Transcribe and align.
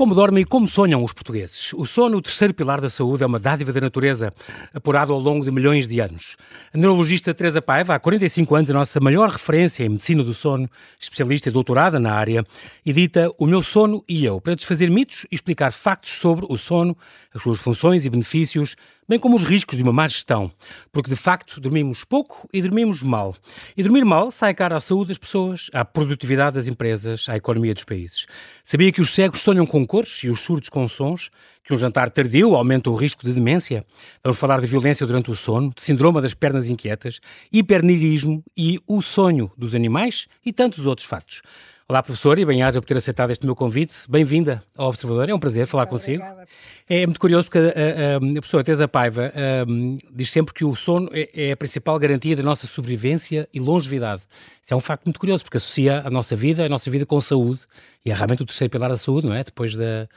Como 0.00 0.14
dormem 0.14 0.40
e 0.40 0.46
como 0.46 0.66
sonham 0.66 1.04
os 1.04 1.12
portugueses? 1.12 1.74
O 1.74 1.84
sono, 1.84 2.16
o 2.16 2.22
terceiro 2.22 2.54
pilar 2.54 2.80
da 2.80 2.88
saúde, 2.88 3.22
é 3.22 3.26
uma 3.26 3.38
dádiva 3.38 3.70
da 3.70 3.82
natureza, 3.82 4.32
apurado 4.72 5.12
ao 5.12 5.20
longo 5.20 5.44
de 5.44 5.52
milhões 5.52 5.86
de 5.86 6.00
anos. 6.00 6.38
A 6.72 6.78
neurologista 6.78 7.34
Teresa 7.34 7.60
Paiva, 7.60 7.94
há 7.94 7.98
45 7.98 8.54
anos, 8.54 8.70
a 8.70 8.72
nossa 8.72 8.98
maior 8.98 9.28
referência 9.28 9.84
em 9.84 9.90
medicina 9.90 10.24
do 10.24 10.32
sono, 10.32 10.70
especialista 10.98 11.50
e 11.50 11.52
doutorada 11.52 12.00
na 12.00 12.14
área, 12.14 12.46
edita 12.86 13.30
O 13.36 13.44
Meu 13.46 13.62
Sono 13.62 14.02
e 14.08 14.24
Eu, 14.24 14.40
para 14.40 14.54
desfazer 14.54 14.88
mitos 14.88 15.26
e 15.30 15.34
explicar 15.34 15.70
factos 15.70 16.12
sobre 16.12 16.46
o 16.48 16.56
sono, 16.56 16.96
as 17.34 17.42
suas 17.42 17.60
funções 17.60 18.06
e 18.06 18.08
benefícios, 18.08 18.76
bem 19.10 19.18
como 19.18 19.34
os 19.34 19.42
riscos 19.42 19.76
de 19.76 19.82
uma 19.82 19.92
má 19.92 20.06
gestão, 20.06 20.52
porque 20.92 21.10
de 21.10 21.16
facto 21.16 21.60
dormimos 21.60 22.04
pouco 22.04 22.48
e 22.52 22.62
dormimos 22.62 23.02
mal. 23.02 23.34
E 23.76 23.82
dormir 23.82 24.04
mal 24.04 24.30
sai 24.30 24.54
cara 24.54 24.76
à 24.76 24.80
saúde 24.80 25.08
das 25.08 25.18
pessoas, 25.18 25.68
à 25.72 25.84
produtividade 25.84 26.54
das 26.54 26.68
empresas, 26.68 27.28
à 27.28 27.36
economia 27.36 27.74
dos 27.74 27.82
países. 27.82 28.26
Sabia 28.62 28.92
que 28.92 29.00
os 29.00 29.10
cegos 29.10 29.40
sonham 29.40 29.66
com 29.66 29.84
cores 29.84 30.22
e 30.22 30.30
os 30.30 30.40
surdos 30.40 30.68
com 30.68 30.86
sons? 30.86 31.28
Que 31.64 31.74
um 31.74 31.76
jantar 31.76 32.08
tardio 32.08 32.54
aumenta 32.54 32.88
o 32.88 32.94
risco 32.94 33.26
de 33.26 33.32
demência? 33.32 33.84
Vamos 34.22 34.38
falar 34.38 34.60
de 34.60 34.68
violência 34.68 35.04
durante 35.04 35.28
o 35.28 35.34
sono, 35.34 35.72
de 35.74 35.82
síndrome 35.82 36.22
das 36.22 36.32
pernas 36.32 36.70
inquietas, 36.70 37.18
hipernirismo 37.52 38.44
e 38.56 38.78
o 38.86 39.02
sonho 39.02 39.50
dos 39.58 39.74
animais 39.74 40.28
e 40.46 40.52
tantos 40.52 40.86
outros 40.86 41.08
factos. 41.08 41.42
Olá, 41.90 42.04
professor, 42.04 42.38
e 42.38 42.44
bem-aja 42.44 42.80
por 42.80 42.86
ter 42.86 42.96
aceitado 42.96 43.30
este 43.32 43.44
meu 43.44 43.56
convite. 43.56 43.94
Bem-vinda 44.08 44.62
ao 44.76 44.90
Observador, 44.90 45.28
é 45.28 45.34
um 45.34 45.40
prazer 45.40 45.66
falar 45.66 45.82
Muito 45.86 45.90
consigo. 45.90 46.22
obrigada. 46.22 46.48
É 46.88 47.04
muito 47.04 47.18
curioso 47.18 47.46
porque 47.48 47.58
a, 47.58 47.62
a, 47.62 48.16
a 48.18 48.20
professora 48.20 48.62
Teresa 48.62 48.86
Paiva 48.86 49.32
um, 49.68 49.98
diz 50.12 50.30
sempre 50.30 50.54
que 50.54 50.64
o 50.64 50.72
sono 50.76 51.10
é, 51.12 51.48
é 51.48 51.50
a 51.50 51.56
principal 51.56 51.98
garantia 51.98 52.36
da 52.36 52.44
nossa 52.44 52.68
sobrevivência 52.68 53.48
e 53.52 53.58
longevidade. 53.58 54.22
Isso 54.62 54.72
é 54.72 54.76
um 54.76 54.80
facto 54.80 55.04
muito 55.06 55.18
curioso 55.18 55.42
porque 55.42 55.56
associa 55.56 56.00
a 56.06 56.10
nossa 56.10 56.36
vida, 56.36 56.64
a 56.64 56.68
nossa 56.68 56.88
vida 56.92 57.04
com 57.04 57.20
saúde 57.20 57.62
e 58.06 58.12
é 58.12 58.14
realmente 58.14 58.44
o 58.44 58.46
terceiro 58.46 58.70
pilar 58.70 58.88
da 58.90 58.96
saúde, 58.96 59.26
não 59.26 59.34
é? 59.34 59.42
Depois 59.42 59.74
da. 59.74 60.08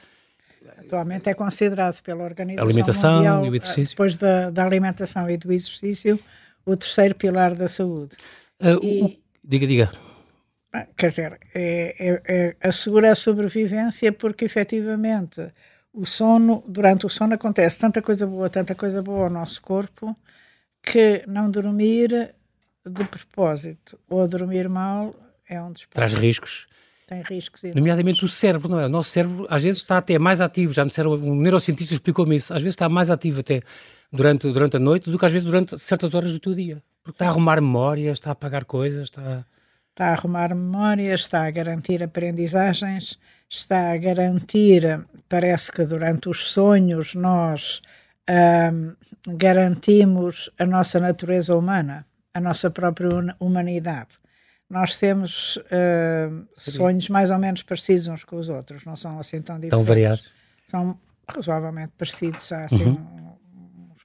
Atualmente 0.78 1.28
é 1.28 1.34
considerado 1.34 2.00
pela 2.02 2.22
Organização 2.22 2.64
Alimentação 2.64 3.14
Mundial, 3.16 3.46
e 3.46 3.50
o 3.50 3.56
exercício. 3.56 3.90
depois 3.96 4.16
da, 4.16 4.48
da 4.50 4.64
alimentação 4.64 5.28
e 5.28 5.36
do 5.36 5.52
exercício, 5.52 6.20
o 6.64 6.76
terceiro 6.76 7.16
pilar 7.16 7.52
da 7.56 7.66
saúde. 7.66 8.14
Ah, 8.60 8.76
o- 8.80 8.84
E- 8.84 9.02
o- 9.02 9.12
diga, 9.44 9.66
diga. 9.66 10.03
Ah, 10.76 10.86
Quer 10.96 11.08
dizer, 11.10 11.38
é, 11.54 11.94
é- 12.08 12.22
é- 12.36 12.56
assegura 12.68 13.12
a 13.12 13.14
sobrevivência 13.14 14.12
porque 14.12 14.44
efetivamente 14.44 15.40
o 15.92 16.04
sono, 16.04 16.64
durante 16.66 17.06
o 17.06 17.08
sono 17.08 17.34
acontece 17.34 17.78
tanta 17.78 18.02
coisa 18.02 18.26
boa, 18.26 18.50
tanta 18.50 18.74
coisa 18.74 19.00
boa 19.00 19.24
ao 19.26 19.30
nosso 19.30 19.62
corpo, 19.62 20.16
que 20.82 21.22
não 21.28 21.48
dormir 21.48 22.34
de 22.84 23.04
propósito 23.04 23.96
ou 24.10 24.26
dormir 24.26 24.68
mal 24.68 25.14
é 25.48 25.62
um 25.62 25.70
disparate. 25.72 26.12
Traz 26.12 26.14
riscos, 26.14 26.66
Tem 27.06 27.22
riscos 27.22 27.62
enormes. 27.62 27.80
nomeadamente 27.80 28.24
o 28.24 28.28
cérebro, 28.28 28.68
não 28.68 28.80
é? 28.80 28.86
O 28.86 28.88
nosso 28.88 29.10
cérebro 29.10 29.46
às 29.48 29.62
vezes 29.62 29.80
está 29.80 29.98
até 29.98 30.18
mais 30.18 30.40
ativo, 30.40 30.72
já 30.72 30.82
me 30.84 30.88
disseram, 30.90 31.12
um 31.12 31.36
neurocientista 31.36 31.94
explicou-me 31.94 32.34
isso, 32.34 32.52
às 32.52 32.60
vezes 32.60 32.72
está 32.74 32.88
mais 32.88 33.10
ativo 33.10 33.38
até 33.40 33.62
durante, 34.12 34.50
durante 34.52 34.76
a 34.76 34.80
noite 34.80 35.08
do 35.08 35.18
que 35.18 35.24
às 35.24 35.30
vezes 35.32 35.46
durante 35.46 35.78
certas 35.78 36.12
horas 36.14 36.32
do 36.32 36.40
teu 36.40 36.52
dia. 36.52 36.82
Porque 37.04 37.14
está 37.14 37.26
a 37.26 37.28
arrumar 37.28 37.60
memórias, 37.60 38.14
está 38.18 38.30
a 38.30 38.32
apagar 38.32 38.64
coisas, 38.64 39.04
está. 39.04 39.46
Está 39.94 40.08
a 40.08 40.12
arrumar 40.12 40.48
memórias, 40.48 41.20
está 41.20 41.46
a 41.46 41.50
garantir 41.52 42.02
aprendizagens, 42.02 43.16
está 43.48 43.92
a 43.92 43.96
garantir, 43.96 45.06
parece 45.28 45.70
que 45.70 45.84
durante 45.84 46.28
os 46.28 46.50
sonhos 46.50 47.14
nós 47.14 47.80
garantimos 49.24 50.50
a 50.58 50.66
nossa 50.66 50.98
natureza 50.98 51.54
humana, 51.56 52.04
a 52.32 52.40
nossa 52.40 52.70
própria 52.70 53.08
humanidade. 53.38 54.18
Nós 54.68 54.98
temos 54.98 55.60
sonhos 56.56 57.08
mais 57.08 57.30
ou 57.30 57.38
menos 57.38 57.62
parecidos 57.62 58.08
uns 58.08 58.24
com 58.24 58.34
os 58.36 58.48
outros, 58.48 58.84
não 58.84 58.96
são 58.96 59.20
assim 59.20 59.40
tão 59.40 59.60
diferentes. 59.60 59.70
Tão 59.70 59.84
variados. 59.84 60.32
São 60.66 60.98
razoavelmente 61.32 61.92
parecidos, 61.96 62.50
há 62.50 62.64
assim 62.64 62.82
uns 62.84 63.23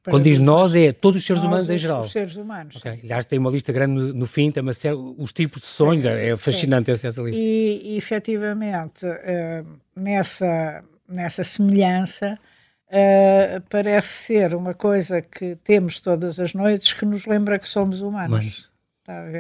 Quando 0.10 0.24
diz 0.24 0.40
nós, 0.40 0.76
é 0.76 0.92
todos 0.92 1.22
os 1.22 1.26
seres 1.26 1.42
Nós, 1.42 1.52
humanos 1.52 1.70
em 1.70 1.78
geral. 1.78 2.02
Os 2.02 2.12
seres 2.12 2.36
humanos. 2.36 2.76
Ok. 2.78 3.00
Aliás, 3.04 3.26
tem 3.26 3.40
uma 3.40 3.50
lista 3.50 3.72
grande 3.72 3.94
no, 3.94 4.14
no 4.14 4.26
fim, 4.26 4.52
tem 4.52 4.62
uma 4.62 4.74
série, 4.74 4.96
os 4.96 5.32
tipos 5.32 5.62
de 5.62 5.68
sonhos, 5.68 6.06
é, 6.06 6.30
é 6.30 6.38
fascinante 6.38 6.92
essa, 6.92 7.08
essa 7.08 7.22
lista. 7.22 7.40
E, 7.40 7.94
e 7.94 7.98
efetivamente, 7.98 9.06
eh, 9.06 9.64
nessa, 9.96 10.84
nessa 11.08 11.44
semelhança, 11.44 12.38
eh, 12.90 13.62
parece 13.70 14.08
ser 14.08 14.56
uma 14.56 14.74
coisa 14.74 15.22
que 15.22 15.56
temos 15.64 16.02
todas 16.02 16.40
as 16.40 16.54
noites 16.54 16.94
que 16.94 17.06
nos 17.06 17.26
lembra 17.26 17.60
que 17.60 17.68
somos 17.68 18.02
humanos. 18.02 18.70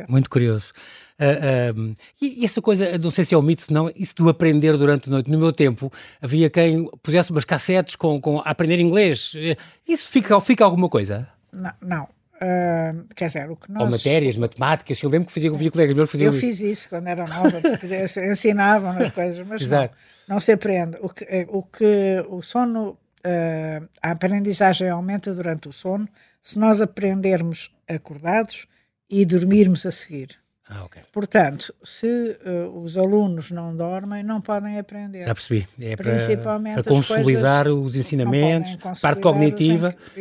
Muito 0.07 0.29
curioso. 0.29 0.73
Ah, 1.19 1.73
e, 2.21 2.41
e 2.41 2.45
essa 2.45 2.61
coisa, 2.61 2.97
não 2.97 3.11
sei 3.11 3.25
se 3.25 3.35
é 3.35 3.37
um 3.37 3.41
mito, 3.41 3.63
se 3.63 3.73
não, 3.73 3.91
isso 3.95 4.15
do 4.15 4.29
aprender 4.29 4.77
durante 4.77 5.09
a 5.09 5.11
noite. 5.11 5.29
No 5.29 5.37
meu 5.37 5.51
tempo, 5.51 5.91
havia 6.21 6.49
quem 6.49 6.89
pusesse 7.03 7.31
umas 7.31 7.43
cassetes 7.45 7.95
com, 7.95 8.19
com 8.21 8.39
a 8.39 8.43
aprender 8.43 8.79
inglês. 8.79 9.33
Eh, 9.35 9.57
Isso 9.87 10.07
fica, 10.09 10.39
fica 10.39 10.63
alguma 10.63 10.87
coisa? 10.89 11.27
Não, 11.51 11.71
não. 11.81 12.07
Eh, 12.41 12.93
quer 13.15 13.27
dizer, 13.27 13.51
o 13.51 13.55
que 13.57 13.69
nós. 13.69 13.83
Ou 13.83 13.89
matérias, 13.89 14.37
matemáticas. 14.37 15.01
Eu 15.03 15.09
lembro 15.09 15.27
que 15.27 15.33
fazia, 15.33 15.51
via 15.51 15.69
colegas 15.69 15.95
meus 15.95 16.09
faziam 16.09 16.31
Eu 16.31 16.37
isso. 16.37 16.47
fiz 16.47 16.61
isso 16.61 16.89
quando 16.89 17.07
era 17.07 17.27
nova, 17.27 17.59
porque 17.61 17.85
ensinavam 18.31 18.91
as 18.91 19.11
coisas, 19.11 19.45
mas 19.45 19.67
não, 19.67 19.89
não 20.27 20.39
se 20.39 20.53
aprende. 20.53 20.97
O 21.01 21.09
que, 21.09 21.25
eh, 21.25 21.45
o, 21.49 21.61
que, 21.63 22.23
o 22.29 22.41
sono, 22.41 22.97
eh, 23.23 23.81
a 24.01 24.11
aprendizagem 24.11 24.89
aumenta 24.89 25.33
durante 25.33 25.67
o 25.67 25.73
sono 25.73 26.07
se 26.41 26.57
nós 26.57 26.79
aprendermos 26.81 27.69
acordados 27.87 28.65
e 29.09 29.25
dormirmos 29.25 29.85
a 29.85 29.91
seguir. 29.91 30.37
Ah, 30.71 30.83
ok. 30.85 31.01
Portanto, 31.11 31.73
se 31.83 32.37
eh, 32.45 32.69
os 32.71 32.95
alunos 32.95 33.49
não 33.49 33.75
dormem, 33.75 34.21
não 34.23 34.39
podem 34.39 34.77
aprender. 34.77 35.23
Já 35.23 35.33
percebi. 35.33 35.67
É 35.81 35.95
para, 35.95 36.13
Principalmente 36.15 36.73
para 36.73 36.81
as 36.81 36.87
consolidar 36.87 37.67
os 37.67 37.95
ensinamentos, 37.95 38.75
parte 39.01 39.19
cognitiva. 39.19 39.95
Os, 40.15 40.19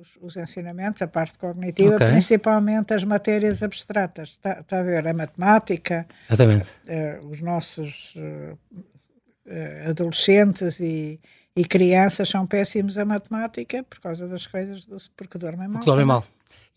os- 0.00 0.18
os 0.20 0.36
ensinamentos, 0.36 1.00
a 1.00 1.06
parte 1.06 1.38
cognitiva, 1.38 1.94
Ok. 1.96 2.06
principalmente 2.06 2.92
as 2.92 3.02
matérias 3.02 3.62
abstratas. 3.62 4.28
Está 4.30 4.60
está 4.60 4.80
a 4.80 4.82
ver? 4.82 5.08
A 5.08 5.14
matemática, 5.14 6.06
Exatamente. 6.28 6.68
eh, 6.86 7.18
os 7.22 7.40
nossos 7.40 8.12
eh, 9.46 9.86
adolescentes 9.88 10.80
e, 10.80 11.18
e 11.56 11.64
crianças 11.64 12.28
são 12.28 12.46
péssimos 12.46 12.98
a 12.98 13.04
matemática 13.04 13.82
por 13.84 14.00
causa 14.00 14.28
das 14.28 14.46
coisas, 14.46 14.84
do, 14.86 14.96
porque 15.16 15.38
dormem 15.38 15.66
mal. 15.68 15.78
Porque 15.78 15.90
dormem 15.90 16.06
mal. 16.06 16.24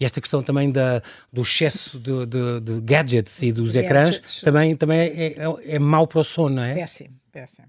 E 0.02 0.06
esta 0.06 0.20
questão 0.20 0.42
também 0.42 0.72
da, 0.72 1.00
do 1.32 1.44
excesso 1.44 2.00
de, 2.00 2.26
de- 2.26 2.60
de 2.60 2.82
gadgets 2.82 3.40
e 3.44 3.52
dos 3.52 3.74
De 3.74 3.80
ecrãs 3.80 4.10
gadgets. 4.18 4.42
também, 4.42 4.76
também 4.76 5.00
é, 5.00 5.36
é, 5.38 5.76
é 5.76 5.80
mau 5.80 6.08
para 6.08 6.20
o 6.20 6.24
sono, 6.24 6.56
não 6.56 6.64
é? 6.64 6.74
Péssimo, 6.74 7.12
péssimo. 7.32 7.68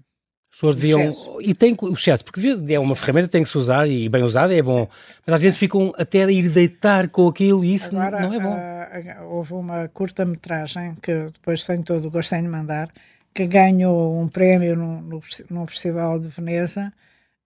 As 0.51 0.55
pessoas 0.57 0.75
deviam. 0.75 1.09
E 1.41 1.53
tem 1.53 1.75
o 1.79 1.93
excesso, 1.93 2.23
porque 2.25 2.41
é 2.69 2.79
uma 2.79 2.95
ferramenta 2.95 3.27
que 3.27 3.31
tem 3.33 3.43
que 3.43 3.49
se 3.49 3.57
usar 3.57 3.87
e 3.87 4.09
bem 4.09 4.23
usada 4.23 4.51
é 4.53 4.61
bom. 4.63 4.87
Mas 5.25 5.35
às 5.35 5.41
vezes 5.41 5.57
ficam 5.59 5.93
até 5.97 6.23
a 6.23 6.31
ir 6.31 6.49
deitar 6.49 7.07
com 7.09 7.27
aquilo 7.27 7.63
e 7.63 7.75
isso 7.75 7.95
Agora, 7.95 8.19
não 8.21 8.33
é 8.33 8.39
bom. 8.39 8.53
ah, 8.55 9.23
houve 9.25 9.53
uma 9.53 9.87
curta-metragem 9.89 10.95
que 11.01 11.13
depois 11.33 11.63
tenho 11.65 11.83
todo 11.83 12.07
o 12.07 12.11
gosto 12.11 12.35
de 12.35 12.41
mandar, 12.47 12.89
que 13.33 13.45
ganhou 13.45 14.19
um 14.19 14.27
prémio 14.27 14.75
no, 14.75 15.01
no, 15.01 15.21
no 15.51 15.67
Festival 15.67 16.19
de 16.19 16.27
Veneza 16.29 16.91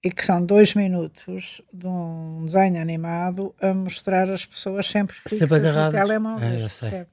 e 0.04 0.12
que 0.12 0.26
são 0.26 0.44
dois 0.46 0.74
minutos 0.76 1.62
de 1.74 1.88
um 1.88 2.44
desenho 2.46 2.82
animado 2.82 3.54
a 3.62 3.74
mostrar 3.74 4.30
as 4.30 4.46
pessoas 4.46 4.86
sempre 4.88 5.16
fixas 5.16 5.40
Sempre 5.50 5.60
no 5.72 5.92
telemóvel. 5.92 6.48
É? 6.48 7.06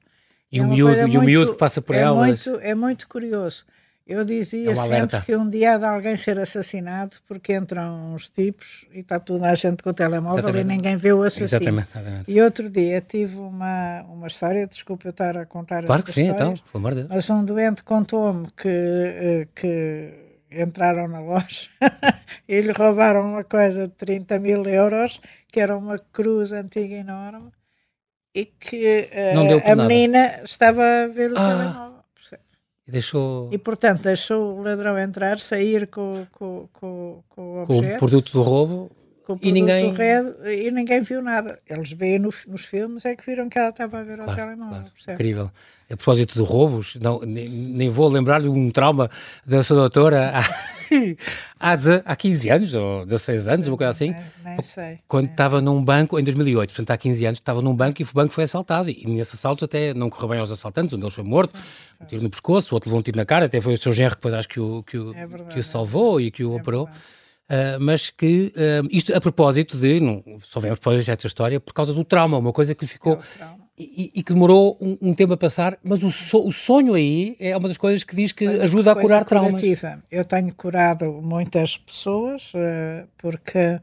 E 0.51 0.59
É 0.59 0.61
o 0.61 0.67
miúdo, 0.67 0.93
e 0.95 1.03
o 1.03 1.07
muito- 1.07 1.21
miúdo 1.23 1.51
que 1.53 1.57
passa 1.57 1.81
por 1.81 1.95
é 1.95 1.99
elas. 1.99 2.45
Muito, 2.45 2.61
é 2.61 2.75
muito 2.75 3.07
curioso. 3.09 3.65
Eu 4.07 4.23
dizia 4.23 4.69
É 4.69 4.75
sempre 4.75 5.19
que 5.21 5.35
um 5.35 5.49
dia 5.49 5.73
há 5.73 5.77
de 5.79 5.85
alguém 5.85 6.15
ser 6.15 6.37
assassinado 6.39 7.15
porque 7.27 7.55
entram 7.55 8.13
uns 8.13 8.29
tipos 8.29 8.85
e 8.93 8.99
está 8.99 9.19
toda 9.19 9.49
a 9.49 9.55
gente 9.55 9.81
com 9.81 9.89
o 9.89 9.93
telemóvel 9.93 10.37
Exatamente. 10.41 10.63
e 10.65 10.67
ninguém 10.75 10.95
vê 10.95 11.11
o 11.11 11.23
assassino. 11.23 11.47
Exatamente, 11.47 11.87
exatamente. 11.89 12.31
E 12.31 12.39
outro 12.39 12.69
dia 12.69 13.01
tive 13.01 13.35
uma, 13.37 14.03
uma 14.03 14.27
história, 14.27 14.67
desculpa 14.67 15.07
eu 15.07 15.09
estar 15.09 15.35
a 15.35 15.45
contar 15.47 15.83
Claro 15.85 16.03
que 16.03 16.11
sim, 16.11 16.27
então, 16.27 16.53
pelo 16.53 16.63
amor 16.75 16.91
de 16.93 16.97
Deus. 16.99 17.09
mas 17.09 17.27
um 17.31 17.43
doente 17.43 17.83
contou-me 17.83 18.45
que, 18.55 18.67
eh, 18.69 19.47
que 19.55 20.13
entraram 20.61 21.07
na 21.07 21.19
loja 21.19 21.69
e 22.47 22.61
lhe 22.61 22.71
roubaram 22.71 23.21
uma 23.31 23.43
coisa 23.43 23.87
de 23.87 23.93
30 23.93 24.39
mil 24.39 24.63
euros, 24.65 25.19
que 25.51 25.59
era 25.59 25.75
uma 25.77 25.97
cruz 25.99 26.51
antiga 26.53 26.95
enorme, 26.95 27.51
e 28.33 28.45
que 28.45 29.09
por 29.61 29.71
a 29.71 29.75
nada. 29.75 29.87
menina 29.87 30.41
estava 30.43 30.83
a 31.03 31.07
ver 31.07 31.31
o 31.31 31.37
Ah. 31.37 31.47
telemóvel. 31.49 31.95
E 32.87 32.91
deixou 32.91 33.49
E 33.51 33.57
portanto 33.57 34.03
deixou 34.03 34.57
o 34.59 34.61
ladrão 34.61 34.97
entrar, 34.99 35.39
sair 35.39 35.87
com, 35.87 36.25
com, 36.31 36.67
com, 36.71 37.23
com 37.29 37.63
o 37.63 37.65
com 37.65 37.73
o 37.79 37.97
produto 37.97 38.31
do 38.31 38.43
roubo 38.43 38.91
com 39.25 39.33
o 39.33 39.37
produto 39.39 39.45
E 39.47 39.51
ninguém- 39.51 39.91
red 39.91 40.23
e 40.65 40.71
ninguém 40.71 41.01
viu 41.01 41.21
nada. 41.21 41.59
Eles 41.69 41.91
veem 41.91 42.19
nos, 42.19 42.45
nos 42.47 42.63
filmes 42.65 43.03
é 43.05 43.15
que 43.15 43.25
viram 43.25 43.49
que 43.49 43.57
ela 43.59 43.69
estava 43.69 43.99
a 43.99 44.03
ver 44.03 44.19
ao 44.19 44.25
Claro, 44.25 44.39
telemóvel. 44.41 44.83
claro, 45.03 45.13
incrível. 45.13 45.51
A 45.89 45.95
propósito 45.97 46.33
de 46.35 46.41
roubos, 46.41 46.95
não, 46.99 47.19
nem, 47.21 47.47
nem 47.47 47.89
vou 47.89 48.07
lembrar-lhe 48.07 48.47
um 48.49 48.71
trauma 48.71 49.09
da 49.45 49.61
sua 49.63 49.77
doutora 49.77 50.31
há, 50.39 50.41
há, 51.59 51.75
deze- 51.75 52.01
há 52.03 52.15
15 52.15 52.49
anos, 52.49 52.73
ou 52.73 53.05
16 53.05 53.47
anos, 53.47 53.67
uma 53.67 53.77
coisa 53.77 53.91
assim, 53.91 54.11
Nem, 54.11 54.23
nem 54.43 54.61
sei. 54.61 54.99
quando 55.07 55.29
estava 55.29 55.61
num 55.61 55.83
banco, 55.83 56.19
em 56.19 56.23
2008, 56.23 56.69
portanto 56.69 56.91
há 56.91 56.97
15 56.97 57.25
anos, 57.25 57.37
estava 57.39 57.61
num 57.61 57.75
banco 57.75 58.01
e 58.01 58.05
o 58.05 58.07
banco 58.13 58.33
foi 58.33 58.45
assaltado. 58.45 58.89
E 58.89 59.05
nesse 59.07 59.35
assalto 59.35 59.65
até 59.65 59.93
não 59.93 60.09
correu 60.09 60.29
bem 60.29 60.39
aos 60.39 60.51
assaltantes, 60.51 60.91
um 60.93 60.97
deles 60.99 61.13
foi 61.13 61.23
morto, 61.23 61.53
um 62.01 62.05
tiro 62.05 62.23
no 62.23 62.29
pescoço, 62.31 62.73
o 62.73 62.75
outro 62.75 62.89
levou 62.89 62.99
um 62.99 63.03
tiro 63.03 63.17
na 63.17 63.25
cara, 63.25 63.45
até 63.45 63.61
foi 63.61 63.73
o 63.75 63.77
seu 63.77 63.93
genro 63.93 64.11
que 64.11 64.17
depois 64.17 64.33
acho 64.33 64.47
que 64.49 64.59
o, 64.59 64.81
que 64.81 64.97
o, 64.97 65.11
É 65.15 65.27
verdade, 65.27 65.51
que 65.53 65.57
o 65.57 65.61
é 65.61 65.63
salvou 65.63 66.19
e 66.19 66.31
que 66.31 66.43
o 66.43 66.57
É 66.57 66.61
operou. 66.61 66.85
verdade. 66.85 67.05
Uh, 67.47 67.79
mas 67.79 68.09
que 68.09 68.51
uh, 68.55 68.87
isto 68.89 69.15
a 69.15 69.21
propósito 69.21 69.77
de, 69.77 69.99
não, 69.99 70.23
só 70.41 70.59
vem 70.59 70.71
a 70.71 70.75
propósito 70.75 71.05
desta 71.05 71.27
história, 71.27 71.59
por 71.59 71.73
causa 71.73 71.93
do 71.93 72.03
trauma, 72.03 72.39
uma 72.39 72.51
coisa 72.51 72.73
que 72.73 72.85
lhe 72.85 72.91
ficou 72.91 73.19
É 73.39 73.65
e, 73.77 74.11
e 74.15 74.23
que 74.23 74.33
demorou 74.33 74.77
um, 74.81 74.97
um 75.01 75.13
tempo 75.13 75.33
a 75.33 75.37
passar, 75.37 75.77
mas 75.83 76.01
o, 76.01 76.09
so- 76.11 76.47
o 76.47 76.51
sonho 76.51 76.93
aí 76.93 77.35
é 77.39 77.55
uma 77.55 77.67
das 77.67 77.77
coisas 77.77 78.03
que 78.03 78.15
diz 78.15 78.31
que 78.31 78.47
ajuda 78.47 78.93
a 78.93 78.95
curar 78.95 79.25
traumas. 79.25 79.51
curativa. 79.61 80.01
Eu 80.09 80.23
tenho 80.23 80.53
curado 80.55 81.11
muitas 81.21 81.77
pessoas 81.77 82.51
eh, 82.55 83.05
porque, 83.17 83.79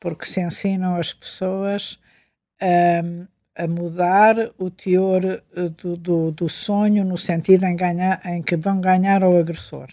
porque 0.00 0.26
se 0.26 0.40
ensinam 0.40 0.96
as 0.96 1.12
pessoas 1.12 1.98
a 3.54 3.66
mudar 3.68 4.34
o 4.58 4.68
teor 4.70 5.42
do, 5.82 5.96
do, 5.96 6.32
do 6.32 6.48
sonho 6.48 7.04
no 7.04 7.16
sentido 7.16 7.64
em, 7.64 7.76
ganhar, 7.76 8.20
em 8.24 8.42
que 8.42 8.56
vão 8.56 8.80
ganhar 8.80 9.22
ao 9.22 9.36
agressor 9.38 9.88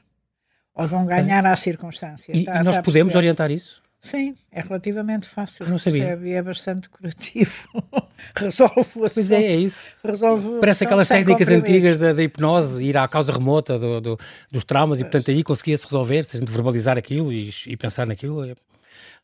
ou 0.76 0.88
vão 0.88 1.06
ganhar 1.06 1.46
à 1.46 1.56
circunstância. 1.56 2.32
E, 2.36 2.44
Tá- 2.46 2.60
e 2.60 2.64
nós 2.64 2.76
tá 2.78 2.84
podemos 2.84 3.14
orientar 3.16 3.52
isso? 3.52 3.82
Sim, 4.02 4.36
é 4.52 4.60
relativamente 4.60 5.30
fácil. 5.30 5.64
Eu 5.66 5.70
não 5.70 5.78
sabia. 5.78 6.04
percebe? 6.04 6.30
E 6.30 6.34
é 6.34 6.42
bastante 6.42 6.90
curativo. 6.90 7.70
Resolve 8.36 8.82
o 8.82 8.86
Pois 9.00 9.18
assunto. 9.18 9.32
é, 9.34 9.44
é 9.44 9.56
isso. 9.56 9.96
Resolve 10.04 10.60
Parece 10.60 10.84
aquelas 10.84 11.08
técnicas 11.08 11.48
antigas 11.48 11.98
da, 11.98 12.12
da 12.12 12.22
hipnose, 12.22 12.84
ir 12.84 12.98
à 12.98 13.08
causa 13.08 13.32
remota 13.32 13.80
do- 13.80 14.02
do- 14.02 14.20
dos 14.52 14.66
traumas 14.66 15.00
e, 15.00 15.04
portanto, 15.04 15.32
aí 15.32 15.42
conseguia-se 15.42 15.86
resolver, 15.86 16.26
se 16.26 16.36
a 16.36 16.40
gente 16.42 16.52
verbalizar 16.52 16.98
aquilo 16.98 17.32
e, 17.32 17.50
e 17.68 17.78
pensar 17.78 18.06
naquilo. 18.06 18.44
É 18.44 18.56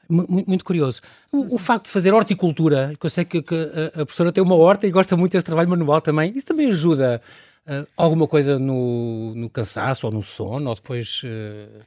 mu- 0.07 0.25
mu- 0.29 0.45
muito, 0.47 0.63
curioso. 0.63 1.01
O, 1.29 1.55
o 1.55 1.57
facto 1.57 1.85
de 1.87 1.91
fazer 1.91 2.13
horticultura, 2.13 2.93
que 2.97 3.05
eu 3.05 3.09
sei 3.09 3.25
que, 3.25 3.41
que 3.41 3.55
a, 3.55 3.87
a 4.01 4.05
professora 4.05 4.31
tem 4.31 4.41
uma 4.41 4.55
horta 4.55 4.87
e 4.87 4.91
gosta 4.91 5.17
muito 5.17 5.33
desse 5.33 5.43
trabalho 5.43 5.67
manual 5.69 5.99
também, 5.99 6.31
isso 6.35 6.45
também 6.45 6.69
ajuda 6.69 7.21
ah, 7.69 7.85
alguma 7.95 8.27
coisa 8.27 8.57
no, 8.59 9.33
no 9.35 9.49
cansaço 9.49 10.05
ou 10.07 10.11
no 10.11 10.23
sono, 10.23 10.69
ou 10.69 10.75
depois 10.75 11.21
ah, 11.25 11.81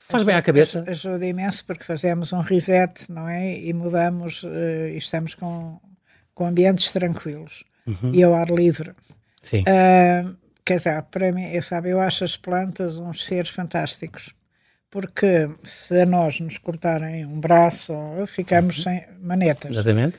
faz 0.00 0.22
bem 0.24 0.34
à 0.34 0.42
cabeça? 0.42 0.80
Aj- 0.80 0.88
Ajuda 0.90 1.24
imenso 1.26 1.64
porque 1.64 1.84
fazemos 1.84 2.32
um 2.32 2.40
reset, 2.40 3.10
não 3.10 3.28
é? 3.28 3.56
E 3.58 3.72
mudamos 3.72 4.42
eh, 4.44 4.90
e 4.94 4.98
estamos 4.98 5.34
com, 5.34 5.80
com 6.34 6.46
ambientes 6.46 6.92
tranquilos 6.92 7.64
Uhum. 7.86 8.14
e 8.14 8.22
ao 8.22 8.34
ar 8.34 8.48
livre. 8.48 8.92
Sim. 9.40 9.64
Quer 10.64 10.76
dizer, 10.76 11.02
para 11.10 11.32
mim, 11.32 11.46
eu, 11.52 11.60
sabe, 11.62 11.90
eu 11.90 12.00
acho 12.00 12.22
as 12.22 12.36
plantas 12.36 12.96
uns 12.96 13.24
seres 13.24 13.50
fantásticos. 13.50 14.32
Porque 14.88 15.48
se 15.64 16.00
a 16.02 16.06
nós 16.06 16.38
nos 16.38 16.58
cortarem 16.58 17.26
um 17.26 17.40
braço, 17.40 17.92
ficamos 18.28 18.76
Uhum. 18.78 18.82
sem 18.84 19.04
manetas. 19.20 19.72
Exatamente. 19.72 20.16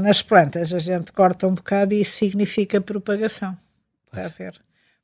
Nas 0.00 0.22
plantas 0.22 0.72
a 0.72 0.78
gente 0.78 1.10
corta 1.12 1.48
um 1.48 1.54
bocado 1.54 1.92
e 1.94 2.02
isso 2.02 2.18
significa 2.18 2.80
propagação. 2.80 3.56
Está 4.12 4.26
a 4.26 4.28
ver? 4.28 4.60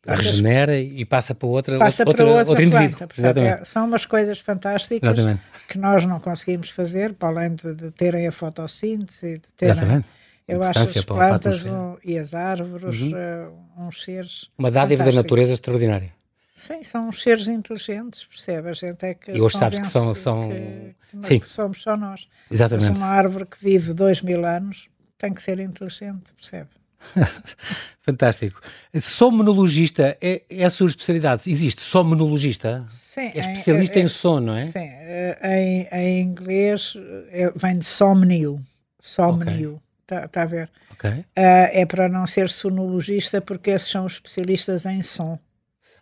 Regenera 0.07 0.79
e 0.79 1.05
passa 1.05 1.35
para 1.35 1.49
outra, 1.49 1.79
passa 1.79 2.03
outra, 2.07 2.25
para 2.25 2.33
outra 2.35 2.49
outro 2.51 2.65
indivíduo. 2.65 2.99
planta. 2.99 3.15
Exatamente. 3.21 3.61
é- 3.63 3.65
são 3.65 3.85
umas 3.87 4.07
coisas 4.07 4.39
fantásticas 4.39 5.11
Exatamente. 5.13 5.43
que 5.69 5.77
nós 5.77 6.07
não 6.07 6.21
conseguimos 6.21 6.71
fazer, 6.71 7.13
para 7.15 7.29
além 7.29 7.55
de, 7.55 7.75
de 7.75 7.91
terem 7.91 8.27
a 8.27 8.33
fotossíntese, 8.33 9.39
de 9.39 9.49
terem, 9.57 9.73
Exatamente. 9.75 10.07
eu 10.47 10.63
acho 10.63 10.79
as 10.81 11.05
plantas 11.05 11.67
um, 11.67 11.97
e 12.05 12.17
as 12.19 12.33
árvores 12.33 13.01
Uhum. 13.01 13.13
eh, 13.17 13.49
uns 13.77 14.03
seres 14.03 14.49
Uma 14.57 14.71
dádiva 14.71 15.05
da 15.05 15.13
natureza 15.13 15.53
extraordinária. 15.53 16.13
Sim, 16.57 16.83
são 16.85 17.09
uns 17.09 17.23
seres 17.23 17.47
inteligentes, 17.49 18.25
percebe? 18.25 18.71
A 18.71 18.73
gente 18.73 19.05
é 19.05 19.15
que 19.15 19.33
E 19.33 19.41
hoje 19.41 19.59
sabes 19.59 19.79
que 19.81 19.87
são- 19.87 20.15
são- 20.15 20.49
que, 20.49 20.95
que 21.19 21.27
Sim. 21.27 21.39
que 21.41 21.49
somos 21.49 21.83
só 21.83 21.97
nós. 21.97 22.27
Mas 22.51 22.61
Exatamente. 22.61 22.97
uma 22.99 23.07
árvore 23.07 23.47
que 23.47 23.59
vive 23.63 23.93
dois 23.93 24.23
mil 24.23 24.45
anos 24.47 24.89
tem 25.19 25.35
que 25.35 25.43
ser 25.43 25.59
inteligente, 25.61 26.33
percebe? 26.37 26.71
Fantástico. 28.01 28.61
Somnologista 29.01 30.17
é, 30.21 30.43
é 30.49 30.65
a 30.65 30.71
sua 30.71 30.89
especialidade. 30.89 31.51
Existe 31.51 31.83
somnologista? 31.83 32.85
Sim, 32.89 33.31
É 33.35 33.41
especialista 33.41 33.99
em, 34.01 34.05
em 34.05 34.09
sono, 34.09 34.47
não 34.47 34.57
é? 34.57 34.65
Sim, 34.65 34.79
eh, 34.79 35.39
em, 35.43 35.89
em 35.93 36.21
inglês 36.23 36.95
eh, 37.31 37.53
vem 37.55 37.79
de 37.79 37.85
somnio. 37.85 38.61
Somnio. 38.99 39.81
Está 40.11 40.43
a 40.43 40.47
ver? 40.47 40.71
Ok. 40.93 41.11
Ah, 41.37 41.41
é 41.71 41.85
para 41.85 42.09
não 42.09 42.27
ser 42.27 42.49
sonologista, 42.49 43.41
porque 43.43 43.71
esses 43.71 43.91
são 43.91 44.07
os 44.07 44.15
especialistas 44.15 44.87
em 44.87 45.03
som. 45.03 45.39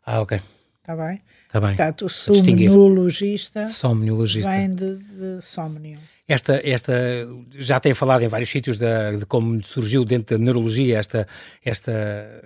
Ah, 0.05 0.21
ok. 0.21 0.41
Está 0.81 0.95
bem? 0.95 1.21
Está 1.47 1.61
bem. 1.61 1.75
Portanto, 1.77 2.07
o 2.07 2.09
somnologista 2.09 3.67
Somnologista. 3.67 4.51
vem 4.51 4.73
de, 4.73 4.97
de 4.97 5.41
somnio. 5.43 5.99
Esta, 6.29 6.61
esta, 6.69 6.93
já 7.57 7.79
tem 7.79 7.95
falado 7.95 8.23
em 8.23 8.29
vários 8.29 8.51
sítios 8.51 8.79
da, 8.79 9.13
de 9.13 9.25
como 9.27 9.63
surgiu 9.65 10.05
dentro 10.05 10.37
da 10.37 10.45
neurologia 10.45 10.99
esta, 10.99 11.27
esta 11.65 12.43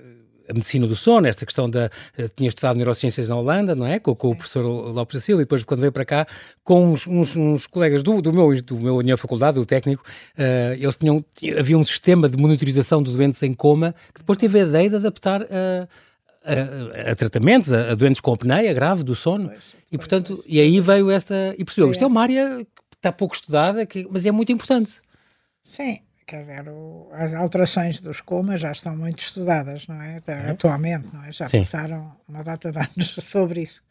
a 0.48 0.52
medicina 0.52 0.86
do 0.86 0.96
sono, 0.96 1.26
esta 1.28 1.46
questão 1.46 1.70
da. 1.70 1.88
eh, 2.18 2.28
Tinha 2.36 2.48
estudado 2.48 2.76
neurociências 2.76 3.28
na 3.28 3.36
Holanda, 3.36 3.74
não 3.74 3.86
é? 3.86 3.98
Com, 4.00 4.14
com 4.16 4.30
o 4.30 4.36
professor 4.36 4.62
Lopes 4.64 5.14
da 5.14 5.20
Silva, 5.24 5.42
e 5.42 5.44
depois, 5.44 5.62
quando 5.64 5.80
veio 5.80 5.92
para 5.92 6.04
cá, 6.04 6.26
com 6.64 6.92
uns, 6.92 7.06
uns, 7.06 7.36
uns 7.36 7.66
colegas 7.68 8.02
do, 8.02 8.20
do, 8.20 8.32
meu, 8.32 8.60
do 8.60 8.76
meu, 8.80 8.96
da 8.98 9.02
minha 9.04 9.16
faculdade, 9.16 9.54
do 9.60 9.64
técnico, 9.64 10.04
eh, 10.36 10.76
eles 10.78 10.96
tinham. 10.96 11.24
tinha- 11.36 11.58
Havia 11.60 11.78
um 11.78 11.84
sistema 11.86 12.28
de 12.28 12.36
monitorização 12.36 13.00
de 13.02 13.12
doentes 13.12 13.40
em 13.44 13.54
coma 13.54 13.94
que 14.12 14.20
depois 14.20 14.36
teve 14.36 14.60
a 14.60 14.64
ideia 14.64 14.90
de 14.90 14.96
adaptar 14.96 15.42
a. 15.42 15.88
A, 16.42 17.10
a 17.10 17.14
tratamentos, 17.14 17.70
a, 17.70 17.90
a 17.92 17.94
doentes 17.94 18.18
com 18.18 18.32
apneia 18.32 18.72
grave 18.72 19.02
do 19.04 19.14
sono, 19.14 19.52
e 19.92 19.98
portanto, 19.98 20.42
e 20.46 20.58
aí 20.58 20.80
veio 20.80 21.10
esta, 21.10 21.54
e 21.58 21.62
percebeu, 21.64 21.90
isto 21.90 22.02
é 22.02 22.06
uma 22.06 22.22
área 22.22 22.66
está 23.00 23.10
pouco 23.10 23.34
estudada, 23.34 23.84
que, 23.86 24.06
mas 24.10 24.26
é 24.26 24.30
muito 24.30 24.52
importante. 24.52 25.00
Sim, 25.64 26.00
quer 26.26 26.40
dizer, 26.40 26.68
o- 26.68 27.08
as 27.12 27.32
alterações 27.34 28.00
dos 28.00 28.20
comas 28.20 28.60
já 28.60 28.70
estão 28.72 28.94
muito 28.96 29.20
estudadas, 29.22 29.86
não 29.86 30.00
é? 30.00 30.18
Até 30.18 30.50
Atualmente, 30.50 31.08
não 31.12 31.24
é? 31.24 31.32
Já 31.32 31.48
Sim. 31.48 31.60
passaram 31.60 32.14
uma 32.28 32.44
data 32.44 32.70
de 32.70 32.78
anos 32.78 33.14
sobre 33.24 33.62
isso. 33.62 33.82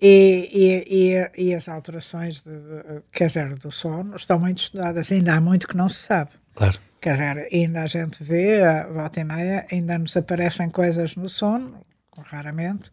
E, 0.00 0.48
e, 0.52 1.12
e, 1.38 1.50
e 1.50 1.54
as 1.54 1.68
alterações, 1.68 2.42
de, 2.42 2.50
de- 2.50 3.02
quer 3.12 3.26
dizer, 3.28 3.56
do 3.56 3.70
sono 3.70 4.16
estão 4.16 4.38
muito 4.38 4.58
estudadas. 4.62 5.10
Ainda 5.12 5.34
há 5.34 5.40
muito 5.40 5.68
que 5.68 5.76
não 5.76 5.88
se 5.88 5.98
sabe. 6.00 6.30
Claro. 6.54 6.78
Quer 7.00 7.12
dizer, 7.12 7.48
ainda 7.52 7.82
a 7.82 7.86
gente 7.86 8.22
vê, 8.22 8.62
a 8.62 8.86
volta 8.86 9.20
e 9.20 9.24
meia, 9.24 9.66
ainda 9.70 9.98
nos 9.98 10.16
aparecem 10.16 10.70
coisas 10.70 11.16
no 11.16 11.28
sono, 11.28 11.84
raramente. 12.16 12.90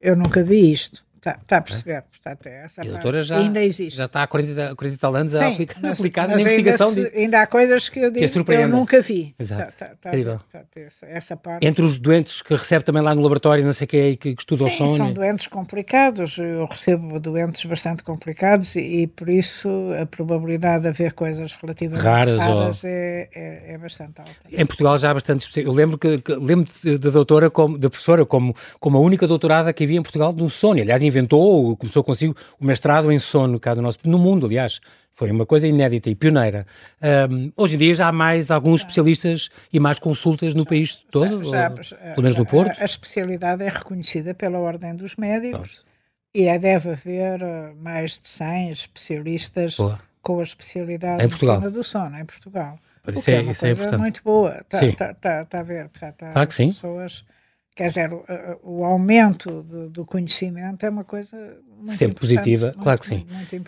Eu 0.00 0.16
nunca 0.16 0.42
vi 0.42 0.70
isto. 0.72 1.04
Está 1.24 1.38
tá 1.46 1.56
a 1.58 1.60
perceber? 1.60 2.02
Portanto, 2.02 2.46
é 2.46 2.64
essa 2.64 2.84
E 2.84 2.88
a 2.88 2.90
doutora 2.90 3.22
já, 3.22 3.36
ainda 3.38 3.62
existe. 3.62 3.96
já 3.96 4.06
está 4.06 4.24
há 4.24 4.26
40, 4.26 4.74
40 4.74 4.94
e 4.96 4.98
tal 4.98 5.14
anos 5.14 5.32
a 5.36 5.38
Sim, 5.46 5.52
aplica- 5.52 5.76
mas- 5.80 5.98
aplicada 6.00 6.32
mas 6.32 6.42
na 6.42 6.50
ainda 6.50 6.60
investigação 6.60 6.90
se- 6.92 7.00
disso. 7.04 7.16
Ainda 7.16 7.42
há 7.42 7.46
coisas 7.46 7.88
que 7.88 8.00
eu 8.00 8.10
digo 8.10 8.44
que 8.44 8.52
eu 8.52 8.68
nunca 8.68 9.00
vi. 9.00 9.32
Exato. 9.38 9.72
Tá- 9.78 9.86
tá- 9.86 9.94
tá- 10.00 10.08
Incrível. 10.10 10.40
essa, 10.74 11.06
essa 11.06 11.36
parte. 11.36 11.64
Entre 11.64 11.84
os 11.84 11.96
doentes 11.96 12.42
que 12.42 12.56
recebe 12.56 12.84
também 12.84 13.02
lá 13.02 13.14
no 13.14 13.22
laboratório, 13.22 13.64
não 13.64 13.72
sei 13.72 13.84
o 13.84 13.88
que 13.88 13.96
é, 13.96 14.16
que, 14.16 14.34
que 14.34 14.42
estudam 14.42 14.66
o 14.66 14.70
sono. 14.70 14.96
são 14.96 15.12
doentes 15.12 15.46
complicados. 15.46 16.38
Eu 16.38 16.66
recebo 16.66 17.20
doentes 17.20 17.64
bastante 17.66 18.02
complicados 18.02 18.74
e, 18.74 18.80
e 19.02 19.06
por 19.06 19.28
isso 19.28 19.68
a 20.00 20.04
probabilidade 20.04 20.82
de 20.82 20.88
haver 20.88 21.12
coisas 21.12 21.52
relativamente 21.52 22.02
Raras 22.04 22.40
raras, 22.40 22.82
ou- 22.82 22.90
é, 22.90 23.28
é, 23.32 23.74
é 23.74 23.78
bastante 23.78 24.18
alta. 24.20 24.32
Em 24.50 24.66
Portugal 24.66 24.98
já 24.98 25.10
há 25.10 25.14
bastante. 25.14 25.48
Eu 25.60 25.70
lembro 25.72 25.96
que, 25.96 26.18
que 26.18 26.34
lembro 26.34 26.68
da 26.98 27.10
doutora, 27.10 27.48
como, 27.48 27.78
da 27.78 27.88
professora, 27.88 28.26
como, 28.26 28.54
como 28.80 28.98
a 28.98 29.00
única 29.00 29.28
doutorada 29.28 29.72
que 29.72 29.84
havia 29.84 29.98
em 29.98 30.02
Portugal 30.02 30.32
do 30.32 30.50
sono. 30.50 30.80
Aliás, 30.80 31.02
inventou, 31.12 31.76
começou 31.76 32.02
consigo 32.02 32.34
o 32.60 32.64
mestrado 32.64 33.10
em 33.12 33.18
sono 33.18 33.60
cá 33.60 33.74
no 33.74 33.82
nosso, 33.82 33.98
no 34.04 34.18
mundo, 34.18 34.46
aliás. 34.46 34.80
Foi 35.14 35.30
uma 35.30 35.44
coisa 35.44 35.68
inédita 35.68 36.08
e 36.08 36.14
pioneira. 36.14 36.66
Ahm, 37.00 37.50
hoje 37.54 37.74
em 37.74 37.78
dia 37.78 37.94
já 37.94 38.08
há 38.08 38.12
mais 38.12 38.50
alguns 38.50 38.80
especialistas 38.80 39.50
e 39.70 39.78
mais 39.78 39.98
consultas 39.98 40.54
no 40.54 40.64
país 40.64 40.94
todo, 41.10 41.44
Já- 41.50 41.68
ou, 41.70 41.82
já- 41.82 41.96
pelo 41.96 42.22
menos 42.22 42.36
no 42.38 42.46
Porto. 42.46 42.78
A, 42.78 42.82
a 42.82 42.84
especialidade 42.86 43.62
é 43.62 43.68
reconhecida 43.68 44.32
pela 44.34 44.58
Ordem 44.58 44.96
dos 44.96 45.14
Médicos 45.16 45.68
Pronto. 45.70 45.84
e 46.34 46.44
é- 46.44 46.58
deve 46.58 46.92
haver 46.92 47.42
eh, 47.42 47.72
mais 47.78 48.12
de 48.18 48.26
100 48.26 48.70
especialistas 48.70 49.76
Boa. 49.76 50.00
com 50.22 50.40
a 50.40 50.42
especialidade 50.42 51.22
Em 51.22 51.28
Portugal. 51.28 51.60
do 51.70 51.84
sono 51.84 52.18
em 52.18 52.24
Portugal. 52.24 52.78
Isso 53.14 53.30
é- 53.30 53.40
uma 53.42 53.52
isso 53.52 53.66
é 53.66 53.70
importante. 53.72 54.00
muito 54.00 54.22
boa. 54.24 54.58
Está 54.62 54.78
Sim. 54.78 54.92
tá, 54.92 55.12
tá, 55.12 55.44
tá 55.44 55.60
a 55.60 55.62
ver. 55.62 55.88
Tá, 55.90 56.10
tá, 56.12 56.30
Claro 56.32 56.48
que 56.48 56.54
sim. 56.54 56.68
Pessoas, 56.68 57.22
quer 57.74 57.88
dizer, 57.88 58.12
o, 58.12 58.24
o 58.80 58.84
aumento 58.84 59.62
do, 59.62 59.88
do 59.90 60.04
conhecimento 60.06 60.84
é 60.84 60.90
uma 60.90 61.04
coisa 61.04 61.36
muito 61.76 61.92
Sempre 61.96 62.20
positiva, 62.20 62.66
muito, 62.66 62.78
claro 62.80 62.98
que 63.00 63.06
sim. 63.06 63.26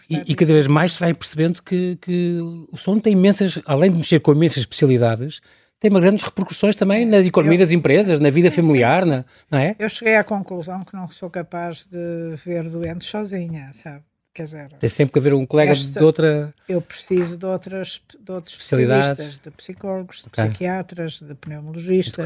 E, 0.08 0.22
e 0.32 0.34
cada 0.34 0.52
vez 0.52 0.66
mais 0.66 0.92
se 0.94 1.00
vai 1.00 1.12
percebendo 1.14 1.62
que, 1.62 1.96
que 2.00 2.38
o 2.72 2.76
sono 2.76 3.00
tem 3.00 3.12
imensas, 3.12 3.58
além 3.66 3.90
de 3.90 3.98
mexer 3.98 4.20
com 4.20 4.32
imensas 4.32 4.58
especialidades, 4.58 5.40
tem 5.80 5.90
uma 5.90 6.00
grandes 6.00 6.22
repercussões 6.24 6.76
também 6.76 7.04
na 7.04 7.18
economia 7.18 7.56
eu- 7.56 7.60
das 7.60 7.72
empresas, 7.72 8.20
na 8.20 8.30
vida 8.30 8.50
Sim, 8.50 8.56
sim, 8.56 8.62
familiar, 8.62 9.04
na- 9.04 9.24
não 9.50 9.58
é? 9.58 9.74
Eu 9.78 9.88
cheguei 9.88 10.16
à 10.16 10.24
conclusão 10.24 10.82
que 10.84 10.94
não 10.94 11.08
sou 11.08 11.28
capaz 11.28 11.86
de 11.86 12.36
ver 12.44 12.68
doentes 12.70 13.08
sozinha, 13.08 13.70
sabe? 13.72 14.02
Quer 14.34 14.44
dizer, 14.44 14.68
Tem 14.80 14.90
sempre 14.90 15.12
que 15.12 15.18
haver 15.20 15.32
um 15.32 15.46
colega 15.46 15.72
Esta- 15.72 16.00
de 16.00 16.04
outra. 16.04 16.52
eu 16.68 16.80
preciso 16.82 17.36
de 17.36 17.46
outras 17.46 18.00
de 18.20 18.32
outros 18.32 18.54
Especialidades. 18.54 19.10
especialistas, 19.12 19.42
de 19.44 19.50
psicólogos, 19.56 20.16
de 20.22 20.26
Ok. 20.26 20.44
psiquiatras, 20.44 21.20
de 21.22 21.34
pneumologistas, 21.36 22.24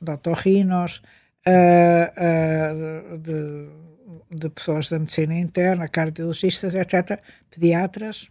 de 0.00 0.10
otorrinos, 0.10 1.00
ah, 1.46 2.12
ah, 2.16 3.16
de, 3.18 3.68
de 4.36 4.48
pessoas 4.50 4.88
da 4.90 4.98
medicina 4.98 5.34
interna, 5.34 5.88
cardiologistas, 5.88 6.74
etc., 6.74 7.20
pediatras, 7.50 8.28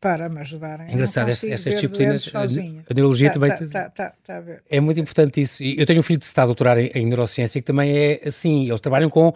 para 0.00 0.28
me 0.28 0.40
ajudarem. 0.40 0.88
É 0.88 0.92
engraçado, 0.92 1.28
estas, 1.30 1.64
disciplinas. 1.64 2.30
A, 2.34 2.42
a 2.42 2.94
neurologia 2.94 3.28
Tá- 3.28 3.34
também. 3.34 3.50
tá- 3.50 3.56
te- 3.56 3.66
tá- 3.68 3.90
tá- 3.90 4.12
tá. 4.24 4.42
É 4.70 4.78
muito 4.78 5.00
importante 5.00 5.40
isso. 5.40 5.62
E 5.62 5.78
eu 5.80 5.86
tenho 5.86 6.00
um 6.00 6.02
filho 6.02 6.18
que 6.20 6.26
se 6.26 6.30
está 6.30 6.42
a 6.42 6.46
doutorar 6.46 6.78
em, 6.78 6.90
em 6.94 7.06
neurociência 7.06 7.60
que 7.60 7.66
também 7.66 7.96
é 7.96 8.20
assim. 8.28 8.68
Eles 8.68 8.80
trabalham 8.80 9.08
com 9.08 9.34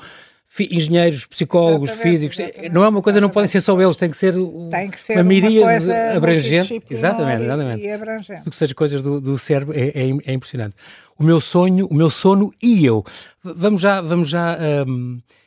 engenheiros, 0.58 1.26
psicólogos, 1.26 1.90
Exatamente, 1.90 2.16
físicos. 2.16 2.38
exatamente, 2.40 2.72
não 2.74 2.84
é 2.84 2.88
uma 2.88 3.00
coisa, 3.02 3.20
não 3.20 3.28
podem 3.30 3.48
ser 3.48 3.60
só 3.60 3.80
eles, 3.80 3.96
tem 3.96 4.10
que 4.10 4.16
ser, 4.16 4.34
Tem 4.70 4.90
que 4.90 5.00
ser 5.00 5.14
uma 5.14 5.22
miríade 5.24 5.90
abrangente. 5.92 6.82
Exatamente, 6.90 7.44
exatamente. 7.44 7.82
E 7.84 7.90
abrangente. 7.92 8.40
Tudo 8.42 8.50
que 8.50 8.56
seja 8.56 8.74
coisas 8.74 9.02
do, 9.02 9.20
do 9.20 9.38
cérebro 9.38 9.76
é, 9.78 9.88
é, 9.88 10.10
é 10.26 10.32
impressionante. 10.32 10.74
O 11.18 11.22
meu 11.22 11.40
sonho, 11.40 11.86
o 11.86 11.94
meu 11.94 12.10
sono 12.10 12.52
e 12.62 12.84
eu. 12.84 13.04
Vamos 13.44 13.80
já, 13.80 14.00
vamos 14.00 14.28
já. 14.28 14.58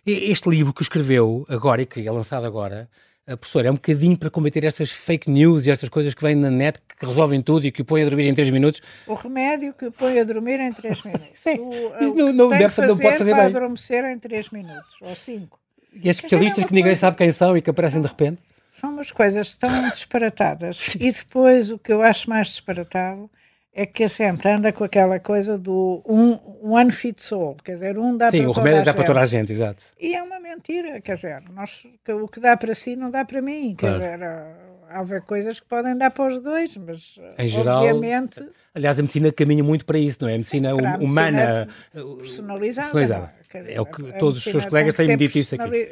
e- 0.05 0.31
este 0.31 0.49
livro 0.49 0.71
que 0.73 0.83
escreveu 0.83 1.45
agora 1.49 1.81
e 1.81 1.85
que 1.85 2.07
é 2.07 2.11
lançado 2.11 2.45
agora, 2.45 2.87
a 3.25 3.37
professora, 3.37 3.69
é 3.69 3.71
um 3.71 3.75
bocadinho 3.75 4.17
para 4.17 4.29
combater 4.29 4.65
estas 4.65 4.91
fake 4.91 5.29
news 5.29 5.65
e 5.65 5.71
estas 5.71 5.87
coisas 5.87 6.13
que 6.13 6.21
vêm 6.21 6.35
na 6.35 6.49
net 6.51 6.77
que 6.99 7.05
resolvem 7.05 7.41
tudo 7.41 7.65
e 7.65 7.71
que 7.71 7.81
o 7.81 7.85
põem 7.85 8.01
a 8.03 8.05
dormir 8.05 8.27
em 8.27 8.33
3 8.33 8.49
minutos. 8.49 8.81
O 9.07 9.13
remédio 9.13 9.73
que 9.73 9.89
põe 9.91 10.19
a 10.19 10.23
dormir 10.25 10.59
em 10.59 10.71
3 10.73 11.01
minutos. 11.03 11.45
é- 11.47 11.53
O, 11.55 12.03
isso 12.03 12.13
o 12.13 12.15
não- 12.17 12.33
não 12.33 12.49
deve- 12.49 12.73
que 12.73 12.81
não 12.81 12.97
pode 12.97 13.17
fazer 13.17 13.31
para 13.31 13.47
bem. 13.47 13.55
adormecer 13.55 14.03
em 14.05 14.19
3 14.19 14.49
minutos 14.49 14.95
ou 15.01 15.15
5. 15.15 15.57
E 15.93 16.09
estes 16.09 16.17
especialistas 16.25 16.65
que 16.65 16.73
ninguém 16.73 16.95
sabe 16.95 17.15
quem 17.17 17.31
são 17.31 17.55
e 17.55 17.61
que 17.61 17.69
aparecem 17.69 18.01
de 18.01 18.07
repente. 18.07 18.39
São 18.73 18.89
umas 18.91 19.11
coisas 19.11 19.55
tão 19.55 19.69
disparatadas. 19.89 20.95
E 20.95 21.11
depois 21.11 21.71
o 21.71 21.77
que 21.77 21.93
eu 21.93 22.01
acho 22.01 22.29
mais 22.29 22.47
disparatado 22.47 23.29
é 23.75 23.85
que 23.85 24.03
a 24.03 24.07
gente 24.07 24.47
anda 24.47 24.71
com 24.71 24.83
aquela 24.83 25.19
coisa 25.19 25.57
do 25.57 26.01
um, 26.05 26.37
one 26.61 26.91
fits 26.91 27.31
all, 27.33 27.55
quer 27.63 27.73
dizer, 27.73 27.97
um 27.97 28.15
dá 28.15 28.29
Sim, 28.29 28.41
para 28.43 28.49
o 28.51 28.53
toda 28.53 28.59
remédio 28.67 28.81
a 28.81 28.85
dá 28.85 28.93
para 28.93 29.01
gente. 29.01 29.07
toda 29.07 29.19
a 29.21 29.25
gente, 29.25 29.53
exato. 29.53 29.83
E 29.99 30.15
é 30.15 30.21
uma 30.21 30.39
mentira, 30.39 31.01
quer 31.01 31.15
dizer, 31.15 31.41
nós, 31.53 31.85
que 32.05 32.11
o 32.13 32.27
que 32.27 32.39
dá 32.39 32.55
para 32.55 32.75
si 32.75 32.95
não 32.95 33.09
dá 33.09 33.25
para 33.25 33.41
mim, 33.41 33.75
quer 33.75 33.87
Claro. 33.97 33.99
dizer, 33.99 34.23
há- 34.23 34.55
há 34.89 34.99
haver 34.99 35.21
coisas 35.23 35.59
que 35.59 35.65
podem 35.65 35.97
dar 35.97 36.11
para 36.11 36.35
os 36.35 36.41
dois, 36.43 36.77
mas 36.77 37.19
Em 37.39 37.47
geral, 37.47 37.83
obviamente 37.83 38.47
Aliás, 38.75 38.99
a 38.99 39.01
medicina 39.01 39.31
caminha 39.31 39.63
muito 39.63 39.85
para 39.85 39.97
isso, 39.97 40.19
não 40.21 40.29
é? 40.29 40.35
A 40.35 40.37
medicina 40.37 40.75
hum- 40.75 40.77
humana. 41.03 41.67
medicina 41.93 42.05
uh, 42.05 42.17
personalizada. 42.17 42.91
personalizada. 42.91 43.21
não 43.53 43.59
é? 43.59 43.63
Dizer, 43.63 43.79
o 43.79 43.85
que 43.85 44.03
todos 44.19 44.37
os 44.39 44.43
seus 44.51 44.65
colegas 44.65 44.93
têm 44.95 45.15
dito 45.17 45.37
isso 45.37 45.55
aqui. 45.55 45.91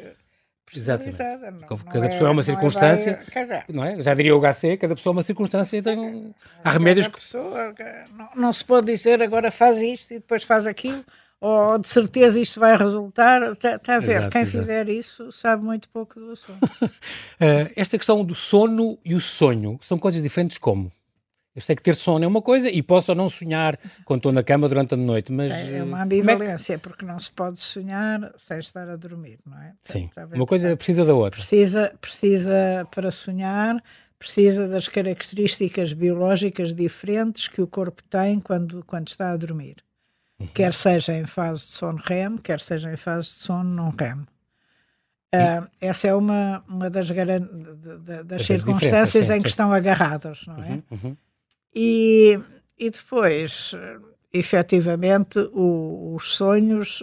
Exatamente. 0.76 1.18
não- 1.68 1.78
cada 1.78 2.08
pessoa 2.08 2.28
é 2.28 2.32
uma 2.32 2.42
circunstância. 2.42 3.20
bem- 3.34 3.42
dizer, 3.42 3.64
Não 3.68 3.84
é? 3.84 4.00
Já 4.02 4.14
diria 4.14 4.36
o 4.36 4.40
HC, 4.40 4.76
cada 4.76 4.94
pessoa 4.94 5.12
é 5.12 5.16
uma 5.16 5.22
circunstância 5.22 5.76
e 5.76 5.82
tem 5.82 5.98
um... 5.98 6.32
Há 6.64 6.70
remédios 6.70 7.06
que. 7.06 7.14
pessoa, 7.14 7.74
não, 8.16 8.28
não 8.36 8.52
se 8.52 8.64
pode 8.64 8.86
dizer 8.92 9.22
agora 9.22 9.50
faz 9.50 9.78
isto 9.78 10.12
e 10.12 10.14
depois 10.18 10.42
faz 10.44 10.66
aquilo, 10.66 11.04
ou 11.40 11.76
de 11.78 11.88
certeza 11.88 12.38
isto 12.40 12.60
vai 12.60 12.76
resultar. 12.76 13.42
Está 13.52 13.96
a 13.96 13.98
ver, 13.98 14.12
Exato, 14.12 14.30
quem 14.30 14.42
exato. 14.42 14.58
fizer 14.58 14.88
isso 14.88 15.32
sabe 15.32 15.64
muito 15.64 15.88
pouco 15.88 16.18
do 16.20 16.30
assunto. 16.32 16.64
Uh, 16.64 16.90
esta 17.76 17.98
questão 17.98 18.24
do 18.24 18.34
sono 18.34 18.98
e 19.04 19.14
o 19.14 19.20
sonho 19.20 19.78
são 19.82 19.98
coisas 19.98 20.22
diferentes 20.22 20.56
como? 20.58 20.90
Eu 21.54 21.60
sei 21.60 21.76
que 21.76 21.82
ter 21.82 21.94
sono 21.96 22.24
é 22.24 22.26
uma 22.28 22.40
coisa 22.40 22.70
e 22.70 22.82
posso 22.82 23.12
ou 23.12 23.16
não 23.16 23.28
sonhar 23.28 23.78
quando 24.06 24.20
estou 24.20 24.32
na 24.32 24.42
cama 24.42 24.68
durante 24.68 24.94
a 24.94 24.96
noite, 24.96 25.30
mas. 25.30 25.50
É 25.50 25.78
é 25.78 25.82
uh, 25.82 25.86
uma 25.86 25.98
como 25.98 26.12
é 26.14 26.16
que- 26.16 26.22
ambivalência, 26.22 26.78
porque 26.78 27.04
não 27.04 27.20
se 27.20 27.30
pode 27.30 27.60
sonhar 27.60 28.32
sem 28.38 28.58
estar 28.58 28.88
a 28.88 28.96
dormir, 28.96 29.38
não 29.44 29.58
é? 29.60 29.74
Sim, 29.82 30.08
uma 30.32 30.46
coisa 30.46 30.74
precisa 30.76 31.04
da 31.04 31.14
outra. 31.14 31.38
precisa, 31.38 31.92
precisa 32.00 32.88
para 32.90 33.10
sonhar, 33.10 33.82
precisa 34.18 34.66
das 34.66 34.88
características 34.88 35.92
biológicas 35.92 36.74
diferentes 36.74 37.48
que 37.48 37.60
o 37.60 37.66
corpo 37.66 38.02
tem 38.04 38.40
quando, 38.40 38.82
quando 38.86 39.08
está 39.08 39.32
a 39.32 39.36
dormir. 39.36 39.76
Uhum. 40.40 40.46
Quer 40.54 40.72
seja 40.72 41.12
em 41.12 41.26
fase 41.26 41.60
de 41.66 41.72
sono 41.72 41.98
REM, 42.02 42.38
quer 42.38 42.60
seja 42.60 42.90
em 42.90 42.96
fase 42.96 43.28
de 43.28 43.34
sono 43.34 43.64
não 43.64 43.90
REM. 43.90 44.24
Ah, 45.34 45.66
essa 45.80 46.08
é 46.08 46.14
uma, 46.14 46.62
uma 46.68 46.90
das, 46.90 47.06
de- 47.06 47.14
de- 47.14 47.98
das 47.98 48.24
Das 48.26 48.42
circunstâncias 48.46 49.26
sim, 49.26 49.32
em 49.34 49.40
que 49.40 49.48
estão 49.48 49.72
agarrados, 49.72 50.46
não 50.46 50.56
é? 50.62 50.70
Uhum, 50.70 50.82
uhum. 50.90 51.16
E, 51.74 52.38
e 52.78 52.90
depois, 52.90 53.72
efetivamente, 54.32 55.38
o- 55.52 56.14
os 56.14 56.34
sonhos, 56.36 57.02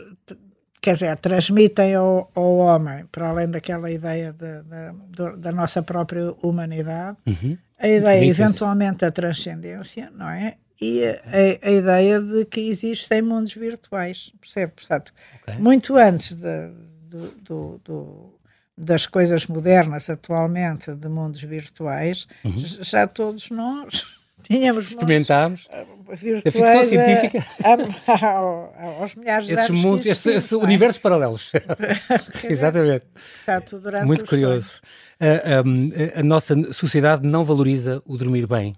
quer 0.82 0.94
dizer, 0.94 1.18
transmitem 1.18 1.96
ao, 1.96 2.32
ao 2.36 2.58
homem, 2.58 3.06
para 3.12 3.30
além 3.30 3.50
daquela 3.50 3.90
ideia 3.92 4.34
da- 4.34 4.62
da- 4.62 4.92
do- 5.10 5.38
da 5.38 5.52
nossa 5.52 5.82
própria 5.82 6.34
humanidade, 6.42 7.18
Uhum. 7.26 7.58
a 7.78 7.88
ideia, 7.88 8.26
eventualmente, 8.26 9.00
da 9.00 9.12
transcendência, 9.12 10.12
não 10.16 10.30
é? 10.30 10.56
E 10.82 11.04
a, 11.06 11.20
a- 11.68 11.72
ideia 11.72 12.22
de 12.22 12.46
que 12.46 12.62
existem 12.70 13.22
mundos 13.22 13.54
virtuais, 13.54 14.32
percebe? 14.40 14.72
Portanto, 14.76 15.12
Ok. 15.44 15.56
muito 15.60 15.96
antes 15.98 16.36
de- 16.36 16.72
do- 17.10 17.32
do- 17.44 17.82
do- 17.84 18.40
das 18.78 19.06
coisas 19.06 19.46
modernas 19.48 20.10
atualmente, 20.10 20.94
de 20.96 21.10
mundos 21.10 21.42
virtuais, 21.44 22.28
j- 22.46 22.82
já 22.82 23.06
todos 23.06 23.50
nós 23.50 24.19
tínhamos 24.44 24.86
Experimentámos 24.86 25.68
a 25.72 26.16
ficção 26.52 26.80
a- 26.80 26.84
científica. 26.84 27.46
a- 27.64 28.26
ao- 28.38 28.74
aos 29.02 29.16
milhares 29.16 29.48
de 29.48 29.54
esses 29.54 29.70
mundos, 29.70 30.06
esses, 30.06 30.52
não 30.52 30.62
é? 30.62 30.64
universos 30.64 31.02
paralelos. 31.02 31.52
Exatamente. 32.44 33.06
portanto, 33.46 33.80
durante 33.80 34.06
Muito 34.06 34.24
os 34.24 34.30
curioso. 34.30 34.82
A, 35.20 36.18
a- 36.18 36.20
a 36.22 36.24
nossa 36.24 36.56
sociedade 36.74 37.28
não 37.28 37.44
valoriza 37.44 38.02
o 38.06 38.18
dormir 38.18 38.48
bem. 38.48 38.76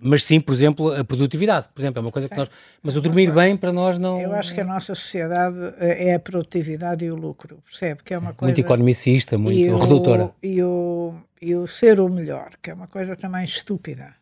Mas 0.00 0.22
sim, 0.22 0.38
por 0.38 0.54
exemplo, 0.54 0.92
a 0.94 1.02
produtividade. 1.02 1.66
Por 1.74 1.80
exemplo, 1.80 1.98
é 1.98 2.02
uma 2.02 2.12
coisa 2.12 2.28
que 2.28 2.36
nós. 2.36 2.48
Mas 2.80 2.94
o 2.94 3.00
dormir 3.00 3.32
bem 3.32 3.56
para 3.56 3.72
nós 3.72 3.98
não. 3.98 4.20
Eu 4.20 4.32
acho 4.32 4.54
que 4.54 4.60
a 4.60 4.64
nossa 4.64 4.94
sociedade 4.94 5.56
eh, 5.80 6.10
é 6.10 6.14
a 6.14 6.20
produtividade 6.20 7.04
e 7.04 7.10
o 7.10 7.16
lucro, 7.16 7.58
percebe? 7.68 8.02
Que 8.04 8.14
é 8.14 8.18
uma 8.18 8.32
coisa. 8.32 8.48
Muito 8.48 8.60
economicista, 8.60 9.36
muito 9.36 9.58
e 9.58 9.68
o- 9.68 9.76
redutora. 9.76 10.30
E 10.40 10.62
o, 10.62 11.14
e 11.42 11.52
o 11.56 11.66
ser 11.66 11.98
o 11.98 12.08
melhor, 12.08 12.50
que 12.62 12.70
é 12.70 12.74
uma 12.74 12.86
coisa 12.86 13.16
também 13.16 13.42
estúpida, 13.42 14.14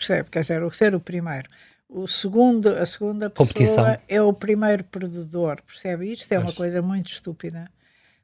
percebe? 0.00 0.30
Quer 0.30 0.40
dizer, 0.40 0.62
o 0.62 0.70
ser 0.72 0.94
o 0.94 1.00
primeiro. 1.00 1.48
O 1.88 2.06
segundo, 2.08 2.68
a 2.68 2.86
segunda 2.86 3.28
pessoa 3.28 3.46
Competição. 3.46 3.98
é 4.08 4.22
o 4.22 4.32
primeiro 4.32 4.82
perdedor, 4.84 5.60
percebe? 5.62 6.12
Isto 6.12 6.32
é 6.32 6.38
uma 6.38 6.52
coisa 6.52 6.80
muito 6.80 7.10
estúpida. 7.10 7.70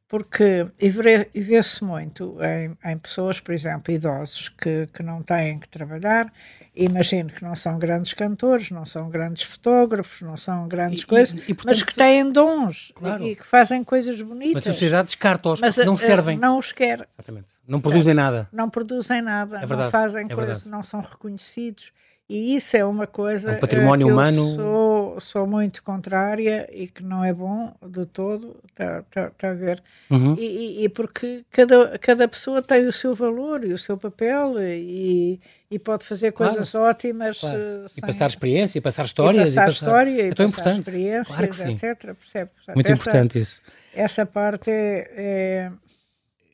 Porque, 0.08 0.68
e 0.78 0.88
vê- 0.88 1.28
e 1.34 1.40
vê-se 1.40 1.82
muito 1.82 2.36
em, 2.40 2.76
em 2.92 2.96
pessoas, 2.96 3.40
por 3.40 3.52
exemplo, 3.52 3.92
idosos 3.92 4.48
que, 4.50 4.86
que 4.94 5.02
não 5.02 5.20
têm 5.20 5.58
que 5.58 5.68
trabalhar, 5.68 6.32
imagino 6.76 7.28
que 7.30 7.42
não 7.42 7.56
são 7.56 7.76
grandes 7.76 8.12
cantores, 8.14 8.70
não 8.70 8.84
são 8.84 9.08
grandes 9.10 9.42
fotógrafos, 9.42 10.22
não 10.22 10.36
são 10.36 10.68
grandes 10.68 11.00
E- 11.00 11.02
e- 11.02 11.06
coisas, 11.06 11.34
e, 11.48 11.54
portanto, 11.54 11.66
mas 11.78 11.82
que 11.82 11.94
têm 11.96 12.30
dons 12.30 12.92
Claro. 12.94 13.24
e, 13.24 13.32
e 13.32 13.36
que 13.36 13.44
fazem 13.44 13.82
coisas 13.82 14.20
Mas 14.20 14.28
bonitas. 14.28 14.62
a 14.68 14.72
sociedade 14.72 15.06
descarta-os, 15.06 15.60
Mas, 15.60 15.76
não 15.78 15.94
eh, 15.94 15.98
servem. 15.98 16.38
Não 16.38 16.58
os 16.58 16.70
quer, 16.70 17.08
Exatamente. 17.18 17.48
Não 17.66 17.80
produzem 17.80 18.14
nada. 18.14 18.48
não 18.52 18.70
produzem 18.70 19.20
nada, 19.20 19.56
É 19.56 19.66
verdade, 19.66 19.82
não 19.82 19.90
fazem 19.90 20.26
é 20.26 20.28
coisas, 20.28 20.46
verdade. 20.62 20.68
não 20.68 20.82
são 20.84 21.00
reconhecidos. 21.00 21.90
E 22.28 22.56
isso 22.56 22.76
é 22.76 22.84
uma 22.84 23.06
coisa 23.06 23.52
É 23.52 23.56
um 23.56 23.60
património 23.60 24.06
eh, 24.06 24.08
que 24.08 24.12
humano. 24.12 24.50
eu 24.50 24.56
sou, 24.56 25.20
sou 25.20 25.46
muito 25.46 25.80
contrária 25.84 26.68
e 26.72 26.88
que 26.88 27.04
não 27.04 27.24
é 27.24 27.32
bom 27.32 27.72
de 27.86 28.04
todo, 28.04 28.56
está 28.68 29.02
tá, 29.02 29.30
tá 29.30 29.50
a 29.50 29.54
ver? 29.54 29.80
Uhum. 30.10 30.34
E, 30.36 30.42
e- 30.80 30.84
e 30.84 30.88
porque 30.88 31.44
cada, 31.52 31.96
cada 32.00 32.26
pessoa 32.26 32.60
tem 32.60 32.84
o 32.86 32.92
seu 32.92 33.14
valor 33.14 33.64
e 33.64 33.72
o 33.72 33.78
seu 33.78 33.96
papel 33.96 34.54
e, 34.60 35.38
e 35.70 35.78
pode 35.78 36.04
fazer 36.04 36.32
Claro, 36.32 36.52
coisas 36.54 36.74
ótimas. 36.74 37.38
Claro. 37.38 37.56
eh, 37.58 37.84
E 37.86 37.88
sem- 37.90 38.00
passar 38.00 38.26
experiência, 38.26 38.78
e 38.78 38.80
passar 38.80 39.02
e 39.02 39.06
histórias. 39.06 39.54
passar 39.54 39.68
história 39.70 40.10
e 40.10 40.20
É 40.28 40.34
tão 40.34 40.46
passar 40.46 40.60
importante. 40.62 40.78
experiências, 40.80 41.26
Claro 41.28 41.48
que 41.48 41.56
sim. 41.56 41.72
etc. 41.74 42.14
Percebe? 42.16 42.50
Muito 42.74 42.90
essa- 42.92 43.02
importante 43.02 43.38
isso. 43.38 43.62
Essa 43.94 44.26
parte 44.26 44.68
é- 44.70 45.10
é- 45.16 45.72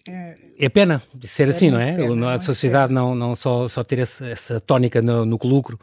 é 0.08 0.34
É 0.58 0.68
pena 0.68 1.02
de 1.14 1.26
ser 1.28 1.48
assim, 1.48 1.70
não 1.70 1.80
é? 1.80 1.94
pena, 1.96 2.04
a 2.26 2.30
muito 2.30 2.44
sociedade 2.44 2.92
não, 2.92 3.14
não 3.14 3.34
só, 3.34 3.68
só 3.68 3.82
ter 3.84 3.98
esse- 4.00 4.24
essa 4.30 4.60
tónica 4.60 5.00
no, 5.02 5.24
no 5.24 5.38
lucro 5.42 5.78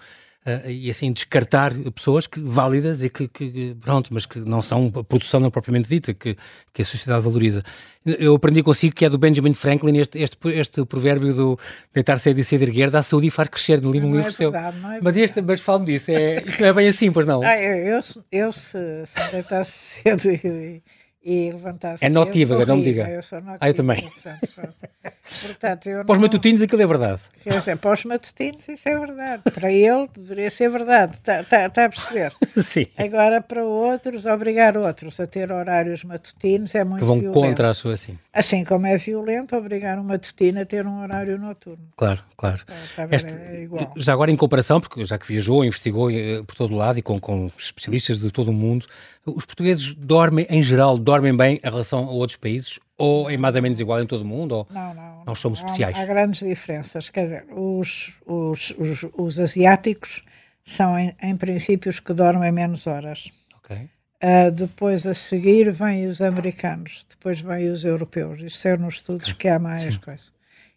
eh, 0.45 0.71
e 0.71 0.89
assim 0.89 1.11
descartar 1.11 1.73
pessoas 1.93 2.25
que, 2.25 2.39
válidas 2.39 3.03
e 3.03 3.09
que, 3.09 3.27
que- 3.27 3.75
pronto, 3.81 4.09
mas 4.13 4.25
que 4.25 4.39
não 4.39 4.61
são 4.61 4.91
a 4.95 5.03
produção 5.03 5.39
não 5.41 5.51
propriamente 5.51 5.89
dita, 5.89 6.13
que, 6.13 6.37
que 6.73 6.81
a 6.81 6.85
sociedade 6.85 7.21
valoriza. 7.23 7.61
Eu 8.05 8.35
aprendi 8.35 8.63
consigo 8.63 8.95
que 8.95 9.03
é 9.05 9.09
do 9.09 9.17
Benjamin 9.17 9.53
Franklin 9.53 9.97
este, 9.97 10.17
este, 10.17 10.37
este 10.49 10.85
provérbio 10.85 11.33
do 11.33 11.59
deitar 11.93 12.17
cedo 12.17 12.39
e 12.39 12.43
cedo 12.43 12.61
erguer, 12.63 12.89
dá 12.89 13.03
saúde 13.03 13.27
e 13.27 13.29
faz 13.31 13.49
crescer 13.49 13.81
no 13.81 13.91
livro, 13.91 14.07
um 14.07 14.11
Não 14.11 14.19
é 14.19 14.21
livro 14.23 14.33
seu. 14.33 14.51
verdade, 14.51 14.77
não 14.79 14.91
é 14.93 14.99
Mas, 15.01 15.17
este, 15.17 15.41
mas 15.41 15.59
falo-me 15.59 15.85
disso, 15.87 16.09
é, 16.11 16.43
não 16.59 16.67
é 16.67 16.73
bem 16.73 16.87
assim, 16.87 17.11
pois 17.11 17.25
não? 17.25 17.43
Ah, 17.43 17.57
eu, 17.61 17.97
eu, 17.97 18.01
eu 18.31 18.51
se, 18.53 18.77
se 19.05 19.23
me 19.25 19.31
deitasse 19.31 19.71
cedo 20.03 20.31
e, 20.31 20.81
e 21.23 21.51
levantar-se. 21.51 22.05
É 22.05 22.09
notívaga, 22.09 22.65
não 22.65 22.77
me 22.77 22.83
diga. 22.83 23.09
Eu 23.09 23.21
sou 23.23 23.39
notívaga. 23.39 23.59
Ah, 23.61 23.69
eu 23.69 23.73
também. 23.73 24.01
Portanto, 24.01 24.47
portanto, 25.41 25.87
eu 25.87 26.05
para 26.05 26.13
os 26.13 26.19
matutinos 26.19 26.61
aquilo 26.61 26.81
é 26.81 26.87
verdade. 26.87 27.21
Dizer, 27.45 27.77
para 27.77 27.93
os 27.93 28.03
matutinos 28.05 28.67
isso 28.67 28.87
é 28.89 28.97
verdade. 28.99 29.43
Para 29.51 29.71
ele 29.71 30.07
deveria 30.15 30.49
ser 30.49 30.69
verdade. 30.69 31.13
Está 31.15 31.43
tá, 31.43 31.69
tá 31.69 31.85
a 31.85 31.89
perceber? 31.89 32.33
Sim. 32.61 32.85
Agora, 32.97 33.41
para 33.41 33.63
outros, 33.63 34.25
obrigar 34.25 34.77
outros 34.77 35.19
a 35.19 35.25
ter 35.25 35.51
horários 35.51 36.03
matutinos 36.03 36.75
é 36.75 36.83
muito 36.83 36.99
Que 36.99 37.05
vão 37.05 37.19
violento. 37.19 37.39
contra 37.39 37.69
a 37.71 37.73
sua, 37.73 37.93
assim. 37.93 38.17
Assim 38.33 38.63
como 38.63 38.85
é 38.87 38.97
violento 38.97 39.55
obrigar 39.55 39.97
um 39.97 40.03
matutino 40.03 40.61
a 40.61 40.65
ter 40.65 40.85
um 40.85 41.01
horário 41.01 41.37
noturno. 41.39 41.87
Claro, 41.95 42.21
claro. 42.37 42.63
Está 42.89 43.05
ver? 43.05 43.15
Este- 43.15 43.33
é 43.33 43.63
igual. 43.63 43.93
já 43.97 44.13
agora 44.13 44.29
em 44.31 44.35
comparação, 44.35 44.79
porque 44.81 45.03
já 45.05 45.17
que 45.17 45.25
viajou, 45.27 45.63
investigou 45.65 46.11
eh, 46.11 46.43
por 46.45 46.55
todo 46.55 46.75
lado 46.75 46.99
e 46.99 47.01
com, 47.01 47.19
com 47.19 47.49
especialistas 47.57 48.19
de 48.19 48.29
todo 48.31 48.49
o 48.49 48.53
mundo, 48.53 48.85
os 49.25 49.45
portugueses 49.45 49.93
dormem, 49.95 50.45
em 50.49 50.61
geral, 50.61 50.97
dormem 50.97 51.35
bem 51.35 51.59
em 51.63 51.69
relação 51.69 52.05
a 52.05 52.11
outros 52.11 52.37
países? 52.37 52.79
Ou 52.99 53.29
é 53.29 53.37
mais 53.37 53.55
ou 53.55 53.61
menos 53.61 53.79
igual 53.79 54.01
em 54.01 54.05
todo 54.05 54.21
o 54.21 54.25
mundo? 54.25 54.51
Ou... 54.51 54.67
Não, 54.69 54.93
não. 54.93 55.23
Nós 55.25 55.39
somos 55.39 55.61
Há- 55.61 55.65
especiais. 55.65 55.97
Há, 55.97 56.05
grandes 56.05 56.41
diferenças. 56.41 57.09
Quer 57.09 57.23
dizer, 57.23 57.45
os, 57.49 58.13
os, 58.25 58.71
os, 58.77 59.05
os 59.17 59.39
asiáticos 59.39 60.21
são, 60.65 60.99
em, 60.99 61.15
em 61.21 61.35
princípio, 61.37 61.89
os 61.89 61.99
que 61.99 62.13
dormem 62.13 62.51
menos 62.51 62.85
horas. 62.85 63.31
Ok. 63.57 63.89
Ah, 64.21 64.49
depois 64.49 65.07
a 65.07 65.13
seguir 65.13 65.71
vêm 65.71 66.05
os 66.07 66.21
americanos, 66.21 67.05
depois 67.09 67.39
vêm 67.39 67.69
os 67.69 67.85
europeus. 67.85 68.41
Isto 68.41 68.67
é 68.67 68.77
nos 68.77 68.95
estudos 68.95 69.31
que 69.31 69.47
há 69.47 69.57
mais 69.59 69.95
coisa. 69.97 70.25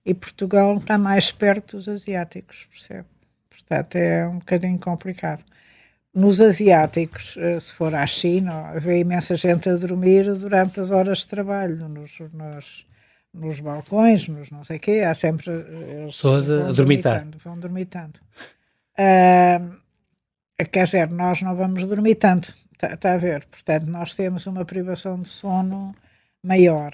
E 0.07 0.15
Portugal 0.15 0.77
está 0.79 0.97
mais 0.97 1.33
perto 1.33 1.77
dos 1.77 1.89
asiáticos, 1.89 2.67
percebe? 2.71 3.07
Portanto, 3.51 3.97
é 3.97 4.27
um 4.29 4.39
bocadinho 4.39 4.79
complicado. 4.79 5.45
Nos 6.15 6.41
asiáticos, 6.41 7.37
eh, 7.39 7.59
se 7.59 7.73
for 7.73 7.95
à 7.95 8.07
China, 8.07 8.79
vê 8.79 9.01
imensa 9.01 9.35
gente 9.37 9.69
a 9.71 9.77
dormir 9.77 10.25
durante 10.35 10.79
as 10.79 10.91
horas 10.91 11.19
de 11.19 11.29
trabalho, 11.29 11.89
nos, 11.89 12.19
nos, 12.35 12.87
nos 13.33 13.61
balcões, 13.61 14.29
nos 14.29 14.51
não 14.51 14.63
sei 14.63 14.77
o 14.77 14.81
quê, 14.81 15.01
há 15.01 15.15
sempre... 15.15 15.51
eh, 15.51 16.05
Pessoas 16.07 16.51
a- 16.51 16.71
dormitar. 16.73 17.27
Vão 17.43 17.59
dormitando. 17.59 18.21
Ah, 18.99 19.59
quer 20.71 20.85
dizer, 20.85 21.09
nós 21.11 21.41
não 21.41 21.57
vamos 21.57 21.87
dormir 21.87 22.17
tanto, 22.17 22.55
está 22.83 23.15
a 23.15 23.19
ver? 23.19 23.47
Portanto, 23.47 23.87
nós 23.87 24.15
temos 24.15 24.45
uma 24.47 24.67
privação 24.67 25.19
de 25.21 25.29
sono 25.29 25.95
maior. 26.43 26.93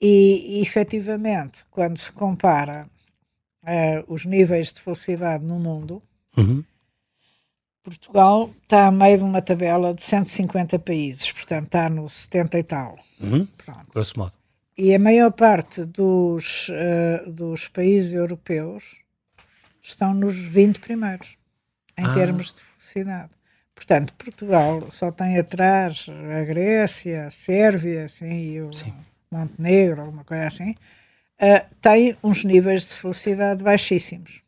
E, 0.00 0.58
e 0.58 0.62
efetivamente, 0.62 1.66
quando 1.70 1.98
se 1.98 2.10
compara 2.12 2.88
eh, 3.66 4.02
os 4.08 4.24
níveis 4.24 4.72
de 4.72 4.80
felicidade 4.80 5.44
no 5.44 5.58
mundo, 5.58 6.02
Uhum. 6.36 6.64
Portugal 7.88 8.50
está 8.62 8.86
a 8.86 8.90
meio 8.90 9.18
de 9.18 9.24
uma 9.24 9.40
tabela 9.42 9.94
de 9.94 10.02
150 10.02 10.78
países, 10.78 11.30
portanto 11.32 11.66
está 11.66 11.88
no 11.88 12.08
70 12.08 12.58
e 12.58 12.62
tal. 12.62 12.98
Uhum. 13.20 13.46
Pronto. 13.64 13.86
Grosso 13.92 14.18
modo. 14.18 14.32
E 14.76 14.94
a 14.94 14.98
maior 14.98 15.32
parte 15.32 15.84
dos, 15.84 16.68
eh, 16.70 17.24
dos 17.26 17.66
países 17.68 18.12
europeus 18.14 18.84
estão 19.82 20.14
nos 20.14 20.36
20 20.36 20.80
primeiros, 20.80 21.36
em 21.96 22.04
Ah. 22.04 22.14
termos 22.14 22.54
de 22.54 22.60
felicidade. 22.62 23.30
Portanto, 23.74 24.12
Portugal 24.14 24.88
só 24.92 25.10
tem 25.10 25.38
atrás 25.38 26.06
a 26.08 26.44
Grécia, 26.44 27.26
a 27.26 27.30
Sérvia, 27.30 28.04
assim, 28.04 28.30
e 28.52 28.60
o 28.60 28.72
Sim. 28.72 28.92
Montenegro, 29.30 30.00
alguma 30.02 30.24
coisa 30.24 30.46
assim, 30.46 30.74
eh, 31.38 31.64
tem 31.80 32.16
uns 32.22 32.44
níveis 32.44 32.88
de 32.90 32.96
felicidade 32.96 33.62
baixíssimos. 33.62 34.42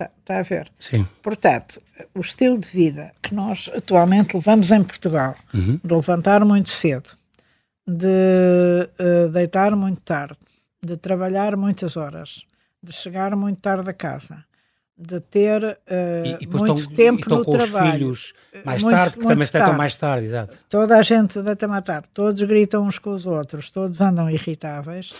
Está, 0.00 0.10
está 0.18 0.38
a 0.38 0.42
ver? 0.42 0.70
Sim. 0.78 1.06
Portanto, 1.22 1.80
o 2.14 2.20
estilo 2.20 2.58
de 2.58 2.68
vida 2.68 3.12
que 3.22 3.34
nós 3.34 3.70
atualmente 3.76 4.34
levamos 4.34 4.70
em 4.72 4.82
Portugal, 4.82 5.34
Uhum. 5.52 5.78
de 5.84 5.94
levantar 5.94 6.42
muito 6.44 6.70
cedo, 6.70 7.10
de 7.86 8.88
eh, 8.98 9.28
deitar 9.32 9.74
muito 9.76 10.00
tarde, 10.00 10.38
de 10.82 10.96
trabalhar 10.96 11.56
muitas 11.56 11.96
horas, 11.96 12.44
de 12.82 12.92
chegar 12.92 13.36
muito 13.36 13.60
tarde 13.60 13.90
a 13.90 13.92
casa, 13.92 14.42
de 14.96 15.20
ter 15.20 15.78
eh, 15.86 16.38
E, 16.40 16.44
e 16.44 16.46
muito 16.46 16.74
estão, 16.78 16.94
tempo 16.94 17.18
e 17.18 17.22
estão 17.22 17.38
no 17.38 17.44
com 17.44 17.50
trabalho. 17.52 18.08
os 18.10 18.32
filhos 18.52 18.64
mais 18.64 18.82
Muito- 18.82 18.96
tarde, 18.98 19.14
que 19.18 19.26
também 19.26 19.46
se 19.46 19.52
deitam 19.52 19.72
mais 19.74 19.96
tarde, 19.96 20.24
exato. 20.26 20.56
Toda 20.68 20.96
a 20.96 21.02
gente 21.02 21.42
deita-me 21.42 21.74
à 21.76 21.82
tarde, 21.82 22.08
todos 22.14 22.40
gritam 22.42 22.84
uns 22.86 22.98
com 22.98 23.10
os 23.12 23.26
outros, 23.26 23.70
todos 23.70 24.00
andam 24.00 24.30
irritáveis. 24.30 25.12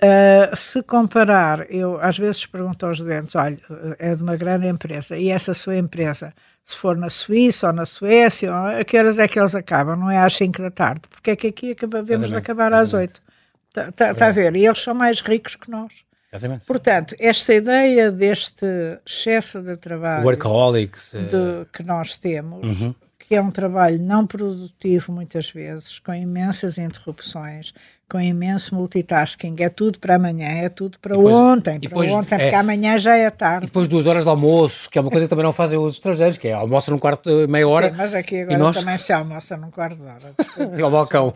Uh, 0.00 0.54
se 0.56 0.80
comparar, 0.84 1.66
eu 1.72 1.98
às 2.00 2.16
vezes 2.16 2.46
pergunto 2.46 2.86
aos 2.86 3.00
doentes: 3.00 3.34
olha, 3.34 3.58
é 3.98 4.14
de 4.14 4.22
uma 4.22 4.36
grande 4.36 4.68
empresa, 4.68 5.16
e 5.16 5.28
essa 5.30 5.52
sua 5.52 5.76
empresa, 5.76 6.32
se 6.64 6.76
for 6.76 6.96
na 6.96 7.08
Suíça 7.10 7.66
ou 7.66 7.72
na 7.72 7.84
Suécia, 7.84 8.54
ou- 8.54 8.80
a 8.80 8.84
que 8.84 8.96
horas 8.96 9.18
é 9.18 9.26
que 9.26 9.40
eles 9.40 9.54
acabam? 9.56 9.98
Não 9.98 10.08
é 10.10 10.18
às 10.18 10.34
5 10.36 10.62
da 10.62 10.70
tarde, 10.70 11.02
porque 11.10 11.32
é 11.32 11.36
que 11.36 11.48
aqui 11.48 11.72
acabamos 11.72 12.28
de 12.28 12.36
acabar 12.36 12.72
às 12.72 12.94
8. 12.94 13.20
Está 13.68 13.90
tá, 13.90 14.14
tá 14.14 14.26
a 14.28 14.30
ver? 14.30 14.54
E 14.54 14.64
eles 14.66 14.78
são 14.78 14.94
mais 14.94 15.20
ricos 15.20 15.56
que 15.56 15.68
nós. 15.70 15.92
Exatamente. 16.32 16.64
Portanto, 16.66 17.16
esta 17.18 17.54
ideia 17.54 18.12
deste 18.12 18.66
excesso 19.04 19.60
de 19.62 19.76
trabalho 19.78 20.24
Workaholics. 20.24 21.14
eh, 21.14 21.22
de- 21.22 21.66
que 21.72 21.82
nós 21.82 22.18
temos, 22.18 22.62
Uhum. 22.80 22.94
que 23.18 23.34
é 23.34 23.40
um 23.42 23.50
trabalho 23.50 23.98
não 24.00 24.26
produtivo 24.26 25.10
muitas 25.10 25.50
vezes, 25.50 25.98
com 25.98 26.14
imensas 26.14 26.76
interrupções, 26.78 27.72
com 28.10 28.20
imenso 28.20 28.74
multitasking, 28.74 29.54
é 29.58 29.68
tudo 29.68 29.98
para 29.98 30.14
amanhã, 30.14 30.46
é 30.48 30.68
tudo 30.68 30.98
para 30.98 31.14
depois- 31.16 31.34
ontem, 31.36 31.76
e 31.76 31.80
para 31.80 31.88
depois 31.88 32.10
ontem, 32.12 32.34
é- 32.34 32.38
porque 32.38 32.54
amanhã 32.54 32.98
já 32.98 33.16
é 33.16 33.26
E 33.26 33.30
tarde. 33.30 33.66
depois 33.66 33.86
duas 33.86 34.06
horas 34.06 34.24
de 34.24 34.30
almoço, 34.30 34.88
que 34.88 34.98
é 34.98 35.00
uma 35.02 35.10
coisa 35.10 35.26
que 35.26 35.30
também 35.30 35.44
não 35.44 35.52
fazem 35.52 35.78
os 35.78 35.94
estrangeiros, 35.94 36.38
que 36.38 36.48
é 36.48 36.52
almoçam 36.54 36.92
num 36.94 36.98
quarto, 36.98 37.28
eh, 37.28 37.46
meia 37.46 37.68
hora, 37.68 37.90
Sim, 37.90 37.96
mas 37.96 38.14
aqui 38.14 38.36
e 38.36 38.42
agora 38.42 38.58
nós- 38.58 38.78
também 38.78 38.96
se 38.96 39.12
almoça 39.12 39.56
num 39.56 39.70
quarto 39.70 39.96
de 39.96 40.02
hora. 40.04 40.34
desculpe. 40.38 40.82
ao 40.82 40.90
balcão. 40.90 41.34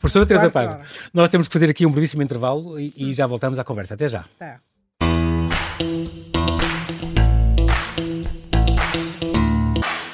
Professora 0.00 0.24
Teresa 0.26 0.50
hora. 0.54 0.80
nós 1.12 1.28
temos 1.28 1.48
que 1.48 1.52
fazer 1.52 1.68
aqui 1.68 1.84
um 1.84 1.90
brevíssimo 1.90 2.22
intervalo 2.22 2.78
e, 2.78 2.92
e 2.96 3.12
já 3.12 3.26
voltamos 3.26 3.58
à 3.58 3.64
conversa. 3.64 3.94
Até 3.94 4.06
já. 4.08 4.24
Tá. 4.38 4.60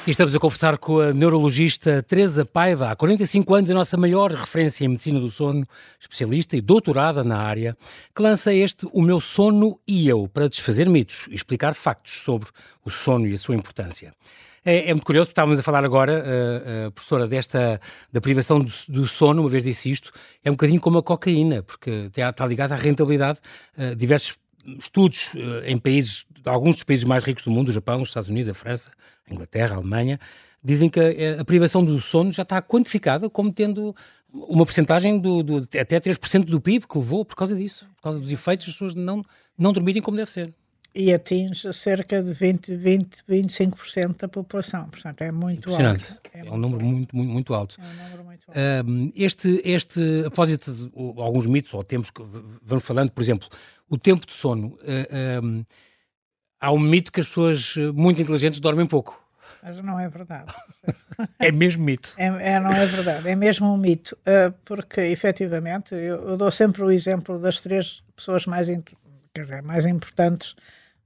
E 0.07 0.11
estamos 0.11 0.33
a 0.33 0.39
conversar 0.39 0.77
com 0.77 1.01
a 1.01 1.11
neurologista 1.11 2.01
Teresa 2.01 2.45
Paiva, 2.45 2.89
há 2.89 2.95
45 2.95 3.53
anos 3.53 3.69
a 3.69 3.73
nossa 3.73 3.97
maior 3.97 4.31
referência 4.31 4.85
em 4.85 4.87
medicina 4.87 5.19
do 5.19 5.29
sono, 5.29 5.67
especialista 5.99 6.55
e 6.55 6.61
doutorada 6.61 7.25
na 7.25 7.37
área, 7.37 7.75
que 8.15 8.21
lança 8.21 8.53
este 8.53 8.87
O 8.93 9.01
Meu 9.01 9.19
Sono 9.19 9.77
e 9.85 10.07
Eu, 10.07 10.29
para 10.29 10.47
desfazer 10.47 10.87
mitos 10.87 11.27
e 11.29 11.35
explicar 11.35 11.73
factos 11.75 12.21
sobre 12.21 12.47
o 12.85 12.89
sono 12.89 13.27
e 13.27 13.33
a 13.33 13.37
sua 13.37 13.53
importância. 13.53 14.13
É, 14.63 14.91
é 14.91 14.93
muito 14.93 15.05
curioso, 15.05 15.27
porque 15.27 15.33
estávamos 15.33 15.59
a 15.59 15.63
falar 15.63 15.83
agora, 15.83 16.23
eh, 16.25 16.63
eh, 16.85 16.89
professora, 16.91 17.27
desta, 17.27 17.81
da 18.09 18.21
privação 18.21 18.59
do, 18.59 18.71
do 18.87 19.07
sono, 19.07 19.41
uma 19.41 19.49
vez 19.49 19.65
disse 19.65 19.91
isto, 19.91 20.13
é 20.41 20.49
um 20.49 20.53
bocadinho 20.53 20.79
como 20.79 20.99
a 20.99 21.03
cocaína, 21.03 21.63
porque 21.63 22.09
está, 22.15 22.47
ligada 22.47 22.75
à 22.75 22.77
rentabilidade. 22.77 23.39
Eh, 23.77 23.93
diversos 23.93 24.37
estudos 24.79 25.31
eh, 25.35 25.71
em 25.71 25.77
países, 25.77 26.25
alguns 26.45 26.75
dos 26.75 26.83
países 26.83 27.05
mais 27.05 27.23
ricos 27.23 27.43
do 27.43 27.51
mundo, 27.51 27.69
o 27.69 27.71
Japão, 27.71 28.01
os 28.01 28.09
Estados 28.09 28.29
Unidos, 28.29 28.49
a 28.49 28.53
França, 28.53 28.91
a 29.29 29.33
Inglaterra, 29.33 29.75
a 29.75 29.77
Alemanha, 29.77 30.19
dizem 30.63 30.89
que 30.89 30.99
a, 30.99 31.41
a 31.41 31.45
privação 31.45 31.83
do 31.83 31.99
sono 31.99 32.31
já 32.31 32.43
está 32.43 32.61
quantificada 32.61 33.29
como 33.29 33.51
tendo 33.51 33.95
uma 34.33 34.65
porcentagem 34.65 35.19
do, 35.19 35.41
do, 35.41 35.57
até 35.57 35.99
3% 35.99 36.45
do 36.45 36.59
PIB 36.59 36.87
que 36.87 36.97
levou 36.97 37.23
por 37.23 37.35
causa 37.35 37.55
disso, 37.55 37.87
por 37.95 38.03
causa 38.03 38.19
dos 38.19 38.31
efeitos 38.31 38.67
das 38.67 38.75
pessoas 38.75 38.93
não, 38.93 39.23
não 39.57 39.71
dormirem 39.71 40.01
como 40.01 40.17
deve 40.17 40.29
ser. 40.29 40.53
E 40.99 41.13
atinge 41.13 41.71
cerca 41.73 42.23
de 42.23 42.33
20, 42.33 42.75
20, 42.75 43.23
25% 43.29 44.17
da 44.21 44.27
população. 44.27 44.89
Portanto, 44.89 45.21
é 45.21 45.31
muito 45.31 45.69
alto. 45.69 46.19
É, 46.33 46.41
um 46.41 46.45
muito 46.45 46.57
número 46.57 46.83
muito, 46.85 47.15
muito, 47.15 47.31
muito 47.31 47.53
alto. 47.53 47.77
É 47.79 47.83
um 47.83 48.03
número 48.03 48.23
muito 48.23 48.43
alto. 48.47 48.89
Um, 48.89 49.11
este, 49.15 49.61
este, 49.63 50.23
após 50.25 50.49
este, 50.49 50.71
o- 50.93 51.21
alguns 51.21 51.45
mitos 51.45 51.71
ou 51.75 51.83
tempos 51.83 52.09
que 52.09 52.23
vamos 52.63 52.83
falando, 52.83 53.11
por 53.11 53.21
exemplo, 53.21 53.47
o 53.87 53.95
tempo 53.95 54.25
de 54.25 54.33
sono, 54.33 54.69
uh, 54.69 55.45
um, 55.45 55.63
há 56.59 56.71
um 56.71 56.79
mito 56.79 57.11
que 57.11 57.19
as 57.19 57.27
pessoas 57.27 57.75
uh, 57.75 57.93
muito 57.93 58.19
inteligentes 58.19 58.59
dormem 58.59 58.87
pouco. 58.87 59.23
Mas 59.61 59.77
não 59.77 59.99
é 59.99 60.09
verdade. 60.09 60.51
É 61.39 61.51
mesmo 61.51 61.83
mito. 61.83 62.13
É, 62.17 62.25
é, 62.25 62.59
não 62.59 62.71
é 62.71 62.85
verdade, 62.85 63.27
é 63.27 63.35
mesmo 63.35 63.73
um 63.73 63.77
mito, 63.77 64.15
eh, 64.23 64.51
porque 64.63 65.01
efetivamente 65.01 65.95
eu, 65.95 66.29
eu 66.29 66.37
dou 66.37 66.51
sempre 66.51 66.83
o 66.83 66.91
exemplo 66.91 67.39
das 67.39 67.59
três 67.59 68.03
pessoas 68.15 68.45
mais, 68.45 68.67
quer 69.33 69.41
dizer, 69.41 69.63
mais 69.63 69.87
importantes 69.87 70.55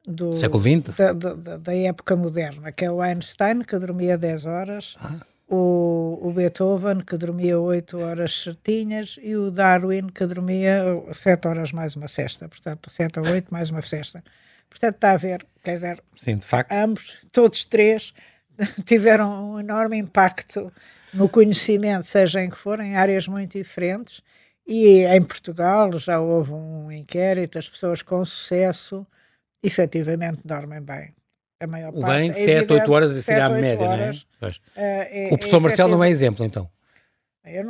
do 0.06 0.34
Século 0.36 0.62
XX? 0.64 0.96
da, 0.98 1.14
da- 1.14 1.58
da- 1.58 1.76
época 1.76 2.16
moderna, 2.16 2.72
que 2.72 2.86
é 2.86 2.92
o 2.92 3.02
Einstein, 3.02 3.62
que 3.62 3.78
dormia 3.78 4.18
10 4.18 4.46
horas, 4.46 4.96
Ah. 5.00 5.20
o, 5.48 6.20
o 6.22 6.32
Beethoven, 6.34 7.02
que 7.02 7.18
dormia 7.18 7.60
8 7.60 8.00
horas 8.00 8.44
certinhas, 8.44 9.18
e 9.22 9.36
o 9.36 9.52
Darwin, 9.52 10.08
que 10.08 10.26
dormia 10.26 10.84
7 11.14 11.48
horas 11.48 11.72
mais 11.72 11.96
uma 11.96 12.08
cesta, 12.08 12.48
portanto, 12.48 12.90
7 12.90 13.20
a 13.20 13.22
8 13.22 13.52
mais 13.52 13.70
uma 13.70 13.82
cesta. 13.82 14.24
Portanto, 14.70 14.96
está 14.96 15.12
a 15.12 15.18
ver, 15.18 15.46
quer 15.64 15.74
dizer, 15.76 16.02
Sim, 16.16 16.38
de 16.38 16.46
facto. 16.46 16.72
ambos, 16.72 17.18
todos 17.32 17.66
três, 17.66 18.14
tiveram 18.86 19.54
um 19.54 19.60
enorme 19.60 19.98
impacto 19.98 20.72
no 21.14 21.28
conhecimento, 21.28 22.06
seja 22.08 22.42
em 22.42 22.50
que 22.50 22.58
for, 22.58 22.80
em 22.80 22.96
áreas 22.96 23.28
muito 23.28 23.58
diferentes. 23.58 24.22
E 24.66 25.00
em 25.04 25.22
Portugal 25.22 25.92
já 26.00 26.20
houve 26.22 26.54
um 26.54 26.90
inquérito, 26.92 27.58
as 27.58 27.68
pessoas 27.70 28.02
com 28.02 28.24
sucesso 28.24 29.06
efetivamente 29.64 30.40
dormem 30.46 30.82
bem. 30.82 31.14
A 31.60 31.68
maior 31.68 31.90
O 31.96 32.02
parte. 32.02 32.16
bem, 32.22 32.30
é 32.32 32.34
7, 32.34 32.48
8 32.50 32.72
evidente, 32.74 32.92
horas 32.92 33.12
seria 33.24 33.46
a 33.46 33.50
média, 33.50 33.88
não 33.88 33.94
é? 33.94 34.12
eh, 34.76 35.28
é- 35.30 35.34
O 35.34 35.38
professor 35.38 35.58
é 35.58 35.60
Marcelo 35.60 35.92
não 35.92 36.04
é 36.04 36.10
exemplo, 36.10 36.44
então. 36.44 36.68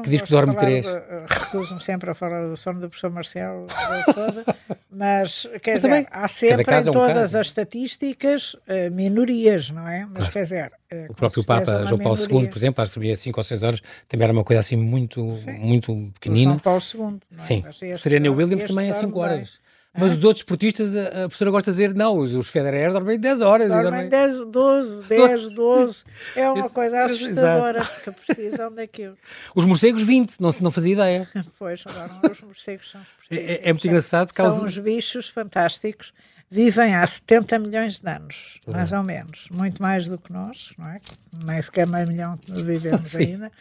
Que 0.04 0.10
diz 0.10 0.22
que 0.22 0.30
dorme 0.30 0.54
falar 0.54 0.66
três. 0.66 0.86
de- 0.86 0.92
eh, 0.92 1.26
Recuso-me 1.30 1.82
sempre 1.82 2.10
a 2.12 2.14
falar 2.14 2.46
do 2.48 2.58
sono 2.58 2.82
do 2.82 2.90
professor 2.90 3.10
Marcelo 3.10 3.68
de 3.68 4.14
Sousa, 4.14 4.46
mas 4.92 5.48
quer 5.62 5.74
Mas 5.74 5.82
dizer, 5.82 6.08
há 6.12 6.28
sempre 6.28 6.64
em 6.64 6.76
é 6.88 6.90
um 6.90 6.94
todas 6.94 7.36
as 7.36 7.48
estatísticas 7.48 8.56
eh, 8.68 8.90
minorias, 8.90 9.70
não 9.70 9.88
é? 9.88 10.06
Mas 10.14 10.28
quer 10.30 10.44
dizer. 10.44 10.72
O 11.10 11.14
próprio 11.14 11.44
Papa 11.46 11.86
João 11.86 11.98
Paulo 12.00 12.18
II, 12.20 12.28
minoria. 12.28 12.50
por 12.50 12.58
exemplo, 12.58 12.82
às 12.82 12.90
que 12.90 12.96
dormia 12.96 13.16
5 13.16 13.40
ou 13.40 13.44
6 13.46 13.64
horas, 13.64 13.82
também 14.10 14.26
era 14.26 14.34
uma 14.34 14.44
coisa 14.44 14.60
assim 14.60 14.76
muito, 14.76 15.24
muito 15.58 16.12
pequenina. 16.16 16.52
João 16.52 16.60
Paulo 16.60 16.82
II. 16.94 17.20
é? 17.32 17.38
Sim. 17.38 17.64
Serena 17.96 18.30
Williams 18.30 18.68
também 18.68 18.90
é 18.90 18.92
dorme 18.92 19.08
5 19.08 19.14
bem. 19.14 19.22
horas. 19.30 19.61
Mas 19.94 20.14
os 20.18 20.24
outros 20.24 20.42
esportistas, 20.42 20.96
a, 20.96 21.10
professora 21.28 21.52
gosta 21.52 21.72
de 21.72 21.78
dizer, 21.78 21.94
não, 21.94 22.18
os, 22.18 22.32
os 22.34 22.48
Federers 22.48 22.94
dormem 22.94 23.20
10 23.20 23.42
horas. 23.42 23.68
e 23.70 23.82
Dormem 23.82 24.08
10, 24.08 24.46
12, 24.46 25.04
10, 25.04 25.50
12. 25.50 26.04
É 26.34 26.50
uma 26.50 26.66
Isso- 26.66 26.74
coisa 26.76 26.96
exato. 26.98 27.14
assustadora, 27.14 27.84
porque 28.04 28.12
precisam 28.26 28.72
daquilo. 28.74 29.18
Os 29.54 29.66
morcegos 29.66 30.02
20, 30.04 30.40
não, 30.40 30.56
não 30.62 30.72
fazia 30.72 30.94
ideia. 30.94 31.28
Pois, 31.60 31.84
agora 31.86 32.32
os 32.32 32.40
morcegos 32.42 32.90
são 32.90 33.02
É, 33.30 33.36
é- 33.36 33.70
é 33.70 33.74
muito 33.74 33.86
engraçado 33.86 34.32
há 34.38 34.50
São 34.52 34.64
uns 34.66 34.78
bichos 34.78 35.28
fantásticos. 35.28 36.14
Vivem 36.50 36.96
há 36.96 37.06
70 37.08 37.60
milhões 37.60 38.00
de 38.00 38.10
anos, 38.10 38.60
mais 38.68 38.92
ou 38.92 39.04
menos. 39.04 39.48
Muito 39.54 39.82
mais 39.82 40.08
do 40.08 40.18
que 40.18 40.32
nós, 40.34 40.72
não 40.78 40.90
é? 40.90 40.98
Nem 41.46 41.62
sequer 41.62 41.88
meio 41.88 42.08
milhão 42.08 42.38
que 42.38 42.52
vivemos 42.64 43.14
ainda. 43.16 43.52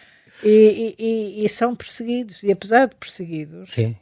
E, 0.43 0.95
e- 0.99 1.05
e- 1.43 1.45
e 1.45 1.49
são 1.49 1.75
perseguidos. 1.77 2.43
E 2.43 2.51
apesar 2.51 2.87
de 2.89 2.95
perseguidos, 2.97 3.73
Sim. 3.73 3.97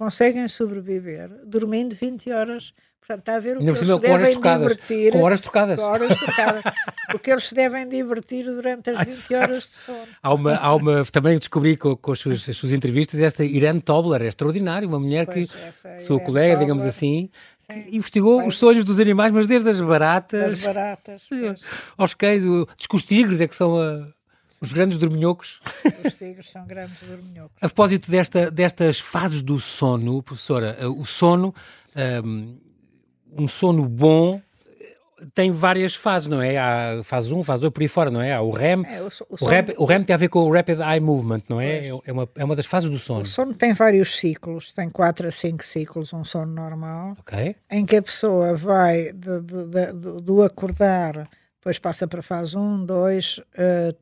Conseguem 0.00 0.48
sobreviver 0.48 1.28
dormindo 1.44 1.94
20 1.94 2.30
horas. 2.32 2.72
Portanto, 3.00 3.20
está 3.20 3.36
a 3.36 3.38
ver 3.40 3.56
o 3.56 3.60
Ainda 3.60 3.72
que 3.72 3.78
eles 3.78 3.78
se 3.80 3.84
com 4.00 4.06
horas 4.12 4.18
devem 4.20 4.32
trocadas. 4.40 4.60
divertir. 4.76 5.12
Com 5.12 5.22
horas 5.22 5.40
trocadas. 5.40 5.76
com 5.78 5.82
horas 5.84 6.18
trocadas. 6.18 6.62
o 7.14 7.18
que 7.18 7.30
eles 7.32 7.48
se 7.48 7.54
devem 7.54 7.88
divertir 7.88 8.44
durante 8.44 8.90
as 8.90 8.98
20 9.28 9.34
horas 9.34 9.56
de 9.62 9.66
sono. 9.68 9.98
Há 10.22 10.34
uma, 10.34 10.54
há 10.56 10.74
uma, 10.74 11.04
também 11.06 11.36
descobri 11.38 11.76
com, 11.76 11.96
com 11.96 12.12
as, 12.12 12.18
suas, 12.20 12.48
as 12.48 12.56
suas 12.56 12.72
entrevistas 12.72 13.20
esta 13.20 13.44
Irene 13.44 13.80
Tobler, 13.82 14.22
é 14.22 14.26
extraordinária, 14.28 14.86
uma 14.88 15.00
mulher 15.00 15.26
Pois, 15.26 15.50
que, 15.50 15.56
sua 16.04 16.16
Irene 16.16 16.24
colega, 16.26 16.56
digamos 16.58 16.84
Tobler, 16.84 16.88
assim, 16.88 17.30
que 17.68 17.74
sim. 17.74 17.96
investigou 17.96 18.38
Bem. 18.38 18.48
os 18.48 18.56
sonhos 18.56 18.84
dos 18.84 19.00
animais, 19.00 19.32
mas 19.32 19.46
desde 19.48 19.68
as 19.68 19.78
Das 19.80 19.86
baratas 19.86 20.64
baratas. 20.64 21.22
pois. 21.28 21.60
aos 21.98 22.14
cães, 22.14 22.44
o- 22.44 22.66
diz 22.76 22.86
que 22.86 22.96
os 22.96 23.02
tigres 23.02 23.40
é 23.40 23.48
que 23.48 23.56
são 23.56 23.76
a- 23.80 24.06
os 24.60 24.72
grandes 24.72 24.98
dorminhocos. 24.98 25.60
Os 26.04 26.16
tigres 26.16 26.50
são 26.50 26.66
grandes 26.66 26.96
dorminhocos. 27.02 27.56
A 27.56 27.66
propósito 27.68 28.10
desta, 28.10 28.50
destas 28.50 28.98
fases 29.00 29.42
do 29.42 29.58
sono, 29.58 30.22
professora, 30.22 30.76
eh, 30.78 30.86
o 30.86 31.04
sono, 31.06 31.54
um, 32.24 32.58
um 33.38 33.48
sono 33.48 33.86
bom 33.88 34.40
eh, 34.80 34.96
tem 35.34 35.50
várias 35.50 35.94
fases, 35.94 36.28
não 36.28 36.40
é? 36.42 36.58
Há 36.58 37.02
fase 37.04 37.32
1, 37.32 37.42
fase 37.42 37.62
2, 37.62 37.72
por 37.72 37.80
aí 37.82 37.88
fora, 37.88 38.10
não 38.10 38.20
é? 38.20 38.32
Há 38.34 38.40
o 38.42 38.50
REM. 38.50 38.84
É, 38.86 39.02
o, 39.02 39.06
o 39.06 39.36
O, 39.40 39.44
rap, 39.46 39.74
o 39.78 39.84
REM 39.84 40.04
tem 40.04 40.12
a 40.14 40.16
ver 40.18 40.28
com 40.28 40.40
o 40.40 40.52
Rapid 40.52 40.78
Eye 40.80 41.00
Movement, 41.00 41.42
não 41.48 41.60
é? 41.60 41.86
É 41.88 42.12
uma, 42.12 42.28
é 42.36 42.44
uma 42.44 42.56
das 42.56 42.66
fases 42.66 42.88
do 42.90 42.98
sono. 42.98 43.22
o 43.22 43.26
sono 43.26 43.54
tem 43.54 43.72
vários 43.72 44.16
ciclos, 44.18 44.72
tem 44.72 44.90
4 44.90 45.28
a 45.28 45.30
5 45.30 45.64
ciclos, 45.64 46.12
um 46.12 46.24
sono 46.24 46.52
normal, 46.52 47.16
em 47.70 47.84
que 47.86 47.96
a 47.96 48.02
pessoa 48.02 48.54
vai 48.54 49.12
de- 49.12 49.40
de- 49.40 49.64
de- 49.66 49.92
do, 49.92 50.20
do 50.20 50.42
acordar, 50.42 51.26
depois 51.60 51.78
passa 51.78 52.08
para 52.08 52.22
fase 52.22 52.56
1, 52.56 52.86
2, 52.86 53.40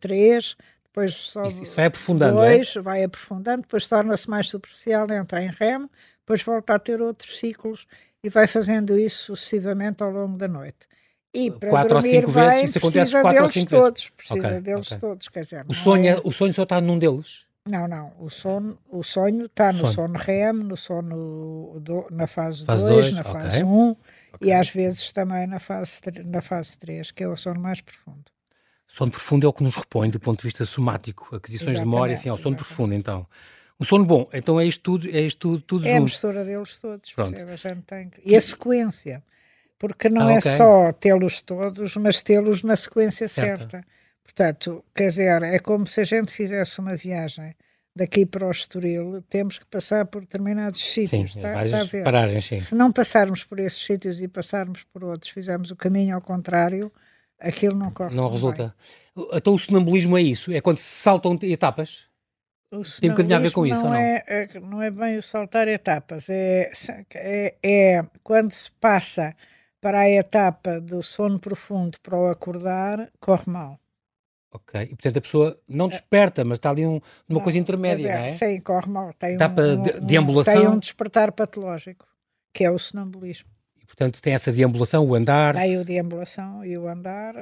3, 0.00 0.56
depois 0.84 1.14
só 1.14 1.44
Isso, 1.46 1.74
vai 1.74 1.86
aprofundando, 1.86 2.42
é? 2.44 2.56
2, 2.56 2.74
vai 2.76 3.02
aprofundando, 3.04 3.62
depois 3.62 3.88
torna-se 3.88 4.30
mais 4.30 4.48
superficial, 4.48 5.10
entra 5.10 5.42
em 5.42 5.50
REM, 5.50 5.88
depois 6.20 6.42
volta 6.42 6.74
a 6.74 6.78
ter 6.78 7.00
outros 7.02 7.38
ciclos 7.38 7.86
e 8.22 8.28
vai 8.28 8.46
fazendo 8.46 8.96
isso 8.98 9.36
sucessivamente 9.36 10.02
ao 10.02 10.10
longo 10.10 10.36
da 10.38 10.48
noite. 10.48 10.86
E 11.34 11.50
para 11.50 11.70
Quatro 11.70 11.96
ou 11.96 12.00
dormir 12.02 12.20
cinco 12.20 12.32
bem, 12.32 12.44
vezes, 12.44 12.70
isso 12.70 12.78
acontece 12.78 12.98
precisa 13.00 13.20
quatro 13.22 13.42
ou 13.42 13.48
deles 13.48 13.54
cinco 13.54 13.70
vezes. 13.70 13.84
todos, 13.84 14.08
precisa 14.10 14.46
Ok, 14.48 14.60
deles 14.60 14.86
ok. 14.86 14.98
todos, 14.98 15.28
quer 15.28 15.44
dizer, 15.44 15.64
O 15.68 15.74
sonho, 15.74 16.06
é- 16.06 16.08
é- 16.10 16.20
o 16.24 16.32
sonho 16.32 16.54
só 16.54 16.62
está 16.62 16.80
num 16.80 16.98
deles. 16.98 17.44
não, 17.70 17.86
não. 17.86 18.12
O 18.18 18.30
sono, 18.30 18.78
o 18.88 19.02
sonho 19.02 19.46
está 19.46 19.72
no 19.72 19.80
Sono. 19.80 19.92
sono 19.92 20.18
REM, 20.18 20.52
no 20.54 20.76
sono 20.76 21.78
do- 21.80 22.06
na 22.10 22.26
fase 22.26 22.64
Fase 22.64 22.82
2, 22.86 23.10
dois, 23.10 23.16
na 23.16 23.24
fase 23.24 23.62
1 23.62 23.94
e 24.40 24.52
às 24.52 24.68
vezes 24.70 25.12
também 25.12 25.46
na 25.46 25.58
fase, 25.58 26.00
na 26.24 26.40
fase 26.42 26.78
3, 26.78 27.10
que 27.10 27.24
é 27.24 27.28
o 27.28 27.36
sono 27.36 27.60
mais 27.60 27.80
profundo. 27.80 28.24
Sono 28.86 29.10
profundo 29.10 29.46
é 29.46 29.48
o 29.48 29.52
que 29.52 29.62
nos 29.62 29.74
repõe 29.76 30.08
do 30.10 30.18
ponto 30.18 30.38
de 30.38 30.44
vista 30.44 30.64
somático, 30.64 31.34
aquisições 31.36 31.78
de 31.78 31.84
memória, 31.84 32.14
assim, 32.14 32.28
ao 32.28 32.36
sono 32.36 32.56
Exatamente, 32.56 32.66
profundo, 32.66 32.94
então. 32.94 33.26
O 33.78 33.84
sono 33.84 34.04
bom, 34.04 34.28
então 34.32 34.58
é 34.58 34.66
isto 34.66 34.82
tudo, 34.82 35.08
é 35.08 35.20
isto 35.20 35.38
tudo, 35.38 35.62
tudo 35.62 35.86
É 35.86 35.90
a 35.90 35.92
junto. 35.94 36.04
mistura 36.04 36.44
deles 36.44 36.78
todos. 36.80 37.12
Pronto. 37.12 37.34
percebe? 37.44 37.84
A 37.92 38.20
E 38.24 38.34
a 38.36 38.40
sequência. 38.40 39.22
Porque 39.78 40.08
não 40.08 40.26
Ah, 40.26 40.32
é 40.32 40.38
ok. 40.38 40.56
só 40.56 40.92
tê-los 40.92 41.42
todos, 41.42 41.94
mas 41.96 42.22
tê-los 42.22 42.62
na 42.64 42.76
sequência 42.76 43.28
Certa. 43.28 43.68
certa. 43.70 43.86
Portanto, 44.24 44.84
quer 44.94 45.08
dizer, 45.08 45.42
é 45.42 45.58
como 45.60 45.86
se 45.86 46.00
a 46.00 46.04
gente 46.04 46.32
fizesse 46.32 46.80
uma 46.80 46.96
viagem 46.96 47.54
daqui 47.98 48.24
para 48.24 48.46
o 48.46 48.50
Estoril, 48.50 49.22
temos 49.28 49.58
que 49.58 49.66
passar 49.66 50.06
por 50.06 50.22
determinados 50.22 50.80
Sim, 50.80 51.06
sítios. 51.06 51.36
está, 51.36 51.52
várias 51.52 51.72
está 51.72 51.80
a 51.80 51.84
ver? 51.84 52.04
paragens, 52.04 52.44
sim. 52.46 52.60
Se 52.60 52.74
não 52.74 52.92
passarmos 52.92 53.44
por 53.44 53.58
esses 53.58 53.84
sítios 53.84 54.20
e 54.20 54.28
passarmos 54.28 54.84
por 54.84 55.04
outros, 55.04 55.30
fizermos 55.30 55.70
o 55.70 55.76
caminho 55.76 56.14
ao 56.14 56.20
contrário, 56.20 56.92
aquilo 57.38 57.74
não 57.74 57.90
corre 57.90 58.14
Não 58.14 58.28
resulta. 58.30 58.74
Então 59.32 59.54
o 59.54 59.58
sonambulismo 59.58 60.16
é 60.16 60.22
isso, 60.22 60.52
é 60.52 60.60
quando 60.60 60.78
se 60.78 60.84
saltam 61.02 61.36
etapas. 61.42 62.06
bem. 62.72 62.82
Tem 63.00 63.10
um 63.10 63.12
bocadinho 63.14 63.36
a 63.36 63.40
ver 63.40 63.52
com 63.52 63.66
isso, 63.66 63.84
ou 63.84 63.90
não? 63.90 63.96
É, 63.96 64.24
é- 64.26 64.60
não 64.60 64.80
é 64.82 64.90
bem 64.90 65.16
o 65.18 65.22
saltar 65.22 65.66
etapas, 65.68 66.28
é, 66.28 66.70
é, 67.14 67.54
é 67.62 68.04
quando 68.22 68.52
se 68.52 68.70
passa 68.72 69.34
para 69.80 70.00
a 70.00 70.10
etapa 70.10 70.80
do 70.80 71.02
sono 71.02 71.38
profundo 71.38 71.98
para 72.00 72.16
o 72.16 72.28
acordar, 72.28 73.10
corre 73.20 73.44
mal. 73.46 73.80
Ok. 74.52 74.80
E 74.82 74.86
portanto 74.88 75.16
a 75.18 75.20
pessoa 75.20 75.60
não 75.68 75.88
desperta, 75.88 76.44
mas 76.44 76.56
está 76.58 76.70
ali 76.70 76.86
um- 76.86 77.00
numa 77.28 77.38
Não, 77.38 77.40
coisa 77.40 77.58
intermédia, 77.58 78.06
quer 78.08 78.18
não 78.18 78.24
é? 78.24 78.28
Sim, 78.30 78.60
corre 78.60 78.88
mal. 78.90 79.12
Tem 79.12 79.34
Etapa 79.34 79.60
um, 79.62 79.72
um- 79.74 80.06
deambulação. 80.06 80.54
Tem 80.54 80.68
um 80.68 80.78
despertar 80.78 81.32
patológico, 81.32 82.06
que 82.54 82.64
é 82.64 82.70
o 82.70 82.78
sonambulismo. 82.78 83.48
E 83.80 83.84
portanto 83.84 84.20
tem 84.22 84.32
essa 84.32 84.50
deambulação, 84.50 85.06
o 85.06 85.14
andar. 85.14 85.54
Tem 85.54 85.76
o 85.78 85.84
deambulação 85.84 86.64
e 86.64 86.78
o 86.78 86.88
andar, 86.88 87.34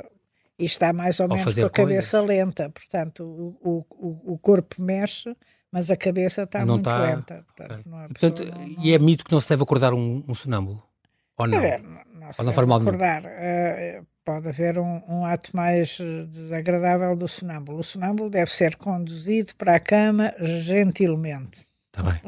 e 0.59 0.65
está 0.65 0.93
mais 0.93 1.21
ou 1.21 1.29
menos 1.29 1.55
com 1.55 1.65
a 1.65 1.71
cabeça 1.71 2.21
lenta. 2.21 2.71
Portanto, 2.71 3.23
o, 3.25 3.85
o, 4.01 4.33
o, 4.33 4.39
corpo 4.39 4.83
mexe, 4.83 5.37
mas 5.71 5.91
a 5.91 5.97
cabeça 5.97 6.43
está 6.43 6.65
Não 6.65 6.75
muito 6.75 6.89
está- 6.91 7.03
lenta. 7.05 7.45
Portanto, 7.47 7.71
Ok. 7.73 7.83
não, 7.87 7.99
a 7.99 8.05
E, 8.05 8.09
portanto, 8.09 8.45
não- 8.45 8.85
e 8.85 8.93
é 8.93 8.99
mito 8.99 9.25
que 9.25 9.31
não 9.33 9.41
se 9.41 9.49
deve 9.49 9.63
acordar 9.63 9.95
um, 9.95 10.25
um 10.27 10.35
sonâmbulo? 10.35 10.83
Ou 11.39 11.47
não? 11.47 11.61
Dizer, 11.61 11.83
não, 11.83 11.91
não 11.91 12.33
se 12.33 12.39
não 12.39 12.45
deve 12.47 12.53
faz 12.57 12.67
mal 12.67 12.79
nenhum. 12.81 12.89
acordar. 12.89 13.23
Eh, 13.27 14.03
pode 14.27 14.49
haver 14.49 14.77
um, 14.79 15.01
um 15.09 15.25
ato 15.25 15.57
mais 15.57 15.99
eh, 16.01 16.25
desagradável 16.27 17.15
do 17.17 17.29
sonâmbulo. 17.29 17.79
O 17.79 17.85
sonâmbulo 17.85 18.29
deve 18.29 18.51
ser 18.51 18.75
conduzido 18.77 19.55
para 19.55 19.77
a 19.77 19.81
cama 19.81 20.35
gentilmente. 20.41 21.67
Está 21.87 22.03
bem. 22.03 22.21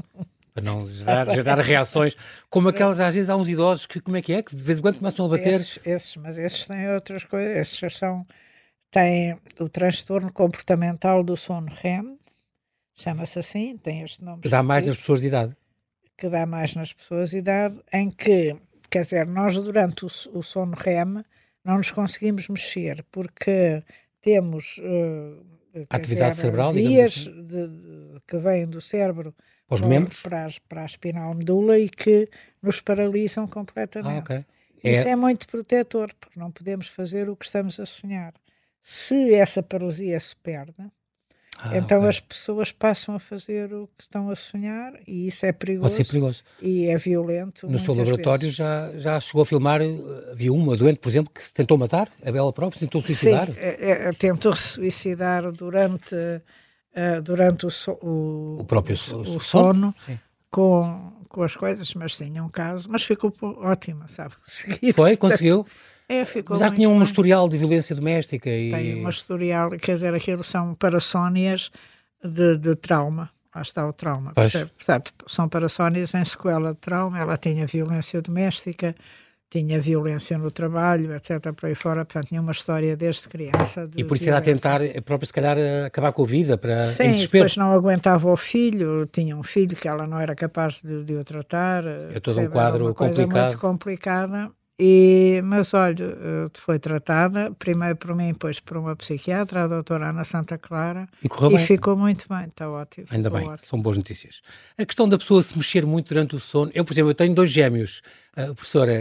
Para 0.54 0.62
não 0.64 0.86
gerar, 0.86 1.26
gerar 1.34 1.58
reações 1.60 2.16
como 2.48 2.68
aquelas, 2.68 3.00
às 3.00 3.14
vezes 3.14 3.28
há 3.28 3.36
uns 3.36 3.48
idosos 3.48 3.84
que, 3.86 4.00
como 4.00 4.16
é 4.16 4.22
que 4.22 4.32
é, 4.32 4.42
que 4.42 4.54
de 4.56 4.62
vez 4.64 4.78
em 4.78 4.82
quando 4.82 4.98
começam 4.98 5.26
a 5.26 5.28
bater. 5.28 5.54
Esses, 5.54 5.78
esses- 5.84 6.16
mas 6.16 6.38
esses 6.38 6.66
têm 6.66 6.88
outras 6.94 7.24
coisas. 7.24 7.56
Esses 7.56 7.96
são, 7.98 8.24
têm 8.90 9.36
o 9.60 9.68
transtorno 9.68 10.32
comportamental 10.32 11.22
do 11.22 11.36
sono 11.36 11.68
REM, 11.82 12.16
chama-se 12.96 13.38
assim, 13.40 13.76
tem 13.76 14.02
este 14.02 14.24
nome. 14.24 14.40
que 14.42 14.48
dá 14.48 14.62
mais 14.62 14.84
nas 14.84 14.96
pessoas 14.96 15.20
de 15.20 15.26
idade. 15.26 15.56
que 16.16 16.28
dá 16.28 16.46
mais 16.46 16.74
nas 16.74 16.92
pessoas 16.92 17.30
de 17.30 17.38
idade, 17.38 17.78
em 17.92 18.10
que, 18.10 18.56
quer 18.90 19.02
dizer, 19.02 19.26
nós 19.26 19.54
durante 19.60 20.04
o, 20.04 20.08
o 20.32 20.42
sono 20.42 20.74
REM 20.76 21.24
não 21.68 21.76
nos 21.78 21.90
conseguimos 21.90 22.48
mexer, 22.48 23.04
porque 23.12 23.82
temos 24.22 24.80
quer 25.72 25.86
Atividade 25.90 26.30
dizer, 26.32 26.42
cerebral, 26.42 26.72
vias 26.72 27.12
assim. 27.18 27.42
de- 27.46 27.68
de- 27.68 28.20
que 28.26 28.36
vêm 28.38 28.66
do 28.66 28.80
cérebro 28.80 29.34
Para 29.66 29.74
os 29.74 29.80
para, 29.80 29.88
membros. 29.88 30.22
para, 30.22 30.48
para 30.68 30.82
a 30.82 30.86
espinal 30.86 31.34
medula 31.34 31.78
e 31.78 31.88
que 31.88 32.28
nos 32.62 32.80
paralisam 32.80 33.46
completamente. 33.46 34.32
Ah, 34.32 34.36
ok. 34.36 34.46
Isso 34.82 35.08
É, 35.08 35.10
é 35.12 35.16
muito 35.16 35.46
protetor, 35.46 36.12
porque 36.18 36.38
não 36.38 36.50
podemos 36.50 36.88
fazer 36.88 37.28
o 37.28 37.36
que 37.36 37.44
estamos 37.44 37.78
a 37.78 37.86
sonhar. 37.86 38.32
Se 38.82 39.34
essa 39.34 39.62
paralisia 39.62 40.18
se 40.18 40.34
perde, 40.36 40.74
ah, 41.58 41.76
então 41.76 41.98
ok. 41.98 42.08
as 42.08 42.20
pessoas 42.20 42.70
passam 42.72 43.14
a 43.14 43.18
fazer 43.18 43.72
o 43.74 43.88
que 43.96 44.04
estão 44.04 44.30
a 44.30 44.36
sonhar 44.36 44.92
e 45.06 45.26
isso 45.26 45.44
é 45.44 45.52
Pode 45.52 45.58
perigoso 45.66 45.94
ser 45.94 46.04
perigoso. 46.06 46.42
e 46.62 46.86
é 46.86 46.96
violento. 46.96 47.68
No 47.68 47.78
seu 47.78 47.94
laboratório 47.94 48.40
vezes. 48.42 48.56
já, 48.56 48.92
já 48.96 49.18
chegou 49.20 49.42
a 49.42 49.46
filmar, 49.46 49.80
eh, 49.82 49.98
havia 50.32 50.52
uma 50.52 50.76
doente, 50.76 51.00
por 51.00 51.08
exemplo, 51.08 51.32
que 51.34 51.42
se 51.42 51.52
tentou 51.52 51.76
matar, 51.76 52.08
a 52.24 52.30
Bela 52.30 52.52
própria, 52.52 52.78
se 52.78 52.86
tentou 52.86 53.02
suicidar. 53.02 53.46
Sim, 53.46 53.54
é- 53.58 54.08
é- 54.08 54.12
tentou 54.12 54.54
suicidar 54.54 55.50
durante, 55.52 56.14
eh, 56.94 57.20
durante 57.20 57.66
o, 57.66 57.70
so- 57.70 57.98
o, 58.02 58.58
O 58.60 58.64
próprio 58.64 58.96
so- 58.96 59.18
o 59.20 59.24
so- 59.24 59.40
sono 59.40 59.94
Sim. 60.06 60.18
com, 60.50 61.12
com 61.28 61.42
as 61.42 61.54
coisas, 61.56 61.92
mas 61.94 62.16
tinha 62.16 62.42
um 62.42 62.48
caso, 62.48 62.88
mas 62.90 63.02
ficou 63.02 63.32
ótima, 63.58 64.06
sabe? 64.08 64.34
Seguir. 64.44 64.92
Foi, 64.94 65.16
conseguiu. 65.16 65.66
É, 66.08 66.24
ficou 66.24 66.58
Mas 66.58 66.60
já 66.60 66.74
tinha 66.74 66.88
um 66.88 66.94
bem. 66.94 67.02
historial 67.02 67.48
de 67.48 67.58
violência 67.58 67.94
doméstica 67.94 68.48
e. 68.48 68.70
Tem 68.70 68.94
uma 68.98 69.10
historial, 69.10 69.70
quer 69.70 69.94
dizer, 69.94 70.14
aquilo 70.14 70.42
são 70.42 70.74
parassónias 70.74 71.70
de, 72.24 72.56
de 72.56 72.74
trauma. 72.76 73.30
Lá 73.54 73.62
está 73.62 73.86
o 73.86 73.92
trauma. 73.92 74.32
Portanto, 74.34 75.12
são 75.26 75.48
parassónias 75.48 76.14
em 76.14 76.24
sequela 76.24 76.72
de 76.72 76.78
trauma. 76.78 77.18
Ela 77.18 77.36
tinha 77.36 77.66
violência 77.66 78.22
doméstica, 78.22 78.94
tinha 79.50 79.80
violência 79.80 80.38
no 80.38 80.50
trabalho, 80.50 81.14
etc. 81.14 81.52
Por 81.54 81.66
aí 81.66 81.74
fora, 81.74 82.04
portanto, 82.04 82.28
tinha 82.28 82.40
uma 82.40 82.52
história 82.52 82.96
desde 82.96 83.28
criança. 83.28 83.86
De 83.86 84.00
e 84.00 84.04
por 84.04 84.16
isso 84.16 84.28
era 84.28 84.38
a 84.38 84.40
tentar, 84.40 84.80
próprio, 85.04 85.26
se 85.26 85.32
calhar, 85.32 85.56
acabar 85.86 86.12
com 86.12 86.22
a 86.22 86.26
vida, 86.26 86.56
para 86.56 86.84
Sim, 86.84 87.12
depois 87.16 87.56
não 87.56 87.72
aguentava 87.72 88.30
o 88.30 88.36
filho, 88.36 89.06
tinha 89.06 89.36
um 89.36 89.42
filho 89.42 89.76
que 89.76 89.88
ela 89.88 90.06
não 90.06 90.20
era 90.20 90.34
capaz 90.34 90.80
de, 90.82 91.04
de 91.04 91.14
o 91.14 91.24
tratar. 91.24 91.84
É 91.86 92.20
todo 92.20 92.40
um 92.40 92.48
quadro 92.48 92.84
uma 92.86 92.94
complicado. 92.94 93.30
Coisa 93.30 93.46
muito 93.46 93.58
complicada. 93.58 94.50
E, 94.80 95.40
mas 95.42 95.74
olha, 95.74 96.04
eh, 96.04 96.50
foi 96.54 96.78
tratada 96.78 97.50
primeiro 97.58 97.96
por 97.96 98.14
mim, 98.14 98.28
depois 98.28 98.60
por 98.60 98.76
uma 98.76 98.94
psiquiatra, 98.94 99.64
a 99.64 99.66
doutora 99.66 100.10
Ana 100.10 100.22
Santa 100.22 100.56
Clara, 100.56 101.08
e, 101.20 101.28
correu 101.28 101.50
e 101.50 101.56
bem. 101.56 101.66
ficou 101.66 101.96
muito 101.96 102.26
bem, 102.28 102.44
está 102.44 102.70
ótimo. 102.70 103.08
Ainda 103.10 103.28
bem, 103.28 103.44
ótimo. 103.44 103.68
são 103.68 103.82
boas 103.82 103.96
notícias. 103.96 104.40
A 104.78 104.86
questão 104.86 105.08
da 105.08 105.18
pessoa 105.18 105.42
se 105.42 105.56
mexer 105.56 105.84
muito 105.84 106.10
durante 106.10 106.36
o 106.36 106.40
sono, 106.40 106.70
eu, 106.72 106.84
por 106.84 106.92
exemplo, 106.92 107.10
eu 107.10 107.14
tenho 107.14 107.34
dois 107.34 107.50
gêmeos, 107.50 108.02
uh, 108.36 108.54
professora, 108.54 108.92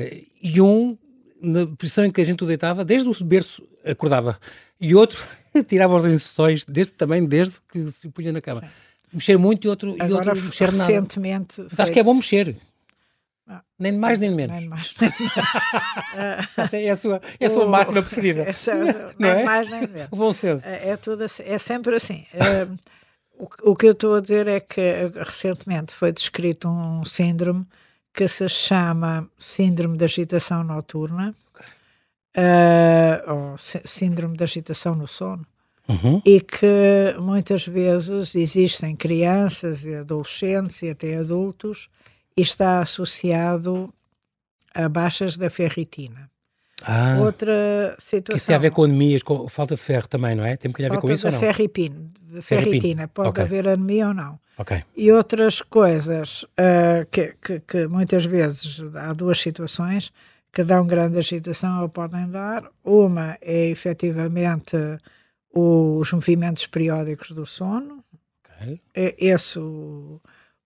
e 0.41 0.59
um, 0.59 0.97
na 1.39 1.67
posição 1.67 2.03
em 2.05 2.11
que 2.11 2.21
a 2.21 2.23
gente 2.23 2.43
o 2.43 2.47
deitava, 2.47 2.83
desde 2.83 3.07
o 3.07 3.23
berço 3.23 3.61
acordava, 3.85 4.39
e 4.81 4.95
outro 4.95 5.23
tirava 5.67 5.95
os 5.95 6.03
lençóis, 6.03 6.65
desde, 6.65 6.93
também 6.93 7.23
desde 7.23 7.55
que 7.71 7.85
se 7.91 8.09
punha 8.09 8.31
na 8.31 8.41
cama. 8.41 8.61
Sim. 8.61 8.67
Mexer 9.13 9.37
muito 9.37 9.65
e 9.65 9.69
outro, 9.69 9.95
Agora, 9.99 10.07
e 10.09 10.13
outro 10.13 10.43
mexer 10.43 10.71
nada. 10.71 10.91
recentemente... 10.91 11.63
Acho 11.77 11.91
que 11.91 11.99
é 11.99 12.03
bom 12.03 12.15
mexer. 12.15 12.57
Ah, 13.49 13.61
nem 13.79 13.93
de 13.93 13.97
mais 13.97 14.19
nem 14.19 14.29
de 14.29 14.35
menos. 14.35 14.57
Nem 14.57 14.67
mais, 14.67 14.95
nem 14.99 15.13
menos. 15.17 16.73
é 16.73 16.89
a 16.89 16.95
sua, 16.97 17.21
é 17.39 17.45
a 17.45 17.49
sua 17.49 17.65
o, 17.65 17.69
máxima 17.69 18.03
preferida. 18.03 18.43
É, 18.51 19.15
nem 19.17 19.31
é? 19.31 19.43
mais 19.43 19.69
nem 19.69 19.87
menos. 19.87 20.11
O 20.11 20.15
bom 20.17 20.33
senso. 20.33 20.67
É, 20.67 20.89
é, 20.89 20.97
tudo 20.97 21.23
assim, 21.23 21.43
é 21.45 21.57
sempre 21.57 21.95
assim. 21.95 22.25
O, 23.39 23.71
o, 23.71 23.75
que 23.75 23.87
eu 23.87 23.91
estou 23.93 24.15
a 24.15 24.19
dizer 24.19 24.47
é 24.47 24.59
que 24.59 24.81
recentemente 25.15 25.93
foi 25.93 26.11
descrito 26.11 26.67
um 26.67 27.05
síndrome 27.05 27.65
que 28.13 28.27
se 28.27 28.49
chama 28.49 29.29
Síndrome 29.37 29.95
de 29.95 30.03
Agitação 30.03 30.63
Noturna, 30.63 31.35
uh, 32.35 33.31
ou 33.31 33.55
Síndrome 33.57 34.35
de 34.35 34.43
Agitação 34.43 34.95
no 34.95 35.07
Sono. 35.07 35.45
Uhum. 35.87 36.21
E 36.25 36.41
que 36.41 37.15
muitas 37.19 37.65
vezes 37.65 38.35
existem 38.35 38.95
crianças 38.95 39.85
e 39.85 39.95
adolescentes 39.95 40.81
e 40.81 40.89
até 40.89 41.15
adultos 41.15 41.89
está 42.41 42.81
associado 42.81 43.93
a 44.73 44.87
baixas 44.87 45.37
da 45.37 45.49
ferritina. 45.49 46.29
Ah, 46.83 47.17
Outra 47.19 47.95
situação. 47.97 48.33
Que 48.33 48.37
isso 48.37 48.45
tem 48.45 48.55
a 48.55 48.59
ver 48.59 48.71
com 48.71 48.83
anemias, 48.83 49.23
com 49.23 49.47
falta 49.49 49.75
de 49.75 49.81
ferro 49.81 50.07
também, 50.07 50.35
não 50.35 50.45
é? 50.45 50.55
Tem 50.55 50.71
que 50.71 50.85
a 50.85 50.89
ver 50.89 50.99
com 50.99 51.11
isso 51.11 51.25
ou 51.25 51.33
não? 51.33 51.39
Ferripina, 51.39 52.11
ferritina. 52.41 53.07
Pode 53.07 53.29
okay. 53.29 53.43
haver 53.43 53.67
anemia 53.67 54.09
ou 54.09 54.13
não. 54.13 54.39
Ok. 54.57 54.83
E 54.95 55.11
outras 55.11 55.61
coisas 55.61 56.43
uh, 56.43 57.05
que, 57.09 57.33
que, 57.41 57.59
que, 57.61 57.87
muitas 57.87 58.25
vezes 58.25 58.83
há 58.95 59.13
duas 59.13 59.39
situações 59.39 60.11
que 60.51 60.63
dão 60.63 60.85
grande 60.85 61.17
agitação 61.17 61.81
ou 61.81 61.89
podem 61.89 62.29
dar. 62.29 62.63
Uma 62.83 63.37
é 63.41 63.67
efetivamente 63.69 64.75
os 65.53 66.11
movimentos 66.11 66.67
periódicos 66.67 67.31
do 67.31 67.45
sono. 67.45 68.03
Okay. 68.61 68.81
Esse 68.93 69.59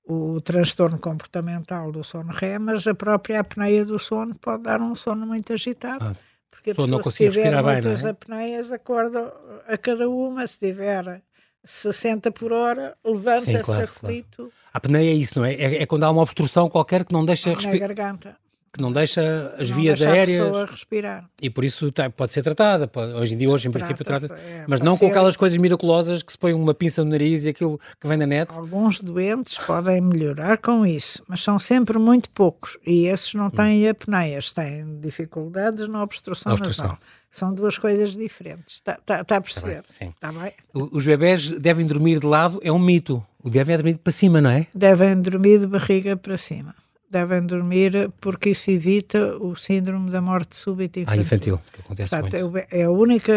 o, 0.06 0.42
transtorno 0.42 1.00
comportamental 1.00 1.92
do 1.92 2.04
sono 2.04 2.32
REM, 2.32 2.60
mas 2.60 2.88
a 2.88 2.94
própria 2.94 3.40
apneia 3.40 3.86
do 3.86 4.00
sono 4.00 4.36
pode 4.36 4.64
dar 4.64 4.82
um 4.82 4.96
sono 4.96 5.26
muito 5.26 5.54
agitado. 5.54 6.06
Ah, 6.06 6.16
porque 6.50 6.72
a 6.72 6.76
pessoa 6.76 6.98
pessoa, 6.98 7.14
se 7.14 7.30
tiver 7.30 7.64
muitas 7.64 8.02
bem, 8.02 8.08
é? 8.08 8.12
apneias, 8.12 8.72
acorda 8.72 9.34
a 9.68 9.78
cada 9.78 10.10
uma, 10.10 10.46
se 10.46 10.60
tiver 10.60 11.22
60 11.64 12.32
por 12.32 12.52
hora, 12.52 12.96
levanta-se 13.04 13.64
claro, 13.64 13.84
aflito. 13.84 14.36
Claro. 14.36 14.52
A 14.74 14.78
apneia 14.78 15.12
é 15.12 15.14
isso, 15.14 15.40
não 15.40 15.46
é? 15.46 15.54
é? 15.54 15.82
é? 15.84 15.86
quando 15.86 16.04
há 16.04 16.12
uma 16.12 16.22
obstrução 16.22 16.70
qualquer 16.70 17.06
que 17.06 17.14
não 17.14 17.26
deixa 17.26 17.54
respirar. 17.54 17.90
Na 17.90 17.96
garganta. 17.96 18.41
Que 18.74 18.82
não 18.82 18.92
deixa 18.92 19.54
as 19.58 19.70
não 19.70 19.78
vias 19.78 20.00
deixa 20.00 20.14
aéreas. 20.14 20.40
A 20.40 20.46
pessoa 20.46 20.66
respirar. 20.66 21.30
E 21.42 21.50
por 21.50 21.66
isso 21.66 21.92
tá, 21.92 22.10
pode 22.10 22.32
ser 22.32 22.42
tratada. 22.42 22.88
Pode, 22.88 23.14
hoje 23.14 23.36
em 23.36 23.38
dia, 23.38 23.50
hoje 23.50 23.68
em 23.68 23.72
princípio, 23.72 24.06
trata 24.06 24.34
é, 24.36 24.64
Mas 24.68 24.80
não 24.80 24.98
com 24.98 25.08
aquelas 25.08 25.36
coisas 25.36 25.58
miraculosas 25.58 26.24
que 26.24 26.32
se 26.32 26.38
põe 26.38 26.54
uma 26.54 26.74
pinça 26.74 27.04
no 27.04 27.12
nariz 27.12 27.44
e 27.44 27.50
aquilo 27.50 27.80
que 28.00 28.08
vem 28.08 28.18
da 28.18 28.26
net. 28.26 28.54
Alguns 28.54 29.02
doentes 29.02 29.58
podem 29.58 30.00
melhorar 30.00 30.58
com 30.58 30.86
isso, 30.86 31.22
mas 31.28 31.42
são 31.42 31.60
sempre 31.60 32.00
muito 32.00 32.30
poucos. 32.30 32.78
E 32.86 33.08
esses 33.08 33.34
não 33.34 33.50
têm 33.50 33.88
hum. 33.88 33.90
apneias, 33.90 34.54
têm 34.54 35.00
dificuldades 35.02 35.88
na 35.90 36.02
obstrução, 36.02 36.52
na 36.52 36.54
obstrução. 36.54 36.88
nasal. 36.88 37.00
São 37.32 37.54
duas 37.54 37.78
coisas 37.78 38.14
diferentes. 38.14 38.76
Está 38.76 38.98
tá, 39.06 39.24
tá 39.24 39.38
a 39.38 39.42
perceber? 39.42 39.84
Tá 39.84 39.96
bem, 40.00 40.16
tá 40.20 40.32
bem? 40.34 40.54
Os 40.74 41.06
bebés 41.06 41.52
devem 41.52 41.88
dormir 41.88 42.20
de 42.20 42.28
lado, 42.28 42.60
é 42.62 42.72
um 42.72 42.80
mito. 42.80 43.26
O 43.42 43.50
devem 43.50 43.76
dormir 43.78 43.98
para 43.98 44.12
cima, 44.12 44.42
não 44.42 44.50
é? 44.50 44.68
Devem 44.76 45.20
dormir 45.22 45.60
de 45.60 45.68
barriga 45.68 46.18
para 46.18 46.38
cima. 46.38 46.76
Devem 47.12 47.46
dormir 47.46 48.10
porque 48.22 48.52
isso 48.52 48.72
evita 48.72 49.36
o 49.38 49.54
síndrome 49.54 50.10
da 50.10 50.22
morte 50.22 50.56
súbita 50.56 50.98
infantil. 51.02 51.20
Ah, 51.20 51.22
infantil, 51.22 51.62
que 51.74 51.82
acontece 51.82 52.10
Portanto, 52.18 52.50
muito. 52.52 52.68
É 52.72 52.84
a 52.84 52.90
única, 52.90 53.34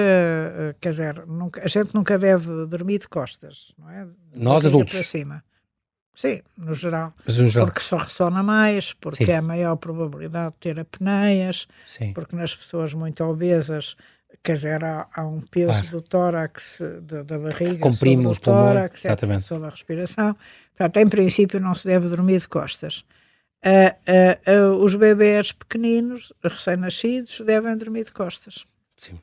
quer 0.80 0.90
dizer, 0.90 1.26
nunca, 1.26 1.60
a 1.60 1.66
gente 1.66 1.92
nunca 1.92 2.16
deve 2.16 2.66
dormir 2.66 2.98
de 3.00 3.08
costas, 3.08 3.72
não 3.76 3.90
é? 3.90 4.06
Nós 4.32 4.64
adultos. 4.64 4.94
para 4.94 5.02
cima. 5.02 5.44
Sim, 6.14 6.40
no 6.56 6.72
geral. 6.72 7.12
Mas 7.26 7.36
no 7.36 7.48
geral. 7.48 7.66
Porque 7.66 7.80
só 7.80 7.96
ressona 7.96 8.40
mais, 8.44 8.92
porque 8.92 9.24
Sim. 9.24 9.32
há 9.32 9.42
maior 9.42 9.74
probabilidade 9.74 10.54
de 10.54 10.60
ter 10.60 10.78
apneias, 10.78 11.66
Sim. 11.84 12.12
porque 12.12 12.36
nas 12.36 12.54
pessoas 12.54 12.94
muito 12.94 13.24
obesas, 13.24 13.96
quer 14.44 14.54
dizer, 14.54 14.84
há, 14.84 15.08
há 15.12 15.26
um 15.26 15.40
peso 15.40 15.72
Claro. 15.72 15.88
do 15.90 16.00
tórax, 16.02 16.80
da, 17.02 17.24
da 17.24 17.36
barriga, 17.40 17.78
Comprime 17.80 18.18
o 18.28 18.30
pulmões, 18.30 18.38
tórax, 18.38 19.04
exatamente. 19.04 19.42
sobre 19.42 19.66
a 19.66 19.70
respiração. 19.70 20.36
Portanto, 20.76 20.96
em 20.98 21.08
princípio, 21.08 21.58
não 21.58 21.74
se 21.74 21.88
deve 21.88 22.06
dormir 22.08 22.38
de 22.38 22.46
costas. 22.48 23.04
Ah, 23.64 23.96
ah, 24.06 24.76
os 24.78 24.94
bebés 24.94 25.52
pequeninos, 25.52 26.32
recém-nascidos, 26.42 27.40
devem 27.40 27.76
dormir 27.76 28.04
de 28.04 28.12
costas. 28.12 28.66
Sim. 28.96 29.18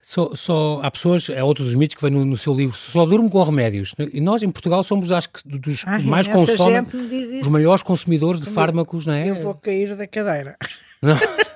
Só, 0.00 0.34
só, 0.34 0.80
há 0.82 0.90
pessoas, 0.90 1.28
é 1.30 1.44
outro 1.44 1.62
dos 1.62 1.74
mitos 1.76 1.94
que 1.94 2.02
vem 2.02 2.10
no, 2.10 2.24
no 2.24 2.36
seu 2.36 2.52
livro, 2.52 2.76
só 2.76 3.06
durmo 3.06 3.30
com 3.30 3.42
remédios. 3.42 3.94
E 4.12 4.20
nós, 4.20 4.42
em 4.42 4.50
Portugal, 4.50 4.82
somos, 4.82 5.12
acho 5.12 5.30
que, 5.30 5.46
dos 5.46 5.84
que 5.84 6.02
mais 6.02 6.26
consomem, 6.26 6.84
os 7.40 7.48
maiores 7.48 7.82
consumidores 7.84 8.40
de 8.40 8.50
fármacos, 8.50 9.06
não 9.06 9.14
é? 9.14 9.30
Eu 9.30 9.36
vou 9.36 9.54
cair 9.54 9.94
da 9.94 10.06
cadeira. 10.06 10.56
Não. 11.00 11.16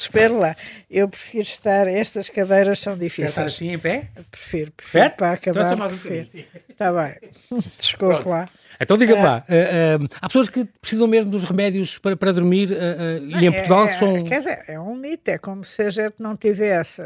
Espera 0.00 0.32
lá, 0.32 0.56
eu 0.88 1.08
prefiro 1.08 1.42
estar. 1.42 1.88
Estas 1.88 2.28
cadeiras 2.28 2.78
são 2.78 2.96
Quer 2.96 3.06
estar 3.06 3.22
difíceis. 3.22 3.46
assim 3.54 3.70
em 3.72 3.78
pé? 3.78 4.08
Prefiro, 4.30 4.70
prefiro 4.70 5.10
para 5.10 5.34
Então, 5.34 5.52
acabar. 5.52 5.68
só 5.70 5.76
mais 5.76 6.00
prefiro. 6.00 6.46
Está 6.68 6.92
bem. 6.92 7.30
Desculpe 7.78 8.14
Pronto. 8.14 8.28
lá. 8.28 8.48
Então 8.80 8.96
diga-me 8.96 9.20
É. 9.20 9.24
lá, 9.24 9.44
eh, 9.48 9.96
eh, 10.00 10.06
há 10.20 10.28
pessoas 10.28 10.48
que 10.48 10.64
precisam 10.80 11.08
mesmo 11.08 11.30
dos 11.32 11.44
remédios 11.44 11.98
para, 11.98 12.16
para 12.16 12.32
dormir 12.32 12.70
eh, 12.72 13.18
e 13.40 13.44
em 13.46 13.50
Portugal 13.52 13.84
é, 13.86 13.88
são... 13.98 14.22
Quer 14.24 14.38
dizer, 14.38 14.64
é 14.68 14.78
um 14.78 14.94
mito, 14.94 15.28
é 15.30 15.36
como 15.38 15.64
se 15.64 15.82
a 15.82 15.90
gente 15.90 16.14
não 16.20 16.36
tivesse. 16.36 17.02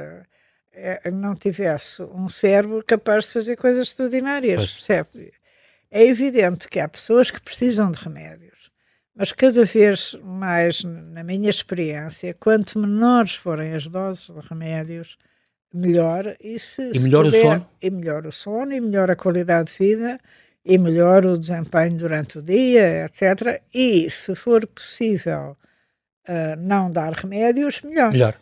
é, 0.74 1.10
não 1.10 1.34
tivesse 1.34 2.02
um 2.02 2.28
cérebro 2.28 2.82
capaz 2.86 3.24
de 3.26 3.32
fazer 3.32 3.56
coisas 3.56 3.88
extraordinárias, 3.88 4.56
Pois. 4.56 4.72
percebe? 4.72 5.32
É 5.90 6.04
evidente 6.06 6.68
que 6.68 6.78
há 6.80 6.88
pessoas 6.88 7.30
que 7.30 7.40
precisam 7.40 7.90
de 7.90 7.98
remédios, 8.02 8.51
mas 9.14 9.32
cada 9.32 9.64
vez 9.64 10.14
mais, 10.22 10.82
na 10.84 11.22
minha 11.22 11.50
experiência, 11.50 12.34
quanto 12.38 12.78
menores 12.78 13.34
forem 13.34 13.74
as 13.74 13.88
doses 13.88 14.26
de 14.28 14.40
remédios, 14.48 15.16
melhor. 15.72 16.36
E, 16.40 16.58
se, 16.58 16.92
E 16.94 16.98
melhor 16.98 17.22
o 17.26 17.30
puder- 17.30 17.40
sono? 17.42 17.68
E 17.80 17.90
melhor 17.90 18.26
o 18.26 18.32
sono, 18.32 18.72
e 18.72 18.80
melhor 18.80 19.10
a 19.10 19.16
qualidade 19.16 19.72
de 19.72 19.78
vida, 19.78 20.18
e 20.64 20.78
melhor 20.78 21.26
o 21.26 21.36
desempenho 21.38 21.96
durante 21.96 22.38
o 22.38 22.42
dia, 22.42 23.04
etc. 23.04 23.60
E, 23.74 24.08
se 24.10 24.34
for 24.34 24.66
possível, 24.66 25.56
ah, 26.28 26.56
não 26.56 26.90
dar 26.90 27.12
remédios, 27.12 27.82
melhor. 27.82 28.12
Melhor. 28.12 28.36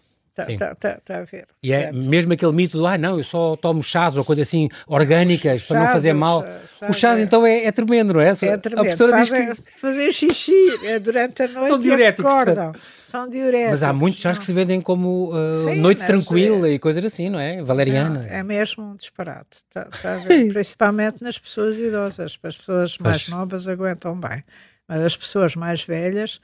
Está 0.49 0.75
tá, 0.75 0.75
tá, 0.75 1.01
tá 1.05 1.19
a 1.19 1.23
ver. 1.25 1.47
E 1.63 1.73
é 1.73 1.85
Portanto, 1.89 2.09
mesmo 2.09 2.33
aquele 2.33 2.53
mito 2.53 2.79
do, 2.79 2.87
ah, 2.87 2.97
não, 2.99 3.17
eu 3.19 3.23
só 3.25 3.57
tomo 3.57 3.83
chás 3.83 4.17
ou 4.17 4.25
coisa 4.25 4.43
assim, 4.43 4.69
orgânicas, 4.87 5.63
para 5.63 5.77
não 5.79 5.83
chás, 5.87 5.93
fazer 5.95 6.13
mal. 6.13 6.45
eh, 6.45 6.87
O 6.89 6.93
chás, 6.93 7.19
é- 7.19 7.23
então, 7.23 7.47
é, 7.47 7.65
é 7.67 7.73
tremendo, 7.73 8.15
não 8.15 8.21
é? 8.21 8.29
É 8.29 8.31
A 8.31 8.37
tremendo. 8.37 8.75
professora 8.85 9.21
diz 9.21 9.29
Fazem- 9.29 9.55
que... 9.55 9.63
Fazer 9.81 10.13
xixi 10.13 10.87
é, 10.87 10.99
durante 10.99 11.43
a 11.43 11.49
noite 11.49 11.69
São 11.69 11.79
diuréticos, 11.79 12.31
acordam. 12.33 12.73
São 13.09 13.29
diuréticos. 13.29 13.71
Mas 13.71 13.83
há 13.83 13.93
muitos 13.93 14.21
chás 14.21 14.37
não- 14.37 14.41
que 14.41 14.47
se 14.47 14.53
vendem 14.53 14.81
como 14.81 15.31
uh, 15.35 15.65
Sim, 15.65 15.77
noite 15.81 16.05
tranquila 16.07 16.69
e 16.69 16.79
coisas 16.79 17.05
assim, 17.05 17.29
não 17.29 17.41
é? 17.41 17.63
Valeriana. 17.63 18.21
Não, 18.21 18.29
é 18.29 18.43
mesmo 18.43 18.85
um 18.93 18.97
disparate. 18.97 19.59
Tá- 19.73 19.89
tá 20.03 20.13
a 20.15 20.17
ver? 20.17 20.49
Principalmente 20.53 21.23
nas 21.23 21.39
pessoas 21.39 21.79
idosas. 21.79 22.39
As 22.43 22.57
pessoas 22.57 22.99
mais 22.99 23.25
Pois. 23.25 23.29
novas 23.29 23.67
aguentam 23.69 24.15
bem. 24.19 24.45
Mas 24.89 25.03
as 25.03 25.17
pessoas 25.17 25.55
mais 25.55 25.83
velhas 25.83 26.41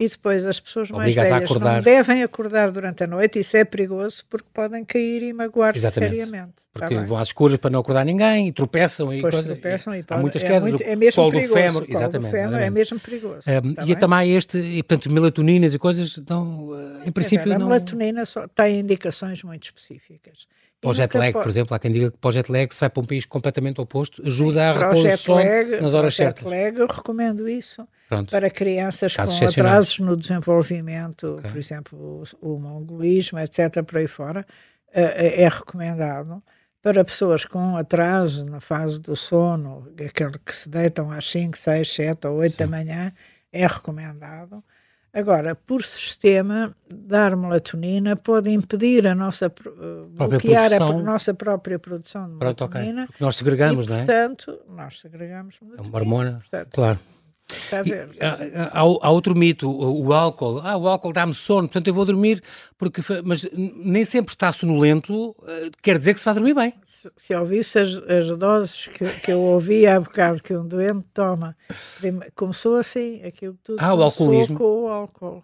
e 0.00 0.08
depois 0.08 0.46
as 0.46 0.60
pessoas 0.60 0.90
mais 0.90 1.12
Obrigas 1.12 1.32
a 1.32 1.34
velhas 1.40 1.50
não 1.60 1.80
devem 1.80 2.22
acordar 2.22 2.70
durante 2.70 3.02
a 3.04 3.06
noite. 3.06 3.40
Isso 3.40 3.56
é 3.56 3.64
perigoso 3.64 4.24
porque 4.30 4.46
podem 4.54 4.84
cair 4.84 5.22
e 5.22 5.32
magoar-se 5.32 5.90
seriamente. 5.90 6.52
Tá 6.74 6.86
Porque 6.86 6.94
bem? 6.94 7.06
vão 7.06 7.18
às 7.18 7.28
escuras 7.28 7.58
para 7.58 7.70
não 7.70 7.80
acordar 7.80 8.04
ninguém 8.04 8.46
e 8.48 8.52
tropeçam 8.52 9.12
e 9.12 9.20
coisas. 9.20 9.44
tropeçam 9.46 9.92
e 9.96 10.00
Há 10.00 10.04
podem- 10.04 10.22
muitas 10.22 10.44
é, 10.44 10.46
quedas. 10.46 10.68
muito- 10.68 10.82
é 10.84 10.94
mesmo 10.94 11.30
perigoso. 11.30 11.48
do 11.48 11.52
fémur, 11.60 11.82
o 11.82 11.86
exatamente. 11.90 12.30
do 12.30 12.36
fémur 12.38 12.58
é 12.60 12.70
mesmo 12.70 13.00
perigoso. 13.00 13.40
Um, 13.48 13.74
tá 13.74 13.82
e 13.82 13.86
bem? 13.86 13.96
também 13.96 14.32
este, 14.36 14.58
e, 14.58 14.82
portanto, 14.84 15.10
melatoninas 15.10 15.74
e 15.74 15.78
coisas, 15.78 16.22
não, 16.28 16.68
uh, 16.68 16.98
em 17.00 17.04
Quer 17.06 17.10
princípio, 17.10 17.52
a 17.52 17.58
não. 17.58 17.66
melatonina 17.66 18.24
só 18.24 18.46
tem 18.46 18.78
indicações 18.78 19.42
muito 19.42 19.64
específicas. 19.64 20.46
Para 20.80 20.90
o 20.90 20.94
jet 20.94 21.06
nunca 21.14 21.18
lag, 21.18 21.32
po- 21.32 21.40
por 21.40 21.48
exemplo, 21.48 21.74
há 21.74 21.78
quem 21.78 21.90
diga 21.92 22.10
que 22.10 22.18
para 22.18 22.28
o 22.28 22.32
jet 22.32 22.52
lag 22.52 22.72
se 22.74 22.80
vai 22.80 22.90
para 22.90 23.02
um 23.02 23.06
país 23.06 23.26
completamente 23.26 23.80
oposto, 23.80 24.22
ajuda 24.24 24.70
a 24.70 24.72
repor 24.72 25.06
o 25.06 25.16
sono 25.16 25.42
nas 25.80 25.94
horas 25.94 26.14
certas. 26.14 26.44
lag, 26.44 26.78
eu 26.78 26.86
recomendo 26.86 27.48
isso 27.48 27.86
Pronto. 28.08 28.30
para 28.30 28.48
crianças 28.48 29.16
Casos 29.16 29.38
com 29.38 29.44
atrasos 29.46 29.98
no 29.98 30.16
desenvolvimento, 30.16 31.36
okay. 31.38 31.50
por 31.50 31.58
exemplo, 31.58 32.24
o, 32.40 32.54
o 32.54 32.58
mongolismo, 32.60 33.38
etc., 33.40 33.82
por 33.84 33.98
aí 33.98 34.06
fora, 34.06 34.46
é, 34.92 35.42
é 35.42 35.48
recomendado 35.48 36.42
para 36.80 37.04
pessoas 37.04 37.44
com 37.44 37.76
atraso 37.76 38.46
na 38.46 38.60
fase 38.60 39.00
do 39.00 39.16
sono, 39.16 39.92
aquele 40.04 40.38
que 40.38 40.54
se 40.54 40.68
deitam 40.68 41.10
às 41.10 41.28
5, 41.28 41.58
6, 41.58 41.92
7 41.92 42.26
ou 42.28 42.36
8 42.36 42.52
Sim. 42.52 42.58
da 42.58 42.66
manhã, 42.68 43.12
é 43.52 43.66
recomendado. 43.66 44.62
Agora, 45.12 45.54
por 45.54 45.82
sistema, 45.82 46.74
dar 46.88 47.34
melatonina 47.36 48.14
pode 48.14 48.50
impedir 48.50 49.06
a 49.06 49.14
nossa 49.14 49.46
uh, 49.46 50.06
bloquear 50.06 50.72
a, 50.74 50.92
nossa 50.92 51.32
própria 51.32 51.78
produção 51.78 52.28
de 52.28 52.34
melatonina. 52.34 53.04
Okay. 53.04 53.16
nós 53.18 53.36
segregamos, 53.36 53.86
e, 53.86 53.90
não 53.90 53.96
é? 53.96 54.04
Portanto, 54.04 54.60
nós 54.68 55.00
segregamos 55.00 55.56
melatonina. 55.60 55.88
É 55.88 55.90
uma 55.90 55.98
hormona, 55.98 56.32
portanto, 56.40 56.74
claro. 56.74 56.98
Está 57.50 57.78
a 57.78 57.82
ver. 57.82 58.10
E, 58.14 58.24
há, 58.24 58.70
há, 58.72 58.80
há, 58.80 59.10
outro 59.10 59.34
mito, 59.34 59.70
o, 59.70 60.06
o, 60.06 60.12
álcool. 60.12 60.60
Ah, 60.62 60.76
o 60.76 60.86
álcool 60.86 61.12
dá-me 61.12 61.32
sono, 61.32 61.66
portanto 61.66 61.88
eu 61.88 61.94
vou 61.94 62.04
dormir, 62.04 62.42
porque, 62.76 63.00
mas 63.24 63.48
nem 63.52 64.04
sempre 64.04 64.34
está 64.34 64.52
sonolento, 64.52 65.34
eh, 65.46 65.70
quer 65.82 65.98
dizer 65.98 66.12
que 66.12 66.20
se 66.20 66.26
vai 66.26 66.34
dormir 66.34 66.54
bem. 66.54 66.74
Se, 66.84 67.10
se 67.16 67.34
ouvisse 67.34 67.78
as, 67.78 67.88
as 67.88 68.36
doses 68.36 68.86
que, 68.86 69.06
que 69.20 69.32
eu 69.32 69.40
ouvi 69.40 69.86
há 69.86 69.98
bocado 69.98 70.42
que 70.42 70.54
um 70.54 70.66
doente 70.66 71.06
toma, 71.14 71.56
começou 72.34 72.76
assim, 72.76 73.22
aquilo 73.22 73.56
tudo 73.64 73.78
ah, 73.80 73.94
o 73.94 74.02
alcoolismo. 74.02 74.56
com 74.58 74.84
o 74.84 74.88
álcool. 74.88 75.42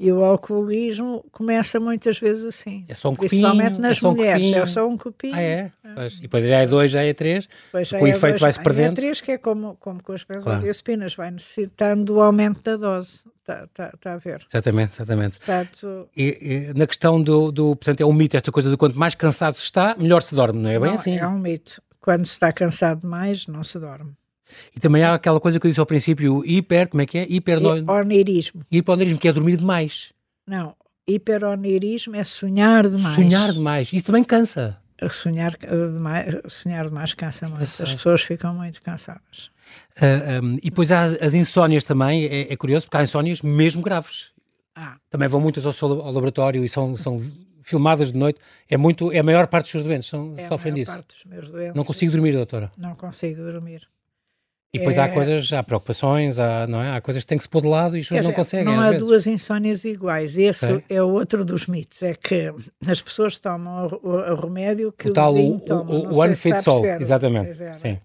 E 0.00 0.12
o 0.12 0.24
alcoolismo 0.24 1.24
começa 1.32 1.80
muitas 1.80 2.20
vezes 2.20 2.44
assim. 2.44 2.84
É 2.86 2.94
só 2.94 3.08
um 3.08 3.16
copinho. 3.16 3.30
Principalmente 3.30 3.80
nas 3.80 3.96
é 3.96 4.00
só 4.00 4.08
um 4.08 4.14
mulheres. 4.14 4.46
Copinho. 4.46 4.62
É 4.62 4.66
só 4.66 4.88
um 4.88 4.96
copinho. 4.96 5.34
Ah, 5.34 5.40
é? 5.40 5.72
Pois. 5.94 6.18
E 6.18 6.22
depois 6.22 6.46
já 6.46 6.58
é 6.58 6.66
dois, 6.66 6.90
já 6.92 7.02
é 7.02 7.12
três. 7.12 7.48
Depois 7.66 7.88
já 7.88 7.98
o 7.98 8.06
é 8.06 8.10
efeito 8.10 8.38
vai-se 8.38 8.62
perdendo. 8.62 8.92
É 8.92 8.94
três, 8.94 9.20
que 9.20 9.32
é 9.32 9.38
como, 9.38 9.76
como 9.80 10.00
com 10.00 10.12
as 10.12 10.22
benzodiazepinas. 10.22 11.14
Claro. 11.16 11.30
Vai 11.30 11.34
necessitando 11.34 12.04
do 12.04 12.20
aumento 12.20 12.62
da 12.62 12.76
dose. 12.76 13.24
Está 13.40 13.66
tá, 13.74 13.92
tá 13.98 14.12
a 14.12 14.18
ver? 14.18 14.44
Exatamente, 14.48 14.94
exatamente. 14.94 15.38
Portanto, 15.38 16.08
e, 16.16 16.70
e, 16.70 16.78
na 16.78 16.86
questão 16.86 17.20
do, 17.20 17.50
do... 17.50 17.74
Portanto, 17.74 18.00
é 18.00 18.06
um 18.06 18.12
mito 18.12 18.36
esta 18.36 18.52
coisa 18.52 18.70
de 18.70 18.76
quanto 18.76 18.96
mais 18.96 19.16
cansado 19.16 19.54
se 19.54 19.62
está, 19.62 19.96
melhor 19.98 20.22
se 20.22 20.34
dorme, 20.34 20.60
não 20.60 20.70
é 20.70 20.78
bem 20.78 20.90
não, 20.90 20.94
assim? 20.94 21.16
É 21.16 21.26
um 21.26 21.38
mito. 21.38 21.82
Quando 21.98 22.24
se 22.26 22.32
está 22.32 22.52
cansado 22.52 23.00
demais, 23.00 23.46
não 23.46 23.64
se 23.64 23.78
dorme. 23.80 24.12
E 24.74 24.80
também 24.80 25.02
há 25.02 25.14
aquela 25.14 25.40
coisa 25.40 25.58
que 25.58 25.66
eu 25.66 25.70
disse 25.70 25.80
ao 25.80 25.86
princípio, 25.86 26.44
hiper, 26.44 26.88
como 26.88 27.02
é 27.02 27.06
que 27.06 27.18
é? 27.18 27.26
Hiper... 27.28 27.58
Onirismo. 27.88 28.64
Que 29.18 29.28
é 29.28 29.32
dormir 29.32 29.56
demais. 29.56 30.12
Não, 30.46 30.74
hiperonirismo 31.08 32.14
é 32.14 32.22
sonhar 32.22 32.88
demais. 32.88 33.14
Sonhar 33.14 33.52
demais. 33.52 33.92
Isso 33.92 34.04
também 34.04 34.22
cansa. 34.22 34.78
Sonhar 35.10 35.56
demais, 35.56 36.34
sonhar 36.48 36.88
demais 36.88 37.14
cansa 37.14 37.48
muito. 37.48 37.62
As 37.62 37.76
pessoas 37.76 38.20
ficam 38.22 38.52
muito 38.52 38.82
cansadas. 38.82 39.50
Uh, 39.96 40.02
ah, 40.02 40.40
um, 40.42 40.54
e 40.56 40.70
depois 40.70 40.90
há 40.90 41.04
as 41.04 41.34
insónias 41.34 41.84
também. 41.84 42.24
É, 42.24 42.52
é, 42.52 42.56
curioso 42.56 42.86
porque 42.86 42.96
há 42.96 43.02
insónias 43.02 43.40
mesmo 43.40 43.80
graves. 43.80 44.32
Ah. 44.74 44.96
Também 45.08 45.28
vão 45.28 45.40
muitas 45.40 45.64
ao, 45.64 45.72
ao 45.90 46.12
laboratório 46.12 46.64
e 46.64 46.68
são, 46.68 46.96
são 46.96 47.22
filmadas 47.62 48.10
de 48.10 48.18
noite. 48.18 48.40
É 48.68 48.76
muito, 48.76 49.12
é 49.12 49.20
a 49.20 49.22
maior 49.22 49.46
parte 49.46 49.64
dos 49.64 49.72
seus 49.72 49.84
doentes 49.84 50.08
são, 50.08 50.34
é 50.36 50.48
sofrem 50.48 50.74
disso. 50.74 50.90
Parte 50.90 51.14
dos 51.14 51.24
meus 51.24 51.52
doentes, 51.52 51.74
não 51.76 51.84
consigo 51.84 52.10
dormir, 52.10 52.32
doutora. 52.32 52.72
Não 52.76 52.94
consigo 52.96 53.42
dormir. 53.42 53.88
E 54.72 54.78
depois 54.78 54.98
é... 54.98 55.02
há 55.02 55.08
coisas, 55.08 55.50
há 55.52 55.62
preocupações, 55.62 56.38
há, 56.38 56.66
não 56.66 56.82
é? 56.82 56.96
há 56.96 57.00
coisas 57.00 57.22
que 57.22 57.28
têm 57.28 57.38
que 57.38 57.44
se 57.44 57.48
pôr 57.48 57.62
de 57.62 57.68
lado 57.68 57.96
e 57.96 58.00
as 58.00 58.08
pessoas 58.08 58.26
não 58.26 58.32
conseguem. 58.32 58.66
Não 58.66 58.80
há 58.80 58.90
vezes. 58.90 58.98
duas 58.98 59.26
insónias 59.26 59.84
iguais. 59.84 60.36
Esse 60.36 60.84
é 60.88 61.02
outro 61.02 61.44
dos 61.44 61.66
mitos. 61.66 62.02
É 62.02 62.14
que 62.14 62.52
as 62.86 63.00
pessoas 63.00 63.38
tomam 63.40 63.86
o, 64.02 64.08
o 64.08 64.34
remédio 64.34 64.92
que 64.92 65.08
o, 65.08 65.12
tal, 65.12 65.34
o, 65.34 65.60
toma. 65.60 65.90
O, 65.90 66.12
o 66.12 66.18
One 66.18 66.36
Fit 66.36 66.62
Soul, 66.62 66.84
exatamente. 66.84 67.58
Sim. 67.74 67.98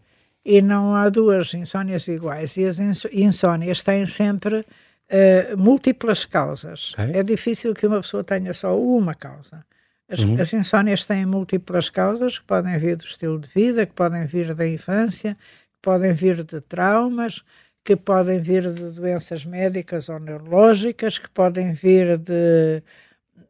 E 0.46 0.62
não 0.62 0.96
há 0.96 1.10
duas 1.10 1.54
insónias 1.54 2.08
iguais. 2.08 2.56
E 2.56 2.66
as 2.66 2.80
insónias 3.12 3.84
têm 3.84 4.06
sempre 4.06 4.60
uh, 4.60 5.58
múltiplas 5.58 6.24
causas. 6.24 6.94
Okay. 6.94 7.20
É 7.20 7.24
difícil 7.24 7.74
que 7.74 7.86
uma 7.86 8.00
pessoa 8.02 8.24
tenha 8.24 8.54
só 8.54 8.78
uma 8.78 9.14
causa. 9.14 9.66
As, 10.08 10.20
uhum. 10.20 10.40
as 10.40 10.54
insónias 10.54 11.06
têm 11.06 11.26
múltiplas 11.26 11.90
causas 11.90 12.38
que 12.38 12.46
podem 12.46 12.78
vir 12.78 12.98
do 12.98 13.06
estilo 13.06 13.40
de 13.40 13.48
vida, 13.48 13.86
que 13.86 13.94
podem 13.94 14.26
vir 14.26 14.54
da 14.54 14.68
infância, 14.68 15.38
podem 15.84 16.14
vir 16.14 16.44
de 16.44 16.62
traumas, 16.62 17.44
que 17.84 17.96
podem 17.96 18.40
vir 18.40 18.74
de 18.74 18.92
doenças 18.92 19.44
médicas 19.46 20.08
ou 20.08 20.18
neurológicas, 20.18 21.20
que 21.20 21.30
podem 21.30 21.74
vir 21.74 22.18
de, 22.18 22.82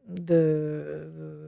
de, 0.06 0.24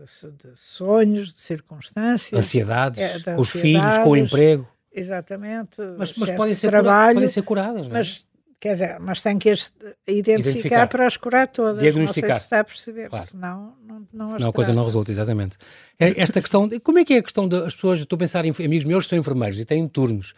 de, 0.06 0.32
de 0.32 0.52
sonhos, 0.56 1.34
de 1.34 1.42
circunstâncias. 1.42 2.40
Ansiedades, 2.40 3.02
é, 3.02 3.36
os 3.36 3.50
filhos, 3.50 3.98
com 3.98 4.12
o 4.12 4.18
emprego. 4.18 4.68
Exatamente. 4.94 5.82
Mas, 5.98 6.14
mas 6.14 6.32
podem, 6.32 6.54
ser 6.54 6.70
trabalho, 6.70 7.16
podem 7.16 7.30
ser 7.30 7.42
curadas, 7.42 7.88
não 7.88 7.96
é? 7.96 8.00
Mas, 8.00 8.24
quer 8.60 8.74
dizer, 8.74 9.00
mas 9.00 9.22
tem 9.24 9.38
que 9.40 9.50
identificar, 9.50 10.40
identificar, 10.40 10.88
para 10.88 11.08
as 11.08 11.18
curar 11.18 11.48
todas. 11.48 11.82
Diagnosticar. 11.82 12.30
Não 12.30 12.36
sei 12.36 12.40
se 12.40 12.46
está 12.46 12.60
a 12.60 12.64
perceber, 12.64 13.10
claro. 13.10 13.28
senão 13.28 13.74
não, 13.84 14.08
não 14.14 14.28
Senão 14.30 14.50
a 14.50 14.54
coisa 14.54 14.72
não 14.72 14.86
resulta, 14.86 15.12
exatamente. 15.12 15.58
É, 16.00 16.22
esta 16.22 16.40
questão, 16.40 16.70
como 16.82 17.00
é 17.00 17.04
que 17.04 17.16
é 17.16 17.18
a 17.18 17.24
questão 17.24 17.48
das 17.50 17.74
pessoas, 17.74 18.00
estou 18.00 18.16
a 18.16 18.20
pensar 18.20 18.46
em 18.46 18.54
amigos 18.64 18.86
meus 18.86 19.06
que 19.06 19.10
são 19.10 19.20
enfermeiros 19.20 19.60
e 19.60 19.66
têm 19.66 19.88
turnos, 19.88 20.34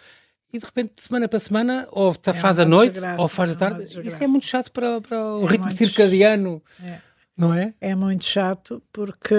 e 0.52 0.60
de 0.60 0.66
repente, 0.66 0.94
de 0.96 1.04
semana 1.04 1.28
para 1.28 1.40
semana, 1.40 1.88
ou 1.92 2.16
é 2.26 2.34
faz 2.34 2.60
à 2.60 2.66
noite, 2.66 2.94
desgraça, 2.94 3.22
ou 3.22 3.28
faz 3.28 3.50
à 3.52 3.56
tarde. 3.56 3.84
Isso 3.84 4.24
é 4.24 4.28
muito 4.28 4.46
chato 4.46 4.72
para, 4.72 5.02
para 5.02 5.36
o 5.36 5.46
é 5.46 5.52
ritmo 5.52 5.76
circadiano, 5.76 6.64
é. 6.82 7.00
não 7.36 7.54
é? 7.54 7.74
É 7.82 7.94
muito 7.94 8.24
chato 8.24 8.82
porque, 8.94 9.36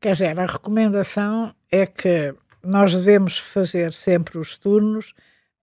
quer 0.00 0.12
dizer, 0.12 0.38
a 0.38 0.46
recomendação 0.46 1.52
é 1.70 1.86
que 1.86 2.34
nós 2.62 2.92
devemos 2.92 3.38
fazer 3.38 3.92
sempre 3.92 4.38
os 4.38 4.56
turnos 4.56 5.12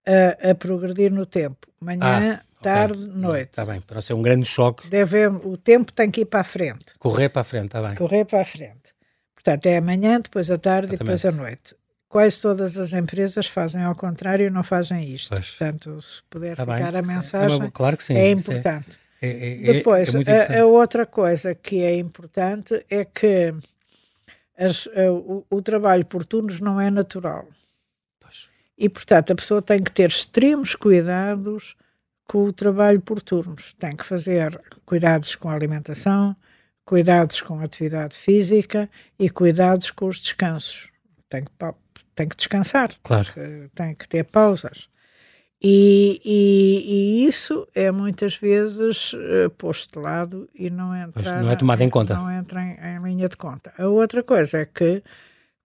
a, 0.06 0.52
a 0.52 0.56
progredir 0.56 1.12
no 1.12 1.26
tempo. 1.26 1.68
Manhã, 1.80 2.42
ah, 2.42 2.46
tarde, 2.62 3.02
okay. 3.02 3.16
noite. 3.16 3.50
Está 3.52 3.66
bem, 3.66 3.80
para 3.80 4.02
ser 4.02 4.14
um 4.14 4.22
grande 4.22 4.46
choque. 4.46 4.90
Deve, 4.90 5.28
o 5.28 5.56
tempo 5.56 5.94
tem 5.94 6.12
que 6.12 6.22
ir 6.22 6.26
para 6.26 6.42
a 6.42 6.44
frente. 6.44 6.94
Correr 7.00 7.30
para 7.30 7.42
a 7.42 7.46
frente, 7.46 7.68
está 7.68 7.82
bem. 7.82 7.96
Correr 7.96 8.26
para 8.26 8.42
a 8.42 8.46
frente. 8.46 8.94
Portanto, 9.34 9.68
é 9.68 9.78
amanhã, 9.78 10.20
depois 10.20 10.52
a 10.52 10.58
tarde 10.58 10.96
Exatamente. 10.96 10.96
e 10.96 10.98
depois 10.98 11.26
a 11.26 11.32
noite 11.32 11.76
quase 12.16 12.42
todas 12.42 12.78
as 12.78 12.94
empresas 12.94 13.46
fazem 13.46 13.84
ao 13.84 13.94
contrário 13.94 14.48
e 14.48 14.50
não 14.50 14.64
fazem 14.64 15.14
isto. 15.14 15.36
Pois. 15.36 15.50
Portanto, 15.50 16.02
se 16.02 16.24
puder 16.30 16.56
tá 16.56 16.64
ficar 16.64 16.92
bem. 16.94 17.02
a 17.02 17.14
mensagem, 17.14 17.62
é, 17.62 17.70
claro 17.70 17.98
sim, 18.00 18.16
é 18.16 18.32
importante. 18.32 18.98
É, 19.22 19.28
é, 19.28 19.70
é, 19.70 19.74
Depois, 19.74 20.16
a, 20.16 20.62
a, 20.62 20.66
outra 20.66 21.06
coisa 21.06 21.54
que 21.54 21.84
é 21.84 21.98
importante 21.98 22.86
é 22.90 23.04
que 23.04 23.54
as, 24.58 24.86
o, 24.86 25.46
o, 25.50 25.62
trabalho 25.62 26.06
por 26.06 26.26
turnos 26.26 26.62
não 26.62 26.80
é 26.80 26.90
natural. 26.90 27.50
Pois. 28.18 28.48
E, 28.78 28.88
portanto, 28.88 29.34
a 29.34 29.36
pessoa 29.36 29.62
tem 29.62 29.84
que 29.84 29.92
ter 29.92 30.08
extremos 30.08 30.74
cuidados 30.74 31.76
com 32.24 32.46
o 32.46 32.54
trabalho 32.54 33.02
por 33.02 33.22
turnos. 33.22 33.74
Tem 33.74 33.94
que 33.94 34.06
fazer 34.06 34.58
cuidados 34.86 35.36
com 35.36 35.50
a 35.50 35.54
alimentação, 35.54 36.34
cuidados 36.86 37.42
com 37.42 37.60
a 37.60 37.66
atividade 37.66 38.16
física 38.16 38.90
e 39.20 39.30
cuidados 39.30 39.92
com 39.92 40.06
os 40.06 40.22
descansos. 40.22 40.88
Tem 41.28 41.44
que 41.44 41.52
tem 42.16 42.28
que 42.28 42.36
descansar, 42.36 42.92
claro. 43.04 43.28
tem 43.76 43.94
que 43.94 44.08
ter 44.08 44.24
pausas. 44.24 44.88
E, 45.62 46.22
e, 46.24 47.24
e, 47.24 47.28
isso 47.28 47.68
é 47.74 47.90
muitas 47.90 48.36
vezes 48.36 49.14
uh, 49.14 49.50
posto 49.58 49.98
de 49.98 50.06
lado 50.06 50.50
e 50.54 50.70
não 50.70 50.96
entra, 50.96 51.42
não 51.42 51.52
é 51.52 51.56
tomado 51.56 51.82
em 51.82 51.90
conta. 51.90 52.14
Não 52.14 52.32
entra 52.32 52.62
em, 52.62 52.78
em, 52.78 53.02
linha 53.02 53.28
de 53.28 53.38
conta. 53.38 53.74
A 53.78 53.88
outra 53.88 54.22
coisa 54.22 54.60
é 54.60 54.66
que 54.66 55.02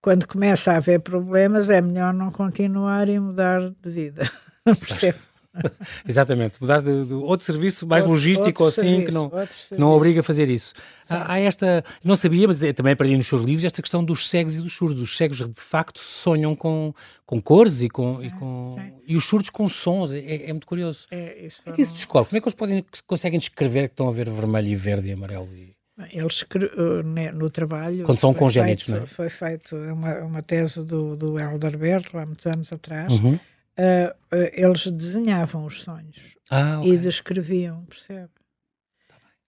quando 0.00 0.26
começa 0.26 0.72
a 0.72 0.76
haver 0.76 1.00
problemas 1.00 1.68
é 1.68 1.80
melhor 1.80 2.14
não 2.14 2.30
continuar 2.30 3.08
e 3.08 3.18
mudar 3.18 3.60
de 3.68 3.90
vida. 3.90 4.30
Percebe? 4.64 5.18
Exatamente, 6.08 6.60
mudar 6.60 6.80
de, 6.80 7.04
de, 7.04 7.14
outro 7.14 7.44
serviço 7.44 7.86
mais 7.86 8.04
outro, 8.04 8.14
logístico 8.14 8.64
outro 8.64 8.66
assim 8.66 9.00
serviço, 9.00 9.06
que 9.06 9.12
não, 9.12 9.32
não 9.78 9.92
obriga 9.92 10.20
a 10.20 10.22
fazer 10.22 10.48
isso. 10.48 10.72
Há, 11.08 11.34
há, 11.34 11.40
esta, 11.40 11.84
não 12.04 12.14
sabia, 12.14 12.46
mas 12.46 12.58
também 12.74 12.92
aprendi 12.92 13.16
nos 13.16 13.26
seus 13.26 13.42
livros, 13.42 13.64
esta 13.64 13.82
questão 13.82 14.04
dos 14.04 14.28
cegos 14.28 14.54
e 14.54 14.60
dos 14.60 14.72
surdos. 14.72 15.02
Os 15.02 15.16
cegos 15.16 15.38
de 15.38 15.60
facto 15.60 15.98
sonham 15.98 16.54
com, 16.54 16.94
com 17.26 17.40
cores 17.40 17.82
e, 17.82 17.88
com, 17.88 18.20
sim, 18.20 18.26
e, 18.26 18.30
com, 18.30 18.76
e 19.06 19.16
os 19.16 19.24
surdos 19.24 19.50
com 19.50 19.68
sons, 19.68 20.12
é, 20.12 20.48
é 20.48 20.52
muito 20.52 20.66
curioso. 20.66 21.06
É, 21.10 21.44
isso 21.44 21.62
é 21.66 21.72
que 21.72 21.82
isso 21.82 21.94
descobre? 21.94 22.28
Como 22.28 22.38
é 22.38 22.40
que 22.40 22.48
eles 22.48 22.56
podem, 22.56 22.84
conseguem 23.06 23.38
descrever 23.38 23.88
que 23.88 23.94
estão 23.94 24.08
a 24.08 24.12
ver 24.12 24.30
vermelho 24.30 24.68
e 24.68 24.76
verde 24.76 25.08
e 25.08 25.12
amarelo? 25.12 25.48
E... 25.52 25.74
Eles 26.12 26.46
no 27.34 27.50
trabalho. 27.50 28.04
Quando 28.04 28.18
são 28.18 28.32
congénitos, 28.32 28.86
feito, 28.86 28.96
não 28.96 29.04
é? 29.04 29.06
Foi 29.06 29.28
feito 29.28 29.76
uma, 29.76 30.14
uma 30.20 30.42
tese 30.42 30.82
do, 30.84 31.16
do 31.16 31.34
Berto 31.78 32.16
há 32.16 32.24
muitos 32.24 32.46
anos 32.46 32.72
atrás. 32.72 33.12
Uhum 33.12 33.38
uh, 33.78 34.10
uh, 34.34 34.50
eles 34.52 34.86
desenhavam 34.86 35.64
os 35.64 35.82
sonhos 35.82 36.36
ah, 36.50 36.80
okay. 36.80 36.92
e 36.92 36.98
descreviam, 36.98 37.84
percebe? 37.84 38.30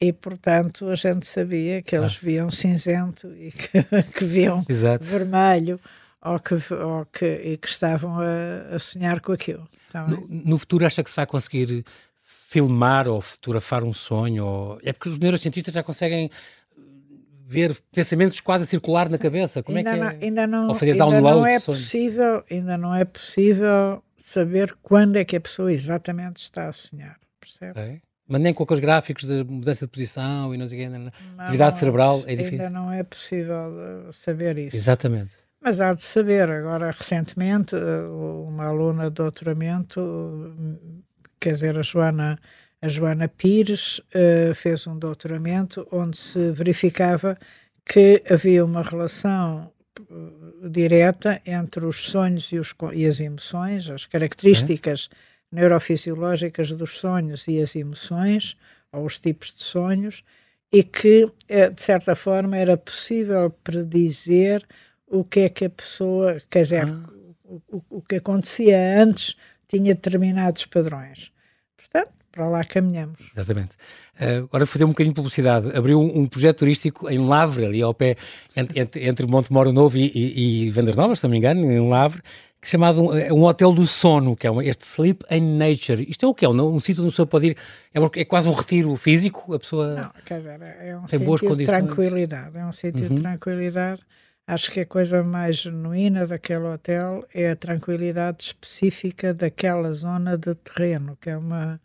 E 0.01 0.13
portanto 0.13 0.89
a 0.89 0.95
gente 0.95 1.27
sabia 1.27 1.81
que 1.81 1.95
eles 1.95 2.19
ah. 2.21 2.25
viam 2.25 2.51
cinzento 2.51 3.33
e 3.37 3.53
que, 3.53 3.69
que 4.19 4.25
viam 4.25 4.65
Exato. 4.69 5.05
vermelho 5.05 5.81
ou 6.25 6.39
que, 6.39 6.55
ou 6.75 7.07
que, 7.07 7.27
e 7.27 7.57
que 7.57 7.69
estavam 7.69 8.19
a, 8.21 8.75
a 8.75 8.79
sonhar 8.79 9.21
com 9.21 9.33
aquilo. 9.33 9.69
Tá 9.91 10.07
no, 10.07 10.27
no, 10.29 10.59
futuro 10.59 10.87
acha 10.87 11.03
que 11.03 11.11
se 11.11 11.17
vai 11.17 11.27
conseguir 11.27 11.85
filmar 12.23 13.09
ou 13.09 13.21
fotografar 13.21 13.83
um 13.83 13.93
sonho? 13.93 14.45
Ou... 14.45 14.79
É 14.83 14.93
porque 14.93 15.09
os 15.09 15.19
neurocientistas 15.19 15.75
já 15.75 15.83
conseguem 15.83 16.31
ver 17.47 17.77
pensamentos 17.93 18.41
quase 18.41 18.65
a 18.65 18.67
circular 18.67 19.09
na 19.09 19.19
cabeça. 19.19 19.63
Como 19.63 19.77
ainda 19.79 19.91
é 19.91 19.95
que 19.95 20.01
não, 20.01 20.09
é? 20.09 20.19
Ainda 20.21 20.47
não, 20.47 20.69
ou 20.69 20.75
fazer 20.75 20.93
ainda 20.93 21.05
download 21.05 21.37
não 21.41 21.47
é 21.47 21.61
possível, 21.61 22.45
ainda 22.51 22.79
não 22.79 22.95
é 22.95 23.05
possível 23.05 24.03
saber 24.17 24.75
quando 24.83 25.17
é 25.17 25.25
que 25.25 25.37
a 25.37 25.41
pessoa 25.41 25.73
exatamente 25.73 26.37
está 26.37 26.69
a 26.69 26.73
sonhar, 26.73 27.17
percebe? 27.41 27.79
É? 27.79 28.01
Mas 28.29 28.41
nem 28.41 28.55
com 28.55 28.63
aqueles 28.63 28.81
gráficos 28.81 29.25
de 29.25 29.45
mudança 29.45 29.85
de 29.85 29.91
posição 29.91 30.55
e 30.55 30.59
não 30.59 30.67
sei 30.69 30.79
o 30.79 30.91
quê, 30.91 30.99
não, 30.99 31.11
atividade 31.39 31.79
cerebral 31.79 32.23
é 32.27 32.35
difícil. 32.35 32.65
Ainda 32.65 32.71
não 32.71 32.91
é 32.93 33.03
possível 33.03 34.09
eh, 34.09 34.13
saber 34.13 34.57
isso. 34.59 34.77
Exatamente. 34.77 35.33
Mas 35.61 35.81
há 35.81 35.93
de 35.93 36.03
saber. 36.03 36.49
Agora, 36.49 36.91
recentemente, 36.91 37.77
eh, 37.77 37.79
uma 37.79 38.67
aluna 38.67 39.05
de 39.05 39.17
doutoramento, 39.17 40.55
quer 41.39 41.53
dizer, 41.53 41.79
a 41.79 41.83
Joana, 41.83 42.39
a 42.83 42.89
Joana 42.89 43.29
Pires, 43.29 43.99
uh, 43.99 44.55
fez 44.55 44.87
um 44.87 44.99
doutoramento 44.99 45.87
onde 45.91 46.19
se 46.19 46.51
verificava 46.51 47.39
que 47.87 48.23
havia 48.29 48.65
uma 48.65 48.83
relação 48.83 49.73
direta 50.71 51.41
entre 51.47 51.85
os 51.85 52.05
sonhos 52.07 52.51
e, 52.53 52.59
os, 52.59 52.75
e 52.93 53.07
as 53.07 53.21
emoções, 53.21 53.89
as 53.89 54.07
características 54.07 55.09
é. 55.11 55.57
neurofisiológicas 55.57 56.75
dos 56.77 56.99
sonhos 56.99 57.47
e 57.49 57.61
as 57.61 57.75
emoções, 57.77 58.57
ou 58.93 59.05
os 59.05 59.19
tipos 59.19 59.55
de 59.55 59.63
sonhos, 59.63 60.23
e 60.71 60.83
que, 60.83 61.31
eh, 61.49 61.71
de 61.71 61.83
certa 61.83 62.15
forma, 62.15 62.57
era 62.57 62.77
possível 62.77 63.51
predizer 63.63 64.63
o 65.07 65.25
que 65.25 65.41
é 65.41 65.49
que 65.49 65.67
a 65.67 65.71
pessoa, 65.71 66.41
quer 66.51 66.63
dizer, 66.63 66.85
ah. 66.85 67.09
o, 67.45 67.83
o 67.91 68.03
que 68.03 68.17
acontecia 68.17 69.03
antes 69.03 69.37
tinha 69.69 69.95
determinados 69.95 70.65
padrões. 70.67 71.31
Portanto, 71.77 72.13
para 72.33 72.49
lá 72.49 72.65
caminhamos. 72.65 73.19
Exatamente. 73.37 73.77
Uh, 74.21 74.45
agora 74.45 74.67
fazer 74.67 74.85
um 74.85 74.89
bocadinho 74.89 75.13
de 75.13 75.17
publicidade. 75.17 75.77
Abriu 75.77 76.01
um, 76.01 76.21
um, 76.21 76.27
projeto 76.27 76.59
turístico 76.59 77.09
em 77.09 77.19
Lavre, 77.19 77.67
ali 77.67 77.83
ao 77.83 77.93
pé, 77.95 78.17
entre, 78.57 79.07
entre, 79.07 79.27
Montemoro 79.27 79.73
Novo 79.73 79.97
e, 79.97 80.11
e, 80.15 80.67
e 80.67 80.71
Vendas 80.71 80.97
Novas, 80.97 81.19
se 81.19 81.25
não 81.25 81.31
me 81.31 81.39
engano, 81.39 81.71
em 81.71 81.89
Lavre, 81.89 82.23
que 82.61 82.67
é 82.67 82.71
chamado 82.71 83.03
um, 83.03 83.17
é 83.17 83.33
um 83.33 83.43
hotel 83.43 83.73
do 83.73 83.87
sono, 83.87 84.37
que 84.37 84.47
é 84.47 84.51
uma, 84.51 84.65
este 84.65 84.85
Sleep 84.85 85.25
in 85.31 85.59
Nature. 85.59 86.07
Isto 86.09 86.27
é 86.27 86.29
o 86.29 86.35
que 86.35 86.45
é? 86.45 86.49
Um, 86.49 86.75
um 86.75 86.81
sítio 86.81 87.03
onde 87.03 87.09
a 87.09 87.13
pessoa 87.13 87.27
pode 87.27 87.49
ir, 87.49 87.57
é, 87.93 88.01
uma, 88.01 88.11
é, 88.15 88.25
quase 88.25 88.49
um 88.49 88.53
retiro 88.53 88.95
físico, 88.97 89.53
a 89.53 89.59
pessoa 89.59 89.95
não, 89.95 90.11
quer 90.25 90.39
dizer, 90.39 90.61
é 90.63 90.97
um 90.97 91.05
tem 91.07 91.19
boas 91.19 91.41
condições. 91.41 91.77
de 91.77 91.87
tranquilidade, 91.87 92.57
é 92.57 92.65
um 92.65 92.73
sítio 92.73 93.03
uhum. 93.09 93.17
de 93.17 93.21
tranquilidade. 93.21 94.01
Acho 94.47 94.71
que 94.71 94.81
a 94.81 94.87
coisa 94.87 95.23
mais 95.23 95.59
genuína 95.59 96.27
daquele 96.27 96.65
hotel 96.65 97.25
é 97.33 97.51
a 97.51 97.57
tranquilidade 97.57 98.45
específica 98.45 99.33
daquela 99.33 99.93
zona 99.93 100.37
de 100.37 100.55
terreno, 100.55 101.17
que 101.21 101.31
é 101.31 101.37
uma 101.37 101.81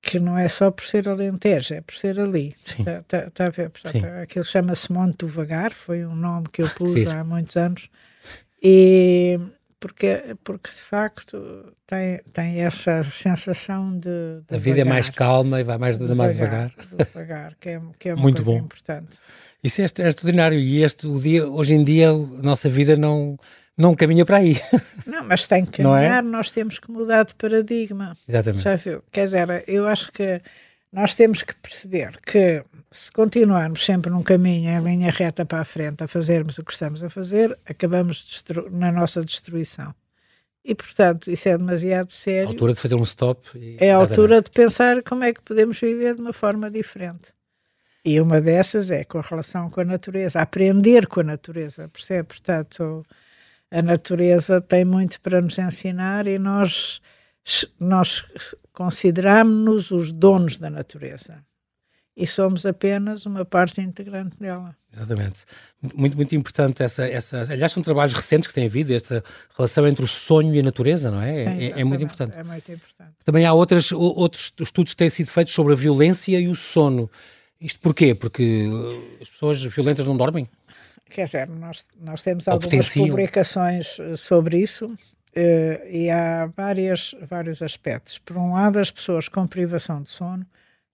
que 0.00 0.18
não 0.18 0.38
é 0.38 0.48
só 0.48 0.70
por 0.70 0.84
ser 0.84 1.08
Alentejo, 1.08 1.74
é 1.74 1.80
por 1.80 1.94
ser 1.94 2.18
ali. 2.20 2.54
Está 2.64 3.02
tá, 3.02 3.30
tá 3.30 3.46
a 3.46 3.50
ver? 3.50 3.70
Portanto, 3.70 4.04
aquilo 4.22 4.44
chama-se 4.44 4.92
Monte 4.92 5.18
do 5.18 5.28
Vagar, 5.28 5.72
foi 5.72 6.04
um 6.04 6.14
nome 6.14 6.46
que 6.52 6.62
eu 6.62 6.68
pus 6.70 6.92
Sim. 6.92 7.08
há 7.08 7.24
muitos 7.24 7.56
anos. 7.56 7.88
E 8.62 9.38
porque, 9.80 10.36
porque 10.42 10.70
de 10.70 10.80
facto 10.80 11.72
tem, 11.86 12.20
tem 12.32 12.60
essa 12.60 13.02
sensação 13.04 13.96
de. 13.96 14.40
de 14.48 14.54
a 14.54 14.58
vida 14.58 14.78
vagar, 14.78 14.86
é 14.86 14.94
mais 14.94 15.10
calma 15.10 15.60
e 15.60 15.64
vai 15.64 15.78
mais, 15.78 15.98
de 15.98 16.14
mais 16.14 16.32
devagar. 16.32 16.72
Devagar, 16.96 17.56
que 17.60 17.68
é, 17.68 17.80
que 17.98 18.08
é 18.08 18.14
uma 18.14 18.22
Muito 18.22 18.42
coisa 18.42 18.58
bom. 18.58 18.64
importante. 18.64 19.18
Isso 19.62 19.80
é, 19.80 19.84
é 19.84 20.08
extraordinário. 20.08 20.58
E 20.58 20.82
este, 20.82 21.06
o 21.06 21.20
dia, 21.20 21.46
hoje 21.46 21.74
em 21.74 21.84
dia, 21.84 22.10
a 22.10 22.42
nossa 22.42 22.68
vida 22.68 22.96
não 22.96 23.38
não 23.78 23.94
caminha 23.94 24.26
para 24.26 24.38
aí. 24.38 24.60
Não, 25.06 25.24
mas 25.24 25.46
tem 25.46 25.64
que 25.64 25.80
é? 25.80 25.84
caminhar, 25.84 26.18
é? 26.18 26.22
nós 26.22 26.50
temos 26.50 26.78
que 26.78 26.90
mudar 26.90 27.24
de 27.24 27.34
paradigma. 27.34 28.14
Exatamente. 28.28 28.62
Já 28.62 28.74
viu? 28.74 29.02
Quer 29.10 29.24
dizer, 29.24 29.64
eu 29.66 29.86
acho 29.86 30.12
que 30.12 30.42
nós 30.92 31.14
temos 31.14 31.42
que 31.42 31.54
perceber 31.54 32.18
que 32.26 32.62
se 32.90 33.10
continuarmos 33.12 33.84
sempre 33.84 34.10
num 34.10 34.22
caminho 34.22 34.70
em 34.70 34.82
linha 34.82 35.10
reta 35.10 35.46
para 35.46 35.60
a 35.60 35.64
frente 35.64 36.02
a 36.02 36.08
fazermos 36.08 36.58
o 36.58 36.64
que 36.64 36.72
estamos 36.72 37.04
a 37.04 37.08
fazer, 37.08 37.56
acabamos 37.66 38.44
na 38.70 38.90
nossa 38.90 39.24
destruição. 39.24 39.94
E, 40.64 40.74
portanto, 40.74 41.30
isso 41.30 41.48
é 41.48 41.56
demasiado 41.56 42.12
sério. 42.12 42.42
É 42.42 42.46
a 42.46 42.48
altura 42.48 42.74
de 42.74 42.80
fazer 42.80 42.94
um 42.94 43.02
stop. 43.02 43.40
E... 43.54 43.76
É 43.80 43.92
a 43.92 43.96
altura 43.96 44.42
de 44.42 44.50
pensar 44.50 45.02
como 45.02 45.24
é 45.24 45.32
que 45.32 45.40
podemos 45.40 45.78
viver 45.80 46.14
de 46.14 46.20
uma 46.20 46.32
forma 46.32 46.70
diferente. 46.70 47.32
E 48.04 48.20
uma 48.20 48.40
dessas 48.40 48.90
é 48.90 49.04
com 49.04 49.18
a 49.18 49.22
relação 49.22 49.70
com 49.70 49.80
a 49.80 49.84
natureza, 49.84 50.40
aprender 50.40 51.06
com 51.06 51.20
a 51.20 51.24
natureza, 51.24 51.88
percebe? 51.88 52.28
Portanto, 52.28 53.02
a 53.70 53.82
natureza 53.82 54.60
tem 54.60 54.84
muito 54.84 55.20
para 55.20 55.40
nos 55.40 55.58
ensinar 55.58 56.26
e 56.26 56.38
nós, 56.38 57.00
nós 57.78 58.24
consideramos-nos 58.72 59.90
os 59.90 60.12
donos 60.12 60.58
da 60.58 60.70
natureza 60.70 61.44
e 62.18 62.26
somos 62.26 62.66
apenas 62.66 63.24
uma 63.26 63.44
parte 63.44 63.80
integrante 63.80 64.36
dela. 64.40 64.74
Exatamente. 64.92 65.44
Muito, 65.94 66.16
muito 66.16 66.34
importante 66.34 66.82
essa, 66.82 67.06
essa. 67.06 67.42
Aliás, 67.42 67.70
são 67.70 67.80
trabalhos 67.80 68.12
recentes 68.12 68.48
que 68.48 68.54
têm 68.54 68.66
havido, 68.66 68.92
esta 68.92 69.22
relação 69.56 69.86
entre 69.86 70.04
o 70.04 70.08
sonho 70.08 70.52
e 70.52 70.58
a 70.58 70.62
natureza, 70.62 71.12
não 71.12 71.22
é? 71.22 71.44
Sim, 71.44 71.62
é, 71.62 71.80
é, 71.80 71.84
muito 71.84 72.02
importante. 72.02 72.36
É 72.36 72.42
muito 72.42 72.72
importante. 72.72 73.12
Também 73.24 73.46
há 73.46 73.52
outras, 73.52 73.92
outros 73.92 74.52
estudos 74.60 74.94
que 74.94 74.96
têm 74.96 75.08
sido 75.08 75.28
feitos 75.28 75.54
sobre 75.54 75.74
a 75.74 75.76
violência 75.76 76.40
e 76.40 76.48
o 76.48 76.56
sono. 76.56 77.08
Isto 77.60 77.78
porquê? 77.78 78.16
Porque 78.16 78.68
as 79.22 79.30
pessoas 79.30 79.62
violentas 79.62 80.04
não 80.04 80.16
dormem? 80.16 80.48
Quer 81.10 81.24
dizer, 81.24 81.48
nós, 81.48 81.88
nós 82.00 82.22
temos 82.22 82.46
algumas 82.48 82.94
publicações 82.94 83.98
eh, 83.98 84.16
sobre 84.16 84.58
isso 84.58 84.86
uh, 84.86 85.86
e 85.88 86.10
há 86.10 86.46
várias, 86.46 87.14
vários 87.22 87.62
aspectos. 87.62 88.18
Por 88.18 88.36
um 88.36 88.52
lado, 88.52 88.78
as 88.78 88.90
pessoas 88.90 89.28
com 89.28 89.46
privação 89.46 90.02
de 90.02 90.10
sono 90.10 90.46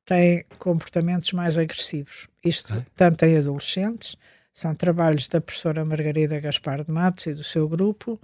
têm 0.04 0.44
comportamentos 0.58 1.32
mais 1.32 1.58
agressivos. 1.58 2.28
Isto 2.44 2.74
é. 2.74 2.86
tanto 2.94 3.24
em 3.24 3.38
adolescentes, 3.38 4.16
são 4.52 4.74
trabalhos 4.74 5.28
da 5.28 5.40
professora 5.40 5.84
Margarida 5.84 6.38
Gaspar 6.38 6.84
de 6.84 6.90
Matos 6.90 7.26
e 7.26 7.34
do 7.34 7.42
seu 7.42 7.68
grupo. 7.68 8.20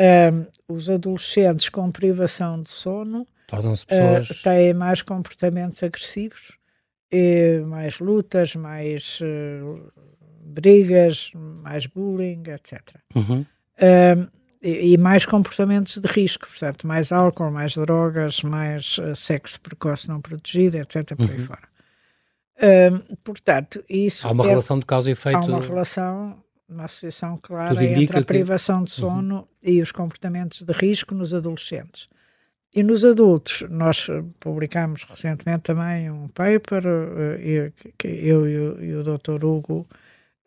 Um, 0.00 0.46
os 0.74 0.88
adolescentes 0.88 1.68
com 1.68 1.90
privação 1.90 2.62
de 2.62 2.70
sono 2.70 3.26
tornam-se 3.48 3.84
pessoas 3.84 4.30
uh, 4.30 4.42
têm 4.42 4.72
mais 4.72 5.02
comportamentos 5.02 5.82
agressivos, 5.82 6.56
mais 7.66 7.98
lutas, 7.98 8.54
mais 8.54 9.18
uh, 9.20 9.92
brigas, 10.48 11.30
mais 11.34 11.86
bullying, 11.86 12.42
etc. 12.48 12.80
Uhum. 13.14 13.44
e, 14.62 14.92
e, 14.92 14.98
mais 14.98 15.24
comportamentos 15.24 15.98
de 15.98 16.08
risco, 16.08 16.48
portanto, 16.48 16.86
mais 16.86 17.12
álcool, 17.12 17.50
mais 17.50 17.74
drogas, 17.74 18.42
mais 18.42 18.98
uh, 18.98 19.14
sexo 19.14 19.60
precoce 19.60 20.08
não 20.08 20.20
protegido, 20.20 20.78
etc. 20.78 21.14
Por 21.16 21.30
aí 21.30 21.38
uhum. 21.38 21.46
fora. 21.46 21.68
portanto, 23.22 23.84
isso. 23.88 24.26
Há 24.26 24.32
uma 24.32 24.44
é, 24.44 24.48
relação 24.48 24.78
de 24.78 24.86
causa 24.86 25.08
e 25.08 25.12
efeito. 25.12 25.38
Há 25.38 25.44
uma 25.44 25.60
relação, 25.60 26.42
uma 26.68 26.84
associação 26.84 27.36
clara 27.36 27.84
entre 27.84 28.18
a 28.18 28.24
privação 28.24 28.82
de 28.82 28.92
uhum. 28.92 29.08
sono 29.08 29.36
uhum. 29.36 29.46
e 29.62 29.80
os 29.80 29.92
comportamentos 29.92 30.62
de 30.62 30.72
risco 30.72 31.14
nos 31.14 31.32
adolescentes. 31.32 32.08
E 32.74 32.82
nos 32.82 33.04
adultos, 33.04 33.64
nós 33.70 34.08
publicamos 34.38 35.02
recentemente 35.04 35.62
também 35.62 36.10
um 36.10 36.28
paper, 36.28 36.84
uh, 36.86 37.92
que 37.96 38.06
eu 38.06 38.48
e 38.48 38.58
o, 38.58 38.84
e 38.84 38.94
o 38.94 39.02
Dr. 39.02 39.44
Hugo 39.44 39.86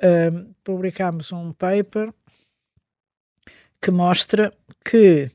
uh, 0.04 0.56
publicámos 0.64 1.32
um 1.32 1.54
paper 1.54 2.14
que 3.82 3.92
mostra 3.92 4.54
que 4.86 5.32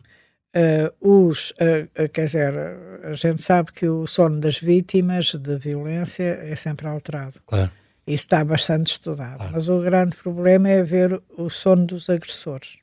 uh, 0.55 1.29
os, 1.29 1.51
uh, 1.53 2.09
quer 2.13 2.25
dizer, 2.25 2.55
a 3.03 3.15
gente 3.15 3.43
sabe 3.43 3.73
que 3.73 3.89
o 3.89 4.07
sono 4.07 4.41
das 4.41 4.59
vítimas 4.59 5.35
de 5.35 5.57
violência 5.57 6.39
é 6.43 6.55
sempre 6.55 6.87
alterado. 6.87 7.41
Claro. 7.47 7.71
Isso 8.07 8.25
está 8.25 8.45
bastante 8.45 8.93
estudado. 8.93 9.39
Claro. 9.39 9.53
Mas 9.53 9.69
o 9.69 9.81
grande 9.81 10.17
problema 10.17 10.69
é 10.69 10.83
ver 10.83 11.21
o 11.37 11.51
sono 11.51 11.87
dos 11.87 12.09
agressores. 12.09 12.79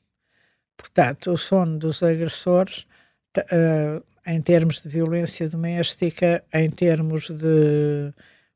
Portanto, 0.76 1.32
o 1.32 1.38
sono 1.38 1.78
dos 1.78 2.02
agressores, 2.02 2.86
uh, 3.38 4.04
em 4.26 4.40
termos 4.42 4.82
de 4.82 4.88
violência 4.88 5.48
doméstica, 5.48 6.44
em 6.52 6.70
termos 6.70 7.30
de, 7.30 8.12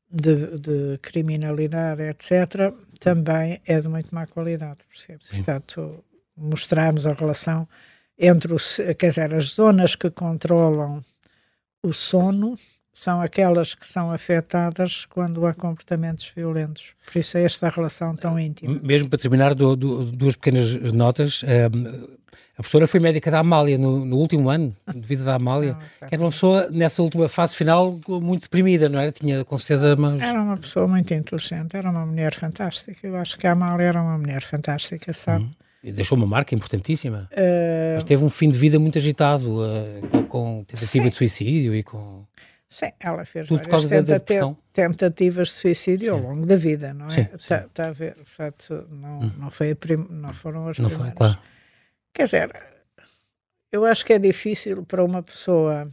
de, 0.09 0.57
de 0.57 0.97
criminalidade, 1.01 2.01
etc., 2.03 2.73
também 2.99 3.61
é 3.65 3.79
de 3.79 3.87
muito 3.87 4.13
má 4.13 4.27
qualidade, 4.27 4.79
percebe? 4.89 5.19
Portanto, 5.29 6.03
mostrarmos 6.35 7.05
a 7.05 7.13
relação 7.13 7.67
entre 8.17 8.53
os, 8.53 8.77
quer 8.97 9.09
dizer, 9.09 9.33
as 9.33 9.53
zonas 9.53 9.95
que 9.95 10.09
controlam 10.09 11.03
o 11.81 11.93
sono 11.93 12.57
são 12.91 13.21
aquelas 13.21 13.75
que 13.75 13.87
são 13.87 14.11
afetadas 14.11 15.05
quando 15.05 15.45
há 15.45 15.53
comportamentos 15.53 16.31
violentos. 16.35 16.93
Por 17.05 17.19
isso 17.19 17.37
é 17.37 17.43
esta 17.43 17.69
relação 17.69 18.15
tão 18.15 18.39
íntima. 18.39 18.79
Mesmo 18.83 19.09
para 19.09 19.19
terminar, 19.19 19.53
do, 19.53 19.75
do, 19.75 20.05
duas 20.11 20.35
pequenas 20.35 20.73
notas. 20.93 21.43
Um, 21.43 21.47
ehm, 21.47 22.19
a 22.59 22.61
professora 22.61 22.87
foi 22.87 22.99
médica 22.99 23.31
da 23.31 23.39
Amália 23.39 23.77
no, 23.77 24.03
no 24.03 24.17
último 24.17 24.49
ano 24.49 24.75
de 24.93 24.99
vida 24.99 25.23
da 25.23 25.35
Amália. 25.35 25.77
Não, 26.01 26.07
era 26.11 26.21
uma 26.21 26.29
pessoa, 26.29 26.69
nessa 26.69 27.01
última 27.01 27.29
fase 27.29 27.55
final, 27.55 27.97
muito 28.05 28.41
deprimida, 28.41 28.89
não 28.89 28.99
era? 28.99 29.13
Tinha 29.13 29.45
com 29.45 29.57
certeza. 29.57 29.95
Mas... 29.95 30.21
Era 30.21 30.41
uma 30.41 30.57
pessoa 30.57 30.85
muito 30.85 31.13
inteligente, 31.13 31.77
era 31.77 31.89
uma 31.89 32.05
mulher 32.05 32.35
fantástica. 32.35 33.07
Eu 33.07 33.15
acho 33.15 33.37
que 33.37 33.47
a 33.47 33.53
Amália 33.53 33.85
era 33.85 34.01
uma 34.01 34.17
mulher 34.17 34.41
fantástica, 34.41 35.13
sabe? 35.13 35.45
Uhum. 35.45 35.51
E 35.81 35.93
deixou 35.93 36.17
uma 36.17 36.27
marca 36.27 36.53
importantíssima. 36.53 37.29
Uh... 37.31 37.95
Mas 37.95 38.03
teve 38.03 38.25
um 38.25 38.29
fim 38.29 38.49
de 38.49 38.57
vida 38.57 38.77
muito 38.77 38.97
agitado, 38.97 39.61
uh, 39.61 40.07
com, 40.11 40.23
com, 40.23 40.63
tentativa 40.67 41.05
Sim. 41.05 41.09
de 41.09 41.15
suicídio 41.15 41.73
e 41.73 41.81
com. 41.81 42.25
Sim, 42.69 42.91
ela 42.99 43.25
fez 43.25 43.47
Tudo 43.47 43.67
várias 43.67 43.89
tenta 43.89 44.57
tentativas 44.71 45.47
de 45.47 45.53
suicídio 45.55 46.13
Sim. 46.15 46.21
ao 46.21 46.29
longo 46.29 46.45
da 46.45 46.55
vida, 46.55 46.93
não 46.93 47.07
é? 47.07 47.31
Está 47.35 47.65
tá 47.73 47.87
a 47.87 47.91
ver, 47.91 48.13
portanto, 48.13 48.87
não, 48.91 49.19
hum. 49.21 49.31
não, 49.37 49.49
foi 49.49 49.73
prim... 49.73 50.05
não 50.09 50.31
foram 50.33 50.67
as 50.67 50.77
não 50.77 50.87
primeiras. 50.87 51.17
Foi, 51.17 51.27
claro. 51.27 51.39
Quer 52.13 52.25
dizer, 52.25 52.51
eu 53.71 53.85
acho 53.85 54.05
que 54.05 54.13
é 54.13 54.19
difícil 54.19 54.85
para 54.85 55.03
uma 55.03 55.23
pessoa 55.23 55.89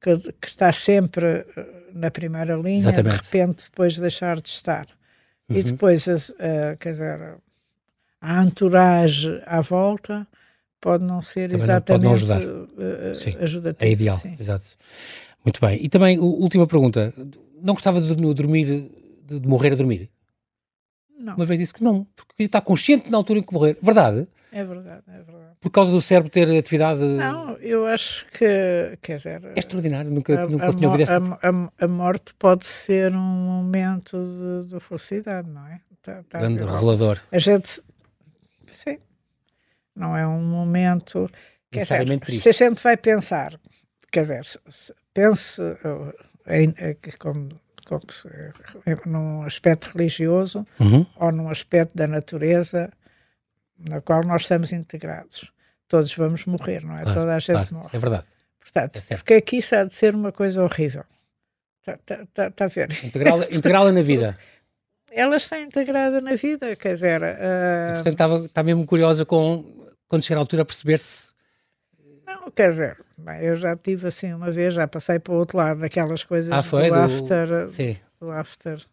que, 0.00 0.16
que, 0.32 0.48
está 0.48 0.70
sempre 0.70 1.46
na 1.94 2.10
primeira 2.10 2.56
linha, 2.56 2.78
Exatamente. 2.90 3.16
de 3.16 3.22
repente 3.22 3.64
depois 3.64 3.96
deixar 3.96 4.40
de 4.40 4.48
estar. 4.50 4.86
Uhum. 5.48 5.56
E 5.56 5.62
depois, 5.62 6.06
uh, 6.06 6.76
quer 6.78 6.90
dizer, 6.90 7.36
a 8.20 8.42
entourage 8.42 9.42
à 9.46 9.60
volta 9.62 10.26
pode 10.78 11.04
não 11.04 11.22
ser 11.22 11.48
também 11.48 11.64
exatamente 11.64 12.02
não, 12.02 12.10
pode 12.12 12.26
não 12.28 12.36
ajudar. 12.36 12.40
Uh, 12.42 13.16
sim. 13.16 13.34
É 13.78 13.90
ideal, 13.90 14.18
sim. 14.18 14.36
exato. 14.38 14.66
Muito 15.44 15.60
bem. 15.60 15.78
E 15.82 15.88
também, 15.88 16.18
última 16.18 16.66
pergunta. 16.66 17.12
Não 17.60 17.74
gostava 17.74 18.00
de 18.00 18.14
dormir, 18.14 18.90
de, 19.24 19.46
morrer 19.46 19.72
a 19.72 19.76
dormir? 19.76 20.10
Não. 21.18 21.36
Uma 21.36 21.44
vez 21.44 21.60
disse 21.60 21.74
que 21.74 21.84
não, 21.84 22.06
porque 22.16 22.42
está 22.42 22.60
consciente 22.60 23.08
na 23.10 23.16
altura 23.16 23.38
em 23.38 23.42
que 23.42 23.52
morrer. 23.52 23.78
Verdade? 23.80 24.26
É 24.50 24.64
verdade, 24.64 25.02
é 25.08 25.22
verdade. 25.22 25.56
Por 25.60 25.70
causa 25.70 25.90
do 25.90 26.02
cérebro 26.02 26.30
ter 26.30 26.50
atividade. 26.58 27.00
Não, 27.00 27.52
eu 27.56 27.86
acho 27.86 28.26
que. 28.30 28.98
Quer 29.00 29.16
dizer. 29.16 29.44
É 29.44 29.58
extraordinário, 29.58 30.10
nunca, 30.10 30.42
a, 30.42 30.46
nunca 30.46 30.66
a, 30.66 30.72
tinha 30.74 30.88
ouvido 30.88 31.02
esta. 31.02 31.18
A, 31.18 31.84
a, 31.84 31.88
morte 31.88 32.34
pode 32.34 32.66
ser 32.66 33.14
um 33.14 33.18
momento 33.18 34.18
de, 34.18 34.74
de 34.74 34.80
felicidade, 34.80 35.48
não 35.48 35.66
é? 35.66 35.80
Tá, 36.02 36.22
tá 36.28 36.40
Grande 36.40 36.64
revelador. 36.64 37.18
A 37.30 37.38
gente. 37.38 37.80
Sim. 38.72 38.98
Não 39.94 40.16
é 40.16 40.26
um 40.26 40.42
momento. 40.42 41.30
Quer 41.70 41.84
dizer, 41.84 42.38
se 42.38 42.48
a 42.50 42.52
gente 42.52 42.82
vai 42.82 42.96
pensar, 42.98 43.58
quer 44.10 44.22
dizer, 44.22 44.42
pense 45.14 45.60
em, 46.46 46.74
como 47.18 47.60
como, 47.84 48.02
num 49.06 49.42
aspecto 49.42 49.90
religioso 49.94 50.66
uhum. 50.78 51.04
ou 51.16 51.32
num 51.32 51.48
aspecto 51.48 51.96
da 51.96 52.06
natureza 52.06 52.90
na 53.78 54.00
qual 54.00 54.24
nós 54.24 54.42
estamos 54.42 54.72
integrados. 54.72 55.50
Todos 55.88 56.14
vamos 56.14 56.44
morrer, 56.46 56.84
não 56.84 56.96
é? 56.96 57.02
Claro, 57.02 57.20
Toda 57.20 57.34
a 57.34 57.38
gente 57.38 57.52
claro, 57.52 57.74
morre. 57.74 57.90
é 57.92 57.98
verdade. 57.98 58.24
Portanto, 58.60 59.02
é 59.10 59.16
porque 59.16 59.34
aqui 59.34 59.56
isso 59.58 59.74
há 59.74 59.84
de 59.84 59.94
ser 59.94 60.14
uma 60.14 60.32
coisa 60.32 60.62
horrível. 60.62 61.04
Está 61.80 61.98
tá, 61.98 62.26
tá, 62.32 62.50
tá 62.50 62.64
a 62.64 62.68
ver? 62.68 63.04
Integrá-la 63.04 63.46
integrá 63.50 63.92
na 63.92 64.02
vida. 64.02 64.38
Ela 65.10 65.36
está 65.36 65.60
integrada 65.60 66.20
na 66.20 66.34
vida, 66.36 66.74
quer 66.76 66.94
dizer. 66.94 67.22
Uh... 67.22 67.94
portanto, 67.94 68.12
estava, 68.12 68.44
está 68.46 68.62
mesmo 68.62 68.86
curiosa 68.86 69.26
com 69.26 69.64
quando 70.08 70.22
chegar 70.22 70.38
à 70.38 70.42
altura 70.42 70.62
a 70.62 70.64
perceber-se. 70.64 71.31
Não, 72.42 72.50
quer 72.50 72.70
dizer, 72.70 72.98
eu 73.40 73.54
já 73.54 73.76
tive 73.76 74.08
assim 74.08 74.32
uma 74.32 74.50
vez, 74.50 74.74
já 74.74 74.88
passei 74.88 75.20
para 75.20 75.32
o 75.32 75.36
outro 75.36 75.58
lado 75.58 75.80
daquelas 75.80 76.24
coisas 76.24 76.50
ah, 76.50 76.62
foi? 76.62 76.90
do, 76.90 76.96
do 76.96 77.00
after. 77.00 77.68
Sim. 77.68 77.96
Do 78.20 78.30
after 78.32 78.84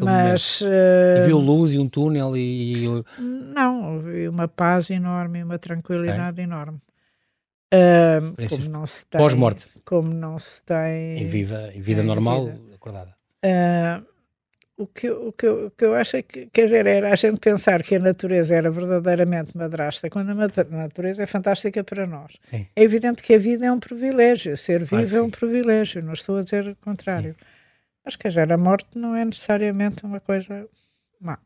mas 0.00 0.60
uh, 0.60 1.26
viu 1.26 1.38
luz 1.38 1.72
e 1.72 1.78
um 1.78 1.88
túnel 1.88 2.36
e, 2.36 2.84
e... 2.84 3.04
não 3.18 3.98
vi 3.98 4.28
uma 4.28 4.46
paz 4.46 4.90
enorme 4.90 5.42
uma 5.42 5.58
tranquilidade 5.58 6.40
é. 6.40 6.44
enorme 6.44 6.78
uh, 7.74 8.48
como 8.48 8.68
não 8.68 8.86
se 8.86 9.04
tem 9.06 9.20
pós-morte 9.20 9.66
como 9.84 10.14
não 10.14 10.38
se 10.38 10.62
tem 10.62 11.18
em 11.18 11.26
viva 11.26 11.70
em 11.74 11.80
vida 11.80 12.02
em 12.02 12.06
normal 12.06 12.46
vida. 12.46 12.74
acordada 12.76 13.16
uh, 13.44 14.06
o 14.76 14.86
que, 14.86 15.10
o, 15.10 15.32
que, 15.32 15.46
o 15.46 15.70
que 15.70 15.84
eu 15.84 15.94
acho 15.94 16.16
é 16.16 16.22
que, 16.22 16.46
quer 16.46 16.64
dizer, 16.64 16.86
era 16.86 17.12
a 17.12 17.14
gente 17.14 17.38
pensar 17.38 17.82
que 17.82 17.94
a 17.94 17.98
natureza 17.98 18.54
era 18.54 18.70
verdadeiramente 18.70 19.56
madrasta, 19.56 20.08
quando 20.08 20.30
a 20.30 20.34
natureza 20.70 21.22
é 21.22 21.26
fantástica 21.26 21.84
para 21.84 22.06
nós. 22.06 22.34
Sim. 22.38 22.66
É 22.74 22.82
evidente 22.82 23.22
que 23.22 23.34
a 23.34 23.38
vida 23.38 23.66
é 23.66 23.72
um 23.72 23.78
privilégio, 23.78 24.56
ser 24.56 24.84
vivo 24.84 25.16
é 25.16 25.22
um 25.22 25.30
privilégio, 25.30 26.02
não 26.02 26.14
estou 26.14 26.38
a 26.38 26.42
dizer 26.42 26.66
o 26.66 26.76
contrário. 26.76 27.36
Sim. 27.38 27.46
Mas, 28.04 28.16
quer 28.16 28.28
dizer, 28.28 28.52
a 28.52 28.56
morte 28.56 28.88
não 28.96 29.14
é 29.14 29.24
necessariamente 29.24 30.04
uma 30.04 30.18
coisa 30.18 30.66
má. 31.20 31.38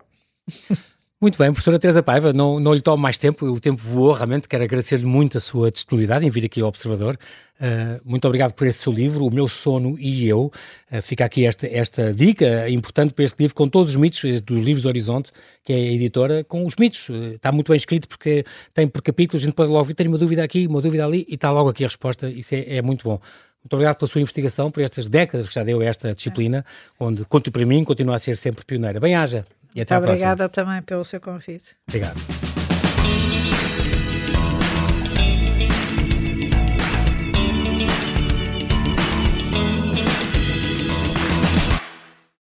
Muito 1.19 1.39
bem, 1.39 1.51
professora 1.51 1.79
Teresa 1.79 2.03
Paiva, 2.03 2.31
não, 2.31 2.61
não 2.61 2.75
lhe 2.75 2.81
tomo 2.83 3.03
mais 3.03 3.17
tempo, 3.17 3.47
o 3.47 3.59
tempo 3.59 3.81
voou, 3.81 4.13
realmente 4.13 4.47
quero 4.47 4.65
agradecer-lhe 4.65 5.07
muito 5.07 5.39
a 5.39 5.41
sua 5.41 5.71
disponibilidade 5.71 6.27
em 6.27 6.29
vir 6.29 6.45
aqui 6.45 6.61
ao 6.61 6.69
Observador. 6.69 7.17
Uh, 7.59 7.99
muito 8.05 8.27
obrigado 8.27 8.53
por 8.53 8.67
este 8.67 8.83
seu 8.83 8.93
livro, 8.93 9.25
O 9.25 9.31
Meu 9.33 9.49
Sono 9.49 9.99
e 9.99 10.29
Eu. 10.29 10.53
Uh, 10.93 11.01
fica 11.01 11.25
aqui 11.25 11.47
esta, 11.47 11.67
esta 11.67 12.13
dica 12.13 12.69
importante 12.69 13.15
para 13.15 13.25
este 13.25 13.41
livro, 13.41 13.55
com 13.55 13.67
todos 13.67 13.93
os 13.93 13.97
mitos 13.97 14.23
eh, 14.25 14.41
dos 14.43 14.63
livros 14.63 14.85
Horizonte, 14.85 15.33
que 15.65 15.73
é 15.73 15.77
a 15.77 15.93
editora, 15.93 16.45
com 16.45 16.67
os 16.67 16.77
mitos. 16.77 17.09
Uh, 17.09 17.37
está 17.37 17.51
muito 17.51 17.69
bem 17.69 17.79
escrito 17.79 18.07
porque 18.09 18.45
tem 18.75 18.87
por 18.87 19.01
capítulos, 19.01 19.43
a 19.43 19.47
gente 19.47 19.55
pode 19.55 19.71
logo 19.71 19.95
ter 19.95 20.07
uma 20.07 20.19
dúvida 20.19 20.45
aqui, 20.45 20.67
uma 20.67 20.83
dúvida 20.83 21.07
ali, 21.07 21.25
e 21.31 21.35
está 21.37 21.51
logo 21.51 21.71
aqui 21.71 21.83
a 21.83 21.89
resposta, 21.89 22.29
isso 22.29 22.55
é, 22.55 22.77
é 22.77 22.83
muito 22.83 23.05
bom. 23.05 23.19
Muito 23.65 23.73
obrigado 23.73 23.97
pela 23.97 24.09
sua 24.09 24.21
investigação, 24.21 24.71
por 24.71 24.83
estas 24.83 25.09
décadas 25.09 25.49
que 25.49 25.55
já 25.55 25.65
deu 25.65 25.81
esta 25.81 26.15
disciplina, 26.15 26.63
onde, 27.01 27.25
conto 27.25 27.51
para 27.51 27.65
mim, 27.65 27.85
continua 27.85 28.17
a 28.17 28.19
ser 28.19 28.37
sempre 28.37 28.67
pioneira. 28.67 29.01
Bem-haja 29.01 29.47
e 29.77 29.83
até 29.83 29.95
Muito 29.95 30.05
à 30.05 30.07
próxima. 30.09 30.33
Obrigada 30.33 30.49
também 30.49 30.83
pelo 30.83 31.05
seu 31.05 31.21
convite. 31.21 31.77
Obrigado. 31.87 32.46